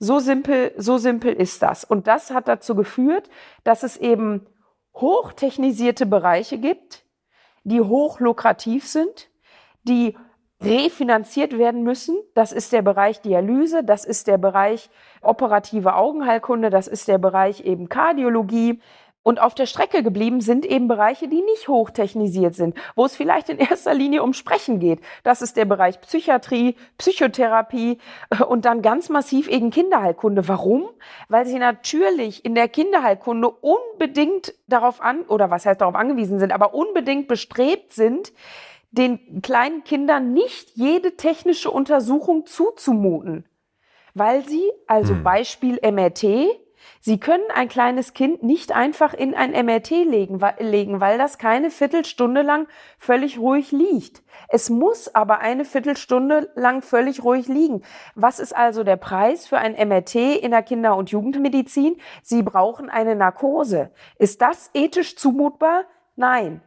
So 0.00 0.18
simpel, 0.18 0.74
so 0.76 0.98
simpel 0.98 1.32
ist 1.32 1.62
das. 1.62 1.84
Und 1.84 2.08
das 2.08 2.32
hat 2.32 2.48
dazu 2.48 2.74
geführt, 2.74 3.30
dass 3.62 3.84
es 3.84 3.96
eben 3.96 4.44
hochtechnisierte 4.96 6.06
Bereiche 6.06 6.58
gibt, 6.58 7.04
die 7.62 7.80
hochlukrativ 7.80 8.88
sind, 8.88 9.30
die 9.84 10.16
refinanziert 10.62 11.58
werden 11.58 11.82
müssen. 11.82 12.16
Das 12.34 12.52
ist 12.52 12.72
der 12.72 12.82
Bereich 12.82 13.20
Dialyse, 13.20 13.84
das 13.84 14.04
ist 14.04 14.26
der 14.26 14.38
Bereich 14.38 14.90
operative 15.20 15.94
Augenheilkunde, 15.94 16.70
das 16.70 16.88
ist 16.88 17.08
der 17.08 17.18
Bereich 17.18 17.64
eben 17.64 17.88
Kardiologie. 17.88 18.80
Und 19.24 19.40
auf 19.40 19.54
der 19.54 19.66
Strecke 19.66 20.02
geblieben 20.02 20.40
sind 20.40 20.66
eben 20.66 20.88
Bereiche, 20.88 21.28
die 21.28 21.42
nicht 21.42 21.68
hochtechnisiert 21.68 22.56
sind, 22.56 22.76
wo 22.96 23.04
es 23.04 23.14
vielleicht 23.14 23.48
in 23.50 23.58
erster 23.70 23.94
Linie 23.94 24.22
um 24.22 24.32
Sprechen 24.32 24.80
geht. 24.80 25.00
Das 25.22 25.42
ist 25.42 25.56
der 25.56 25.64
Bereich 25.64 26.00
Psychiatrie, 26.00 26.74
Psychotherapie 26.98 27.98
äh, 28.30 28.42
und 28.42 28.64
dann 28.64 28.82
ganz 28.82 29.08
massiv 29.08 29.48
eben 29.48 29.70
Kinderheilkunde. 29.70 30.48
Warum? 30.48 30.88
Weil 31.28 31.46
sie 31.46 31.58
natürlich 31.58 32.44
in 32.44 32.56
der 32.56 32.68
Kinderheilkunde 32.68 33.48
unbedingt 33.48 34.54
darauf 34.66 35.00
an, 35.00 35.22
oder 35.22 35.50
was 35.50 35.66
heißt 35.66 35.80
darauf 35.80 35.94
angewiesen 35.94 36.40
sind, 36.40 36.52
aber 36.52 36.74
unbedingt 36.74 37.28
bestrebt 37.28 37.92
sind, 37.92 38.32
den 38.92 39.42
kleinen 39.42 39.84
Kindern 39.84 40.32
nicht 40.32 40.70
jede 40.74 41.16
technische 41.16 41.70
Untersuchung 41.70 42.46
zuzumuten, 42.46 43.44
weil 44.14 44.46
sie, 44.46 44.70
also 44.86 45.14
hm. 45.14 45.22
Beispiel 45.24 45.80
MRT, 45.82 46.62
Sie 47.00 47.18
können 47.18 47.44
ein 47.54 47.68
kleines 47.68 48.12
Kind 48.12 48.42
nicht 48.42 48.72
einfach 48.72 49.14
in 49.14 49.34
ein 49.34 49.52
MRT 49.52 49.90
legen, 49.90 50.40
legen, 50.58 51.00
weil 51.00 51.18
das 51.18 51.38
keine 51.38 51.70
Viertelstunde 51.70 52.42
lang 52.42 52.68
völlig 52.98 53.38
ruhig 53.38 53.72
liegt. 53.72 54.22
Es 54.48 54.70
muss 54.70 55.12
aber 55.14 55.40
eine 55.40 55.64
Viertelstunde 55.64 56.50
lang 56.54 56.82
völlig 56.82 57.24
ruhig 57.24 57.48
liegen. 57.48 57.82
Was 58.14 58.38
ist 58.38 58.54
also 58.54 58.84
der 58.84 58.96
Preis 58.96 59.46
für 59.46 59.58
ein 59.58 59.72
MRT 59.72 60.14
in 60.14 60.50
der 60.50 60.62
Kinder- 60.62 60.96
und 60.96 61.10
Jugendmedizin? 61.10 62.00
Sie 62.22 62.42
brauchen 62.42 62.88
eine 62.88 63.16
Narkose. 63.16 63.90
Ist 64.18 64.42
das 64.42 64.70
ethisch 64.74 65.16
zumutbar? 65.16 65.84
Nein. 66.16 66.62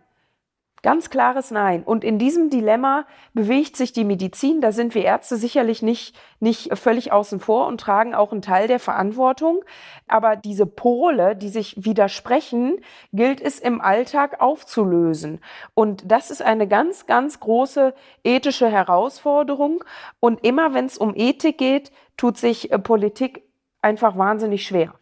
Ganz 0.86 1.10
klares 1.10 1.50
Nein. 1.50 1.82
Und 1.82 2.04
in 2.04 2.20
diesem 2.20 2.52
Dilemma 2.52 3.08
bewegt 3.34 3.76
sich 3.76 3.92
die 3.92 4.04
Medizin. 4.04 4.62
Da 4.62 4.72
sind 4.72 4.94
wir 4.94 5.04
Ärzte 5.04 5.36
sicherlich 5.36 5.82
nicht, 5.82 6.16
nicht 6.40 6.78
völlig 6.78 7.12
außen 7.12 7.40
vor 7.40 7.66
und 7.66 7.82
tragen 7.82 8.14
auch 8.14 8.32
einen 8.32 8.44
Teil 8.44 8.68
der 8.68 8.80
Verantwortung. 8.80 9.66
Aber 10.08 10.36
diese 10.36 10.68
Pole, 10.68 11.36
die 11.36 11.50
sich 11.50 11.84
widersprechen, 11.84 12.78
gilt 13.14 13.42
es 13.42 13.60
im 13.60 13.82
Alltag 13.82 14.42
aufzulösen. 14.42 15.42
Und 15.74 16.04
das 16.06 16.30
ist 16.30 16.44
eine 16.44 16.68
ganz, 16.68 17.08
ganz 17.08 17.40
große 17.40 17.96
ethische 18.24 18.70
Herausforderung. 18.70 19.84
Und 20.20 20.46
immer 20.46 20.76
wenn 20.76 20.86
es 20.86 21.00
um 21.00 21.16
Ethik 21.16 21.58
geht, 21.58 21.92
tut 22.16 22.38
sich 22.38 22.72
äh, 22.72 22.78
Politik 22.78 23.42
einfach 23.82 24.20
wahnsinnig 24.20 24.68
schwer. 24.68 24.94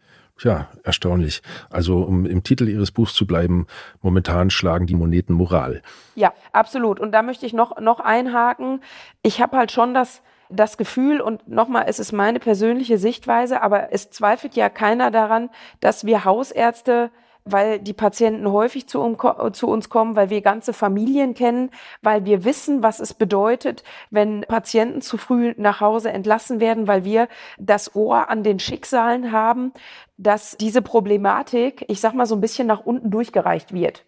Ja, 0.42 0.68
erstaunlich. 0.82 1.42
Also 1.70 1.98
um 1.98 2.26
im 2.26 2.42
Titel 2.42 2.68
Ihres 2.68 2.90
Buchs 2.90 3.14
zu 3.14 3.26
bleiben, 3.26 3.66
momentan 4.02 4.50
schlagen 4.50 4.86
die 4.86 4.96
Moneten 4.96 5.32
Moral. 5.32 5.80
Ja, 6.16 6.32
absolut. 6.52 6.98
Und 6.98 7.12
da 7.12 7.22
möchte 7.22 7.46
ich 7.46 7.52
noch, 7.52 7.80
noch 7.80 8.00
einhaken. 8.00 8.80
Ich 9.22 9.40
habe 9.40 9.56
halt 9.56 9.70
schon 9.70 9.94
das, 9.94 10.22
das 10.50 10.76
Gefühl, 10.76 11.20
und 11.20 11.46
nochmal, 11.48 11.84
es 11.86 12.00
ist 12.00 12.12
meine 12.12 12.40
persönliche 12.40 12.98
Sichtweise, 12.98 13.62
aber 13.62 13.92
es 13.92 14.10
zweifelt 14.10 14.56
ja 14.56 14.68
keiner 14.68 15.10
daran, 15.10 15.50
dass 15.80 16.04
wir 16.04 16.24
Hausärzte 16.24 17.10
weil 17.44 17.78
die 17.78 17.92
Patienten 17.92 18.50
häufig 18.50 18.86
zu, 18.88 19.00
uns 19.00 19.88
kommen, 19.88 20.16
weil 20.16 20.30
wir 20.30 20.40
ganze 20.40 20.72
Familien 20.72 21.34
kennen, 21.34 21.70
weil 22.02 22.24
wir 22.24 22.44
wissen, 22.44 22.82
was 22.82 23.00
es 23.00 23.14
bedeutet, 23.14 23.84
wenn 24.10 24.42
Patienten 24.42 25.02
zu 25.02 25.18
früh 25.18 25.54
nach 25.58 25.80
Hause 25.80 26.10
entlassen 26.10 26.60
werden, 26.60 26.88
weil 26.88 27.04
wir 27.04 27.28
das 27.58 27.94
Ohr 27.94 28.30
an 28.30 28.42
den 28.42 28.58
Schicksalen 28.58 29.32
haben, 29.32 29.72
dass 30.16 30.56
diese 30.56 30.82
Problematik, 30.82 31.84
ich 31.88 32.00
sag 32.00 32.14
mal, 32.14 32.26
so 32.26 32.34
ein 32.34 32.40
bisschen 32.40 32.66
nach 32.66 32.80
unten 32.80 33.10
durchgereicht 33.10 33.74
wird 33.74 34.04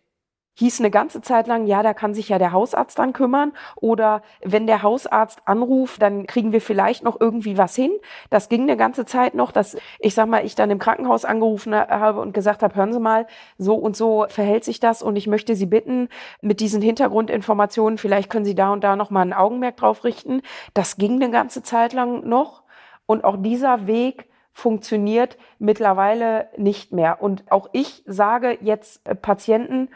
hieß 0.59 0.81
eine 0.81 0.91
ganze 0.91 1.21
Zeit 1.21 1.47
lang, 1.47 1.67
ja, 1.67 1.83
da 1.83 1.93
kann 1.93 2.15
sich 2.15 2.31
ja 2.31 2.39
der 2.39 2.53
Hausarzt 2.53 2.99
dann 2.99 3.13
kümmern. 3.13 3.53
Oder 3.77 4.23
wenn 4.43 4.67
der 4.67 4.83
Hausarzt 4.83 5.43
anruft, 5.45 6.01
dann 6.01 6.27
kriegen 6.27 6.53
wir 6.53 6.63
vielleicht 6.63 7.05
noch 7.05 7.21
irgendwie 7.21 7.59
was 7.59 7.77
hin. 7.77 7.93
Das 8.31 8.49
ging 8.49 8.63
eine 8.63 8.77
ganze 8.77 9.05
Zeit 9.05 9.35
noch, 9.35 9.53
dass 9.53 9.77
ich 10.01 10.15
sag 10.15 10.27
mal, 10.29 10.45
ich 10.45 10.55
dann 10.55 10.71
im 10.71 10.79
Krankenhaus 10.79 11.27
angerufen 11.27 11.75
habe 11.75 12.21
und 12.21 12.33
gesagt 12.33 12.63
habe, 12.63 12.75
hören 12.75 12.93
Sie 12.93 13.01
mal, 13.01 13.27
so 13.59 13.75
und 13.75 13.97
so 13.97 14.27
verhält 14.29 14.65
sich 14.65 14.81
das 14.81 15.03
und 15.03 15.17
ich 15.17 15.27
möchte 15.27 15.55
Sie 15.55 15.67
bitten, 15.67 16.09
mit 16.41 16.61
diesen 16.61 16.81
Hintergrundinformationen, 16.81 17.99
vielleicht 17.99 18.31
können 18.31 18.47
Sie 18.47 18.55
da 18.55 18.73
und 18.73 18.83
da 18.83 18.97
noch 18.97 19.11
mal 19.11 19.23
ein 19.23 19.35
Augenmerk 19.35 19.77
drauf 19.77 20.05
richten. 20.05 20.41
Das 20.73 20.97
ging 20.97 21.23
eine 21.23 21.31
ganze 21.31 21.63
Zeit 21.63 21.93
lang 21.93 22.27
noch. 22.27 22.63
Und 23.05 23.25
auch 23.25 23.37
dieser 23.37 23.87
Weg 23.87 24.27
funktioniert 24.57 25.37
mittlerweile 25.59 26.49
nicht 26.57 26.91
mehr. 26.91 27.21
Und 27.21 27.45
auch 27.53 27.69
ich 27.73 28.03
sage 28.07 28.57
jetzt 28.63 29.07
äh, 29.07 29.15
Patienten, 29.15 29.91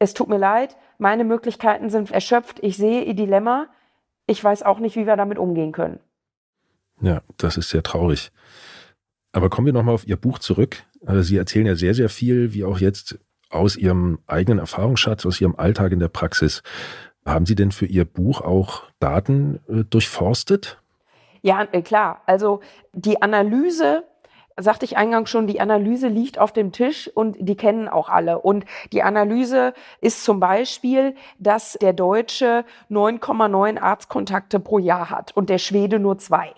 es 0.00 0.14
tut 0.14 0.28
mir 0.28 0.38
leid, 0.38 0.76
meine 0.98 1.24
Möglichkeiten 1.24 1.90
sind 1.90 2.10
erschöpft, 2.10 2.58
ich 2.62 2.76
sehe 2.76 3.04
ihr 3.04 3.14
Dilemma, 3.14 3.68
ich 4.26 4.42
weiß 4.42 4.62
auch 4.64 4.80
nicht, 4.80 4.96
wie 4.96 5.06
wir 5.06 5.16
damit 5.16 5.38
umgehen 5.38 5.72
können. 5.72 6.00
Ja, 7.00 7.22
das 7.36 7.56
ist 7.56 7.68
sehr 7.68 7.82
traurig. 7.82 8.32
Aber 9.32 9.50
kommen 9.50 9.66
wir 9.66 9.72
nochmal 9.72 9.94
auf 9.94 10.06
Ihr 10.06 10.16
Buch 10.16 10.38
zurück. 10.38 10.82
Also 11.06 11.22
Sie 11.22 11.36
erzählen 11.36 11.66
ja 11.66 11.76
sehr, 11.76 11.94
sehr 11.94 12.08
viel, 12.08 12.52
wie 12.52 12.64
auch 12.64 12.78
jetzt 12.78 13.18
aus 13.50 13.76
Ihrem 13.76 14.18
eigenen 14.26 14.58
Erfahrungsschatz, 14.58 15.24
aus 15.26 15.40
Ihrem 15.40 15.56
Alltag 15.56 15.92
in 15.92 16.00
der 16.00 16.08
Praxis. 16.08 16.62
Haben 17.24 17.46
Sie 17.46 17.54
denn 17.54 17.70
für 17.70 17.86
Ihr 17.86 18.04
Buch 18.04 18.40
auch 18.40 18.84
Daten 18.98 19.60
äh, 19.68 19.84
durchforstet? 19.84 20.80
Ja, 21.42 21.66
äh, 21.72 21.82
klar. 21.82 22.22
Also 22.26 22.60
die 22.92 23.20
Analyse 23.22 24.04
sagte 24.58 24.84
ich 24.84 24.96
eingangs 24.96 25.30
schon, 25.30 25.46
die 25.46 25.60
Analyse 25.60 26.08
liegt 26.08 26.38
auf 26.38 26.52
dem 26.52 26.72
Tisch 26.72 27.08
und 27.08 27.36
die 27.38 27.56
kennen 27.56 27.88
auch 27.88 28.08
alle. 28.08 28.40
Und 28.40 28.64
die 28.92 29.02
Analyse 29.02 29.74
ist 30.00 30.24
zum 30.24 30.40
Beispiel, 30.40 31.14
dass 31.38 31.74
der 31.80 31.92
Deutsche 31.92 32.64
9,9 32.90 33.78
Arztkontakte 33.80 34.60
pro 34.60 34.78
Jahr 34.78 35.10
hat 35.10 35.36
und 35.36 35.50
der 35.50 35.58
Schwede 35.58 35.98
nur 35.98 36.18
zwei. 36.18 36.52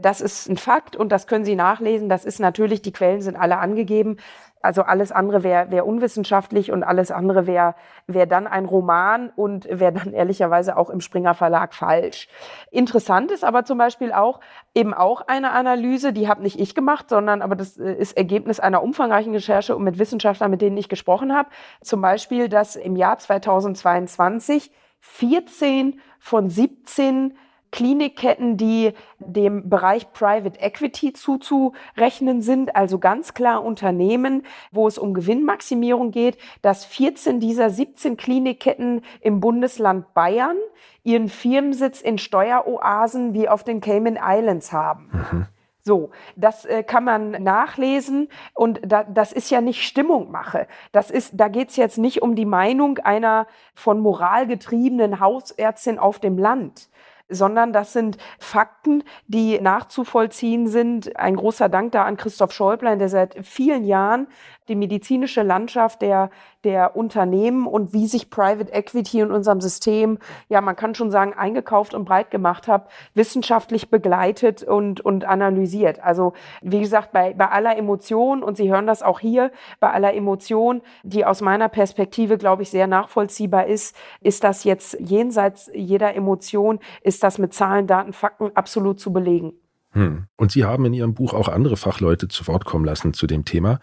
Das 0.00 0.20
ist 0.20 0.48
ein 0.48 0.56
Fakt 0.56 0.94
und 0.94 1.10
das 1.10 1.26
können 1.26 1.44
Sie 1.44 1.56
nachlesen. 1.56 2.08
Das 2.08 2.24
ist 2.24 2.38
natürlich, 2.38 2.82
die 2.82 2.92
Quellen 2.92 3.20
sind 3.20 3.36
alle 3.36 3.58
angegeben. 3.58 4.18
Also 4.60 4.82
alles 4.82 5.12
andere 5.12 5.42
wäre 5.42 5.70
wär 5.70 5.86
unwissenschaftlich 5.86 6.72
und 6.72 6.82
alles 6.82 7.10
andere 7.10 7.46
wäre 7.46 7.74
wär 8.06 8.26
dann 8.26 8.46
ein 8.46 8.64
Roman 8.64 9.30
und 9.36 9.66
wäre 9.70 9.92
dann 9.92 10.12
ehrlicherweise 10.12 10.76
auch 10.76 10.90
im 10.90 11.00
Springer 11.00 11.34
Verlag 11.34 11.74
falsch. 11.74 12.28
Interessant 12.70 13.30
ist 13.30 13.44
aber 13.44 13.64
zum 13.64 13.78
Beispiel 13.78 14.12
auch 14.12 14.40
eben 14.74 14.94
auch 14.94 15.22
eine 15.26 15.52
Analyse, 15.52 16.12
die 16.12 16.28
habe 16.28 16.42
nicht 16.42 16.58
ich 16.58 16.74
gemacht, 16.74 17.08
sondern 17.08 17.42
aber 17.42 17.56
das 17.56 17.76
äh, 17.76 17.92
ist 17.92 18.16
Ergebnis 18.16 18.60
einer 18.60 18.82
umfangreichen 18.82 19.32
Recherche 19.32 19.76
und 19.76 19.84
mit 19.84 19.98
Wissenschaftlern, 19.98 20.50
mit 20.50 20.62
denen 20.62 20.76
ich 20.76 20.88
gesprochen 20.88 21.34
habe. 21.34 21.48
Zum 21.82 22.00
Beispiel, 22.00 22.48
dass 22.48 22.76
im 22.76 22.96
Jahr 22.96 23.18
2022 23.18 24.72
14 25.00 26.00
von 26.18 26.50
17 26.50 27.36
Klinikketten, 27.70 28.56
die 28.56 28.92
dem 29.18 29.68
Bereich 29.68 30.12
Private 30.12 30.60
Equity 30.60 31.12
zuzurechnen 31.12 32.42
sind, 32.42 32.74
also 32.74 32.98
ganz 32.98 33.34
klar 33.34 33.64
Unternehmen, 33.64 34.44
wo 34.72 34.86
es 34.88 34.98
um 34.98 35.14
Gewinnmaximierung 35.14 36.10
geht, 36.10 36.38
dass 36.62 36.84
14 36.84 37.40
dieser 37.40 37.70
17 37.70 38.16
Klinikketten 38.16 39.02
im 39.20 39.40
Bundesland 39.40 40.14
Bayern 40.14 40.56
ihren 41.04 41.28
Firmensitz 41.28 42.00
in 42.00 42.18
Steueroasen 42.18 43.34
wie 43.34 43.48
auf 43.48 43.64
den 43.64 43.80
Cayman 43.80 44.18
Islands 44.22 44.72
haben. 44.72 45.10
Mhm. 45.30 45.46
So, 45.88 46.10
das 46.36 46.66
äh, 46.66 46.82
kann 46.82 47.04
man 47.04 47.30
nachlesen 47.30 48.28
und 48.52 48.78
da, 48.84 49.04
das 49.04 49.32
ist 49.32 49.48
ja 49.48 49.62
nicht 49.62 49.86
Stimmungmache. 49.86 50.66
Das 50.92 51.10
ist, 51.10 51.32
da 51.34 51.48
geht 51.48 51.70
es 51.70 51.76
jetzt 51.76 51.96
nicht 51.96 52.20
um 52.20 52.34
die 52.34 52.44
Meinung 52.44 52.98
einer 52.98 53.46
von 53.74 53.98
Moral 54.00 54.46
getriebenen 54.46 55.18
Hausärztin 55.18 55.98
auf 55.98 56.18
dem 56.18 56.36
Land, 56.36 56.90
sondern 57.28 57.72
das 57.72 57.92
sind 57.92 58.18
Fakten, 58.38 59.04
die 59.26 59.60
nachzuvollziehen 59.60 60.66
sind. 60.66 61.16
Ein 61.16 61.36
großer 61.36 61.68
Dank 61.68 61.92
da 61.92 62.04
an 62.04 62.16
Christoph 62.16 62.52
Schäublein, 62.52 62.98
der 62.98 63.08
seit 63.08 63.36
vielen 63.46 63.84
Jahren 63.84 64.28
die 64.68 64.74
medizinische 64.74 65.42
Landschaft 65.42 66.02
der, 66.02 66.30
der 66.64 66.96
Unternehmen 66.96 67.66
und 67.66 67.92
wie 67.92 68.06
sich 68.06 68.30
Private 68.30 68.72
Equity 68.72 69.20
in 69.20 69.30
unserem 69.30 69.60
System, 69.60 70.18
ja, 70.48 70.60
man 70.60 70.76
kann 70.76 70.94
schon 70.94 71.10
sagen, 71.10 71.32
eingekauft 71.34 71.94
und 71.94 72.04
breit 72.04 72.30
gemacht 72.30 72.68
hat, 72.68 72.88
wissenschaftlich 73.14 73.90
begleitet 73.90 74.62
und, 74.62 75.00
und 75.00 75.24
analysiert. 75.24 76.02
Also, 76.02 76.32
wie 76.62 76.80
gesagt, 76.80 77.12
bei, 77.12 77.34
bei 77.34 77.48
aller 77.48 77.76
Emotion, 77.76 78.42
und 78.42 78.56
Sie 78.56 78.70
hören 78.70 78.86
das 78.86 79.02
auch 79.02 79.20
hier, 79.20 79.50
bei 79.80 79.90
aller 79.90 80.14
Emotion, 80.14 80.82
die 81.02 81.24
aus 81.24 81.40
meiner 81.40 81.68
Perspektive, 81.68 82.38
glaube 82.38 82.62
ich, 82.62 82.70
sehr 82.70 82.86
nachvollziehbar 82.86 83.66
ist, 83.66 83.96
ist 84.20 84.44
das 84.44 84.64
jetzt 84.64 84.98
jenseits 85.00 85.70
jeder 85.74 86.14
Emotion, 86.14 86.80
ist 87.02 87.22
das 87.22 87.38
mit 87.38 87.54
Zahlen, 87.54 87.86
Daten, 87.86 88.12
Fakten 88.12 88.50
absolut 88.54 89.00
zu 89.00 89.12
belegen. 89.12 89.52
Hm. 89.92 90.26
Und 90.36 90.52
Sie 90.52 90.64
haben 90.64 90.84
in 90.84 90.92
Ihrem 90.92 91.14
Buch 91.14 91.34
auch 91.34 91.48
andere 91.48 91.76
Fachleute 91.76 92.28
zu 92.28 92.46
Wort 92.46 92.64
kommen 92.64 92.84
lassen 92.84 93.14
zu 93.14 93.26
dem 93.26 93.44
Thema. 93.44 93.80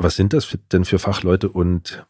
Was 0.00 0.14
sind 0.14 0.32
das 0.32 0.56
denn 0.72 0.84
für 0.84 1.00
Fachleute 1.00 1.48
und 1.48 2.06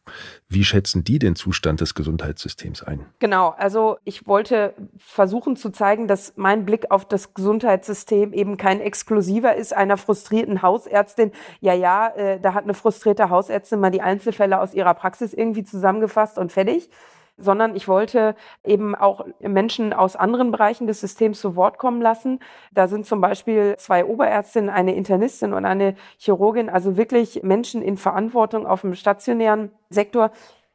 wie 0.46 0.62
schätzen 0.62 1.04
die 1.04 1.18
den 1.18 1.36
Zustand 1.36 1.80
des 1.80 1.94
Gesundheitssystems 1.94 2.82
ein? 2.82 3.06
Genau, 3.18 3.54
also 3.56 3.96
ich 4.04 4.26
wollte 4.26 4.74
versuchen 4.98 5.56
zu 5.56 5.70
zeigen, 5.70 6.06
dass 6.06 6.34
mein 6.36 6.66
Blick 6.66 6.90
auf 6.90 7.08
das 7.08 7.32
Gesundheitssystem 7.32 8.34
eben 8.34 8.58
kein 8.58 8.82
exklusiver 8.82 9.56
ist 9.56 9.74
einer 9.74 9.96
frustrierten 9.96 10.60
Hausärztin. 10.60 11.32
Ja, 11.60 11.72
ja, 11.72 12.08
äh, 12.08 12.38
da 12.38 12.52
hat 12.52 12.64
eine 12.64 12.74
frustrierte 12.74 13.30
Hausärztin 13.30 13.80
mal 13.80 13.90
die 13.90 14.02
Einzelfälle 14.02 14.60
aus 14.60 14.74
ihrer 14.74 14.92
Praxis 14.92 15.32
irgendwie 15.32 15.64
zusammengefasst 15.64 16.36
und 16.36 16.52
fertig 16.52 16.90
sondern 17.38 17.74
ich 17.74 17.88
wollte 17.88 18.34
eben 18.64 18.94
auch 18.94 19.24
Menschen 19.40 19.92
aus 19.92 20.16
anderen 20.16 20.50
Bereichen 20.50 20.86
des 20.86 21.00
Systems 21.00 21.40
zu 21.40 21.56
Wort 21.56 21.78
kommen 21.78 22.02
lassen. 22.02 22.40
Da 22.72 22.88
sind 22.88 23.06
zum 23.06 23.20
Beispiel 23.20 23.76
zwei 23.78 24.04
Oberärztinnen, 24.04 24.70
eine 24.70 24.94
Internistin 24.94 25.52
und 25.52 25.64
eine 25.64 25.94
Chirurgin, 26.18 26.68
also 26.68 26.96
wirklich 26.96 27.42
Menschen 27.42 27.80
in 27.82 27.96
Verantwortung 27.96 28.66
auf 28.66 28.82
dem 28.82 28.94
stationären 28.94 29.70
Sektor, 29.88 30.30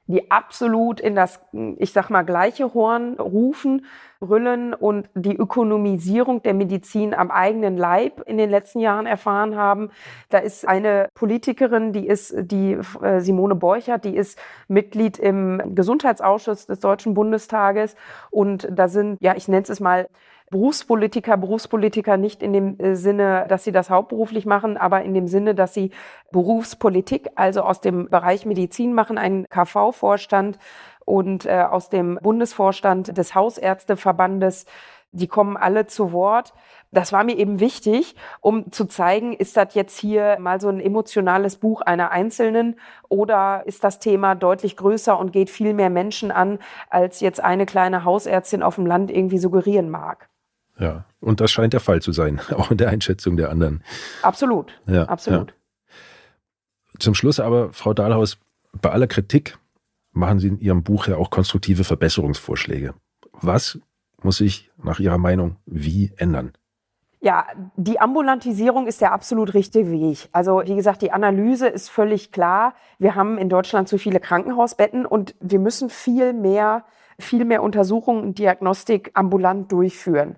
die 0.07 0.31
absolut 0.31 0.99
in 0.99 1.15
das, 1.15 1.39
ich 1.77 1.93
sag 1.93 2.09
mal, 2.09 2.23
gleiche 2.23 2.73
Horn 2.73 3.15
rufen, 3.19 3.85
brüllen 4.19 4.73
und 4.73 5.09
die 5.15 5.35
Ökonomisierung 5.35 6.43
der 6.43 6.53
Medizin 6.53 7.13
am 7.13 7.31
eigenen 7.31 7.77
Leib 7.77 8.21
in 8.25 8.37
den 8.37 8.49
letzten 8.49 8.79
Jahren 8.79 9.05
erfahren 9.05 9.55
haben. 9.55 9.91
Da 10.29 10.39
ist 10.39 10.67
eine 10.67 11.09
Politikerin, 11.13 11.93
die 11.93 12.07
ist 12.07 12.33
die 12.37 12.77
äh, 13.01 13.19
Simone 13.19 13.55
Borchert, 13.55 14.05
die 14.05 14.15
ist 14.15 14.39
Mitglied 14.67 15.19
im 15.19 15.75
Gesundheitsausschuss 15.75 16.67
des 16.67 16.79
Deutschen 16.79 17.13
Bundestages 17.13 17.95
und 18.29 18.67
da 18.71 18.87
sind, 18.87 19.17
ja, 19.21 19.35
ich 19.35 19.47
nenne 19.47 19.65
es 19.67 19.79
mal 19.79 20.07
Berufspolitiker, 20.53 21.35
Berufspolitiker 21.35 22.15
nicht 22.15 22.43
in 22.43 22.53
dem 22.53 22.79
äh, 22.79 22.95
Sinne, 22.95 23.47
dass 23.49 23.63
sie 23.63 23.71
das 23.71 23.89
hauptberuflich 23.89 24.45
machen, 24.45 24.77
aber 24.77 25.01
in 25.01 25.15
dem 25.15 25.27
Sinne, 25.27 25.55
dass 25.55 25.73
sie 25.73 25.89
Berufspolitik, 26.31 27.31
also 27.33 27.63
aus 27.63 27.81
dem 27.81 28.07
Bereich 28.07 28.45
Medizin 28.45 28.93
machen, 28.93 29.17
einen 29.17 29.49
KV-Vorstand 29.49 30.59
und 31.05 31.47
äh, 31.47 31.63
aus 31.63 31.89
dem 31.89 32.19
Bundesvorstand 32.21 33.17
des 33.17 33.33
Hausärzteverbandes. 33.33 34.67
Die 35.11 35.27
kommen 35.27 35.57
alle 35.57 35.87
zu 35.87 36.11
Wort. 36.11 36.53
Das 36.91 37.11
war 37.11 37.23
mir 37.23 37.35
eben 37.35 37.59
wichtig, 37.59 38.15
um 38.39 38.71
zu 38.71 38.85
zeigen, 38.85 39.33
ist 39.33 39.57
das 39.57 39.73
jetzt 39.73 39.97
hier 39.97 40.37
mal 40.39 40.61
so 40.61 40.69
ein 40.69 40.79
emotionales 40.79 41.57
Buch 41.57 41.81
einer 41.81 42.11
Einzelnen 42.11 42.79
oder 43.09 43.63
ist 43.65 43.83
das 43.83 43.97
Thema 43.97 44.35
deutlich 44.35 44.77
größer 44.77 45.17
und 45.17 45.33
geht 45.33 45.49
viel 45.49 45.73
mehr 45.73 45.89
Menschen 45.89 46.29
an, 46.29 46.59
als 46.91 47.21
jetzt 47.21 47.43
eine 47.43 47.65
kleine 47.65 48.05
Hausärztin 48.05 48.61
auf 48.61 48.75
dem 48.75 48.85
Land 48.85 49.09
irgendwie 49.09 49.39
suggerieren 49.39 49.89
mag. 49.89 50.29
Ja, 50.79 51.05
und 51.19 51.39
das 51.39 51.51
scheint 51.51 51.73
der 51.73 51.79
Fall 51.79 52.01
zu 52.01 52.11
sein, 52.11 52.39
auch 52.51 52.71
in 52.71 52.77
der 52.77 52.89
Einschätzung 52.89 53.37
der 53.37 53.49
anderen. 53.49 53.83
Absolut. 54.21 54.73
Ja, 54.87 55.03
absolut. 55.05 55.51
Ja. 55.51 55.55
Zum 56.99 57.15
Schluss 57.15 57.39
aber, 57.39 57.73
Frau 57.73 57.93
Dahlhaus, 57.93 58.37
bei 58.81 58.91
aller 58.91 59.07
Kritik 59.07 59.57
machen 60.11 60.39
Sie 60.39 60.47
in 60.47 60.59
Ihrem 60.59 60.83
Buch 60.83 61.07
ja 61.07 61.17
auch 61.17 61.29
konstruktive 61.29 61.83
Verbesserungsvorschläge. 61.83 62.93
Was 63.33 63.79
muss 64.21 64.37
sich 64.37 64.71
nach 64.81 64.99
Ihrer 64.99 65.17
Meinung 65.17 65.57
wie 65.65 66.13
ändern? 66.17 66.53
Ja, 67.19 67.45
die 67.77 68.01
Ambulantisierung 68.01 68.85
ist 68.85 68.99
der 68.99 69.13
absolut 69.13 69.53
richtige 69.53 69.89
Weg. 69.89 70.27
Also 70.33 70.61
wie 70.65 70.75
gesagt, 70.75 71.01
die 71.01 71.13
Analyse 71.13 71.67
ist 71.67 71.89
völlig 71.89 72.33
klar. 72.33 72.73
Wir 72.99 73.15
haben 73.15 73.37
in 73.37 73.47
Deutschland 73.47 73.87
zu 73.87 73.97
viele 73.97 74.19
Krankenhausbetten 74.19 75.05
und 75.05 75.33
wir 75.39 75.59
müssen 75.59 75.89
viel 75.89 76.33
mehr, 76.33 76.83
viel 77.17 77.45
mehr 77.45 77.63
Untersuchungen 77.63 78.23
und 78.23 78.39
Diagnostik 78.39 79.11
ambulant 79.13 79.71
durchführen. 79.71 80.35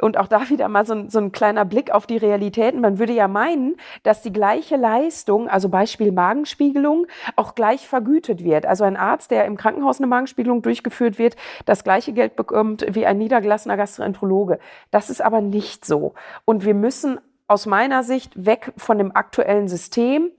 Und 0.00 0.18
auch 0.18 0.26
da 0.26 0.48
wieder 0.48 0.68
mal 0.68 0.84
so 0.84 0.94
ein, 0.94 1.10
so 1.10 1.18
ein 1.18 1.32
kleiner 1.32 1.64
Blick 1.64 1.90
auf 1.90 2.06
die 2.06 2.16
Realitäten. 2.16 2.80
Man 2.80 2.98
würde 2.98 3.12
ja 3.12 3.28
meinen, 3.28 3.76
dass 4.02 4.22
die 4.22 4.32
gleiche 4.32 4.76
Leistung, 4.76 5.48
also 5.48 5.68
Beispiel 5.68 6.12
Magenspiegelung, 6.12 7.06
auch 7.34 7.54
gleich 7.54 7.88
vergütet 7.88 8.44
wird. 8.44 8.66
Also 8.66 8.84
ein 8.84 8.96
Arzt, 8.96 9.30
der 9.30 9.44
im 9.46 9.56
Krankenhaus 9.56 9.98
eine 9.98 10.06
Magenspiegelung 10.06 10.62
durchgeführt 10.62 11.18
wird, 11.18 11.36
das 11.64 11.84
gleiche 11.84 12.12
Geld 12.12 12.36
bekommt 12.36 12.86
wie 12.90 13.06
ein 13.06 13.18
niedergelassener 13.18 13.76
Gastroenterologe. 13.76 14.58
Das 14.90 15.10
ist 15.10 15.22
aber 15.22 15.40
nicht 15.40 15.84
so. 15.84 16.14
Und 16.44 16.64
wir 16.64 16.74
müssen 16.74 17.18
aus 17.48 17.66
meiner 17.66 18.02
Sicht 18.02 18.32
weg 18.44 18.72
von 18.76 18.98
dem 18.98 19.14
aktuellen 19.14 19.68
System 19.68 20.30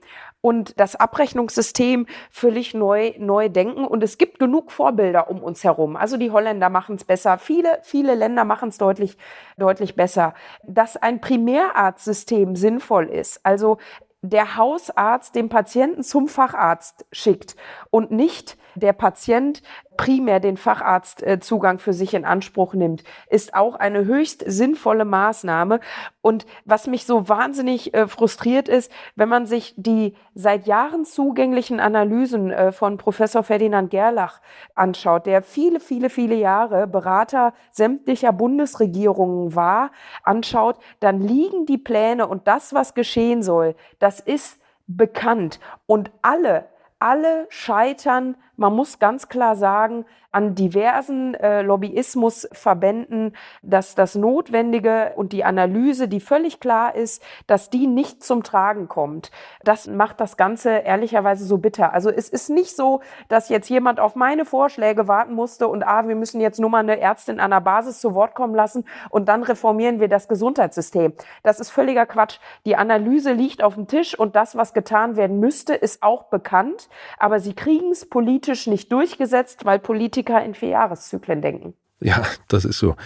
und 0.48 0.80
das 0.80 0.96
Abrechnungssystem 0.96 2.06
völlig 2.30 2.72
neu, 2.72 3.12
neu 3.18 3.50
denken. 3.50 3.84
Und 3.84 4.02
es 4.02 4.16
gibt 4.16 4.38
genug 4.38 4.72
Vorbilder 4.72 5.28
um 5.28 5.42
uns 5.42 5.62
herum. 5.62 5.94
Also 5.94 6.16
die 6.16 6.30
Holländer 6.30 6.70
machen 6.70 6.94
es 6.94 7.04
besser. 7.04 7.36
Viele, 7.36 7.78
viele 7.82 8.14
Länder 8.14 8.46
machen 8.46 8.70
es 8.70 8.78
deutlich, 8.78 9.18
deutlich 9.58 9.94
besser. 9.94 10.32
Dass 10.62 10.96
ein 10.96 11.20
Primärarztsystem 11.20 12.56
sinnvoll 12.56 13.10
ist, 13.10 13.44
also 13.44 13.76
der 14.22 14.56
Hausarzt 14.56 15.34
den 15.34 15.50
Patienten 15.50 16.02
zum 16.02 16.28
Facharzt 16.28 17.04
schickt 17.12 17.54
und 17.90 18.10
nicht 18.10 18.56
der 18.78 18.92
Patient 18.92 19.62
primär 19.96 20.38
den 20.38 20.56
Facharztzugang 20.56 21.78
für 21.78 21.92
sich 21.92 22.14
in 22.14 22.24
Anspruch 22.24 22.72
nimmt, 22.72 23.02
ist 23.28 23.54
auch 23.54 23.74
eine 23.74 24.04
höchst 24.04 24.44
sinnvolle 24.46 25.04
Maßnahme. 25.04 25.80
Und 26.22 26.46
was 26.64 26.86
mich 26.86 27.04
so 27.04 27.28
wahnsinnig 27.28 27.92
äh, 27.94 28.06
frustriert 28.06 28.68
ist, 28.68 28.90
wenn 29.16 29.28
man 29.28 29.46
sich 29.46 29.74
die 29.76 30.14
seit 30.34 30.66
Jahren 30.66 31.04
zugänglichen 31.04 31.80
Analysen 31.80 32.50
äh, 32.50 32.72
von 32.72 32.96
Professor 32.96 33.42
Ferdinand 33.42 33.90
Gerlach 33.90 34.40
anschaut, 34.74 35.26
der 35.26 35.42
viele, 35.42 35.80
viele, 35.80 36.10
viele 36.10 36.36
Jahre 36.36 36.86
Berater 36.86 37.52
sämtlicher 37.72 38.32
Bundesregierungen 38.32 39.54
war, 39.56 39.90
anschaut, 40.22 40.78
dann 41.00 41.20
liegen 41.20 41.66
die 41.66 41.78
Pläne 41.78 42.28
und 42.28 42.46
das, 42.46 42.72
was 42.72 42.94
geschehen 42.94 43.42
soll, 43.42 43.74
das 43.98 44.20
ist 44.20 44.60
bekannt. 44.86 45.58
Und 45.86 46.12
alle 46.22 46.66
alle 46.98 47.46
scheitern 47.48 48.36
man 48.58 48.74
muss 48.74 48.98
ganz 48.98 49.28
klar 49.28 49.56
sagen, 49.56 50.04
an 50.30 50.54
diversen 50.54 51.34
äh, 51.34 51.62
Lobbyismusverbänden, 51.62 53.34
dass 53.62 53.94
das 53.94 54.14
Notwendige 54.14 55.12
und 55.16 55.32
die 55.32 55.42
Analyse, 55.42 56.06
die 56.06 56.20
völlig 56.20 56.60
klar 56.60 56.94
ist, 56.94 57.22
dass 57.46 57.70
die 57.70 57.86
nicht 57.86 58.22
zum 58.22 58.42
Tragen 58.42 58.88
kommt. 58.88 59.30
Das 59.64 59.86
macht 59.86 60.20
das 60.20 60.36
Ganze 60.36 60.70
ehrlicherweise 60.70 61.46
so 61.46 61.56
bitter. 61.56 61.94
Also 61.94 62.10
es 62.10 62.28
ist 62.28 62.50
nicht 62.50 62.76
so, 62.76 63.00
dass 63.28 63.48
jetzt 63.48 63.70
jemand 63.70 64.00
auf 64.00 64.16
meine 64.16 64.44
Vorschläge 64.44 65.08
warten 65.08 65.34
musste 65.34 65.66
und 65.66 65.82
ah, 65.82 66.06
wir 66.06 66.14
müssen 66.14 66.42
jetzt 66.42 66.60
nur 66.60 66.68
mal 66.68 66.80
eine 66.80 67.00
Ärztin 67.00 67.40
an 67.40 67.50
der 67.50 67.60
Basis 67.60 68.00
zu 68.00 68.14
Wort 68.14 68.34
kommen 68.34 68.54
lassen 68.54 68.84
und 69.08 69.28
dann 69.30 69.42
reformieren 69.42 69.98
wir 69.98 70.08
das 70.08 70.28
Gesundheitssystem. 70.28 71.14
Das 71.42 71.58
ist 71.58 71.70
völliger 71.70 72.04
Quatsch. 72.04 72.38
Die 72.66 72.76
Analyse 72.76 73.32
liegt 73.32 73.62
auf 73.62 73.76
dem 73.76 73.86
Tisch 73.86 74.18
und 74.18 74.36
das, 74.36 74.56
was 74.56 74.74
getan 74.74 75.16
werden 75.16 75.40
müsste, 75.40 75.74
ist 75.74 76.02
auch 76.02 76.24
bekannt. 76.24 76.90
Aber 77.18 77.40
sie 77.40 77.54
kriegen 77.54 77.92
es 77.92 78.06
politisch 78.08 78.47
nicht 78.66 78.92
durchgesetzt, 78.92 79.64
weil 79.64 79.78
Politiker 79.78 80.42
in 80.44 80.54
Vierjahreszyklen 80.54 81.42
denken. 81.42 81.74
Ja, 82.00 82.22
das 82.48 82.64
ist 82.64 82.78
so. 82.78 82.96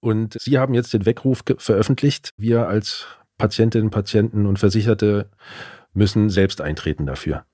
Und 0.00 0.36
Sie 0.40 0.58
haben 0.58 0.74
jetzt 0.74 0.94
den 0.94 1.06
Weckruf 1.06 1.42
veröffentlicht. 1.58 2.30
Wir 2.36 2.66
als 2.66 3.06
Patientinnen, 3.38 3.90
Patienten 3.90 4.46
und 4.46 4.58
Versicherte 4.58 5.30
müssen 5.92 6.30
selbst 6.30 6.60
eintreten 6.60 7.06
dafür. 7.06 7.44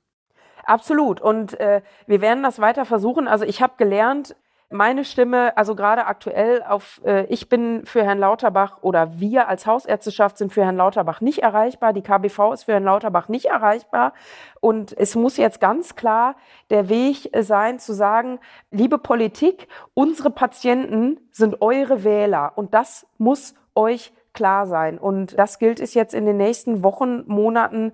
Absolut. 0.65 1.21
Und 1.21 1.59
äh, 1.61 1.83
wir 2.07 2.21
werden 2.21 2.43
das 2.43 2.59
weiter 2.59 2.85
versuchen. 2.85 3.29
Also 3.29 3.45
ich 3.45 3.63
habe 3.63 3.75
gelernt, 3.77 4.37
meine 4.71 5.05
Stimme, 5.05 5.57
also 5.57 5.75
gerade 5.75 6.07
aktuell 6.07 6.63
auf, 6.63 7.01
äh, 7.05 7.27
ich 7.27 7.49
bin 7.49 7.87
für 7.87 8.03
Herrn 8.03 8.19
Lauterbach 8.19 8.79
oder 8.83 9.21
wir 9.21 9.49
als 9.49 9.67
Hausärzteschaft 9.67 10.39
sind 10.39 10.53
für 10.53 10.65
Herrn 10.65 10.77
Lauterbach 10.77 11.21
nicht 11.21 11.39
erreichbar. 11.39 11.93
Die 11.93 12.03
KBV 12.03 12.53
ist 12.53 12.65
für 12.65 12.73
Herrn 12.73 12.85
Lauterbach 12.85 13.29
nicht 13.29 13.47
erreichbar. 13.47 14.13
Und 14.61 14.97
es 14.99 15.15
muss 15.15 15.37
jetzt 15.37 15.61
ganz 15.61 15.95
klar 15.95 16.37
der 16.71 16.89
Weg 16.89 17.31
sein, 17.41 17.79
zu 17.79 17.93
sagen, 17.93 18.41
liebe 18.71 18.99
Politik, 18.99 19.69
unsere 19.95 20.31
Patienten 20.31 21.21
sind 21.31 21.63
eure 21.63 22.03
Wähler. 22.03 22.53
Und 22.57 22.75
das 22.75 23.07
muss 23.19 23.55
euch 23.75 24.13
klar 24.33 24.67
sein. 24.67 24.99
Und 24.99 25.39
das 25.39 25.59
gilt 25.59 25.81
es 25.81 25.95
jetzt 25.95 26.15
in 26.15 26.27
den 26.27 26.37
nächsten 26.37 26.83
Wochen, 26.83 27.25
Monaten, 27.27 27.93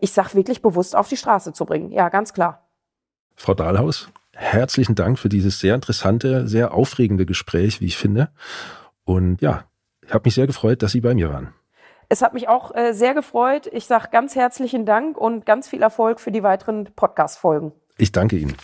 ich 0.00 0.12
sage 0.12 0.34
wirklich 0.34 0.62
bewusst 0.62 0.96
auf 0.96 1.08
die 1.08 1.16
Straße 1.16 1.52
zu 1.52 1.64
bringen. 1.66 1.90
Ja, 1.92 2.08
ganz 2.08 2.32
klar. 2.32 2.66
Frau 3.36 3.54
Dahlhaus, 3.54 4.10
herzlichen 4.34 4.94
Dank 4.94 5.18
für 5.18 5.28
dieses 5.28 5.60
sehr 5.60 5.74
interessante, 5.74 6.46
sehr 6.46 6.74
aufregende 6.74 7.26
Gespräch, 7.26 7.80
wie 7.80 7.86
ich 7.86 7.96
finde. 7.96 8.30
Und 9.04 9.40
ja, 9.40 9.64
ich 10.06 10.12
habe 10.12 10.26
mich 10.26 10.34
sehr 10.34 10.46
gefreut, 10.46 10.82
dass 10.82 10.92
Sie 10.92 11.00
bei 11.00 11.14
mir 11.14 11.30
waren. 11.30 11.52
Es 12.08 12.22
hat 12.22 12.34
mich 12.34 12.48
auch 12.48 12.74
äh, 12.74 12.92
sehr 12.92 13.14
gefreut. 13.14 13.68
Ich 13.72 13.86
sage 13.86 14.08
ganz 14.12 14.36
herzlichen 14.36 14.86
Dank 14.86 15.16
und 15.16 15.46
ganz 15.46 15.68
viel 15.68 15.82
Erfolg 15.82 16.20
für 16.20 16.30
die 16.30 16.42
weiteren 16.42 16.84
Podcast-Folgen. 16.94 17.72
Ich 17.96 18.12
danke 18.12 18.36
Ihnen. 18.36 18.56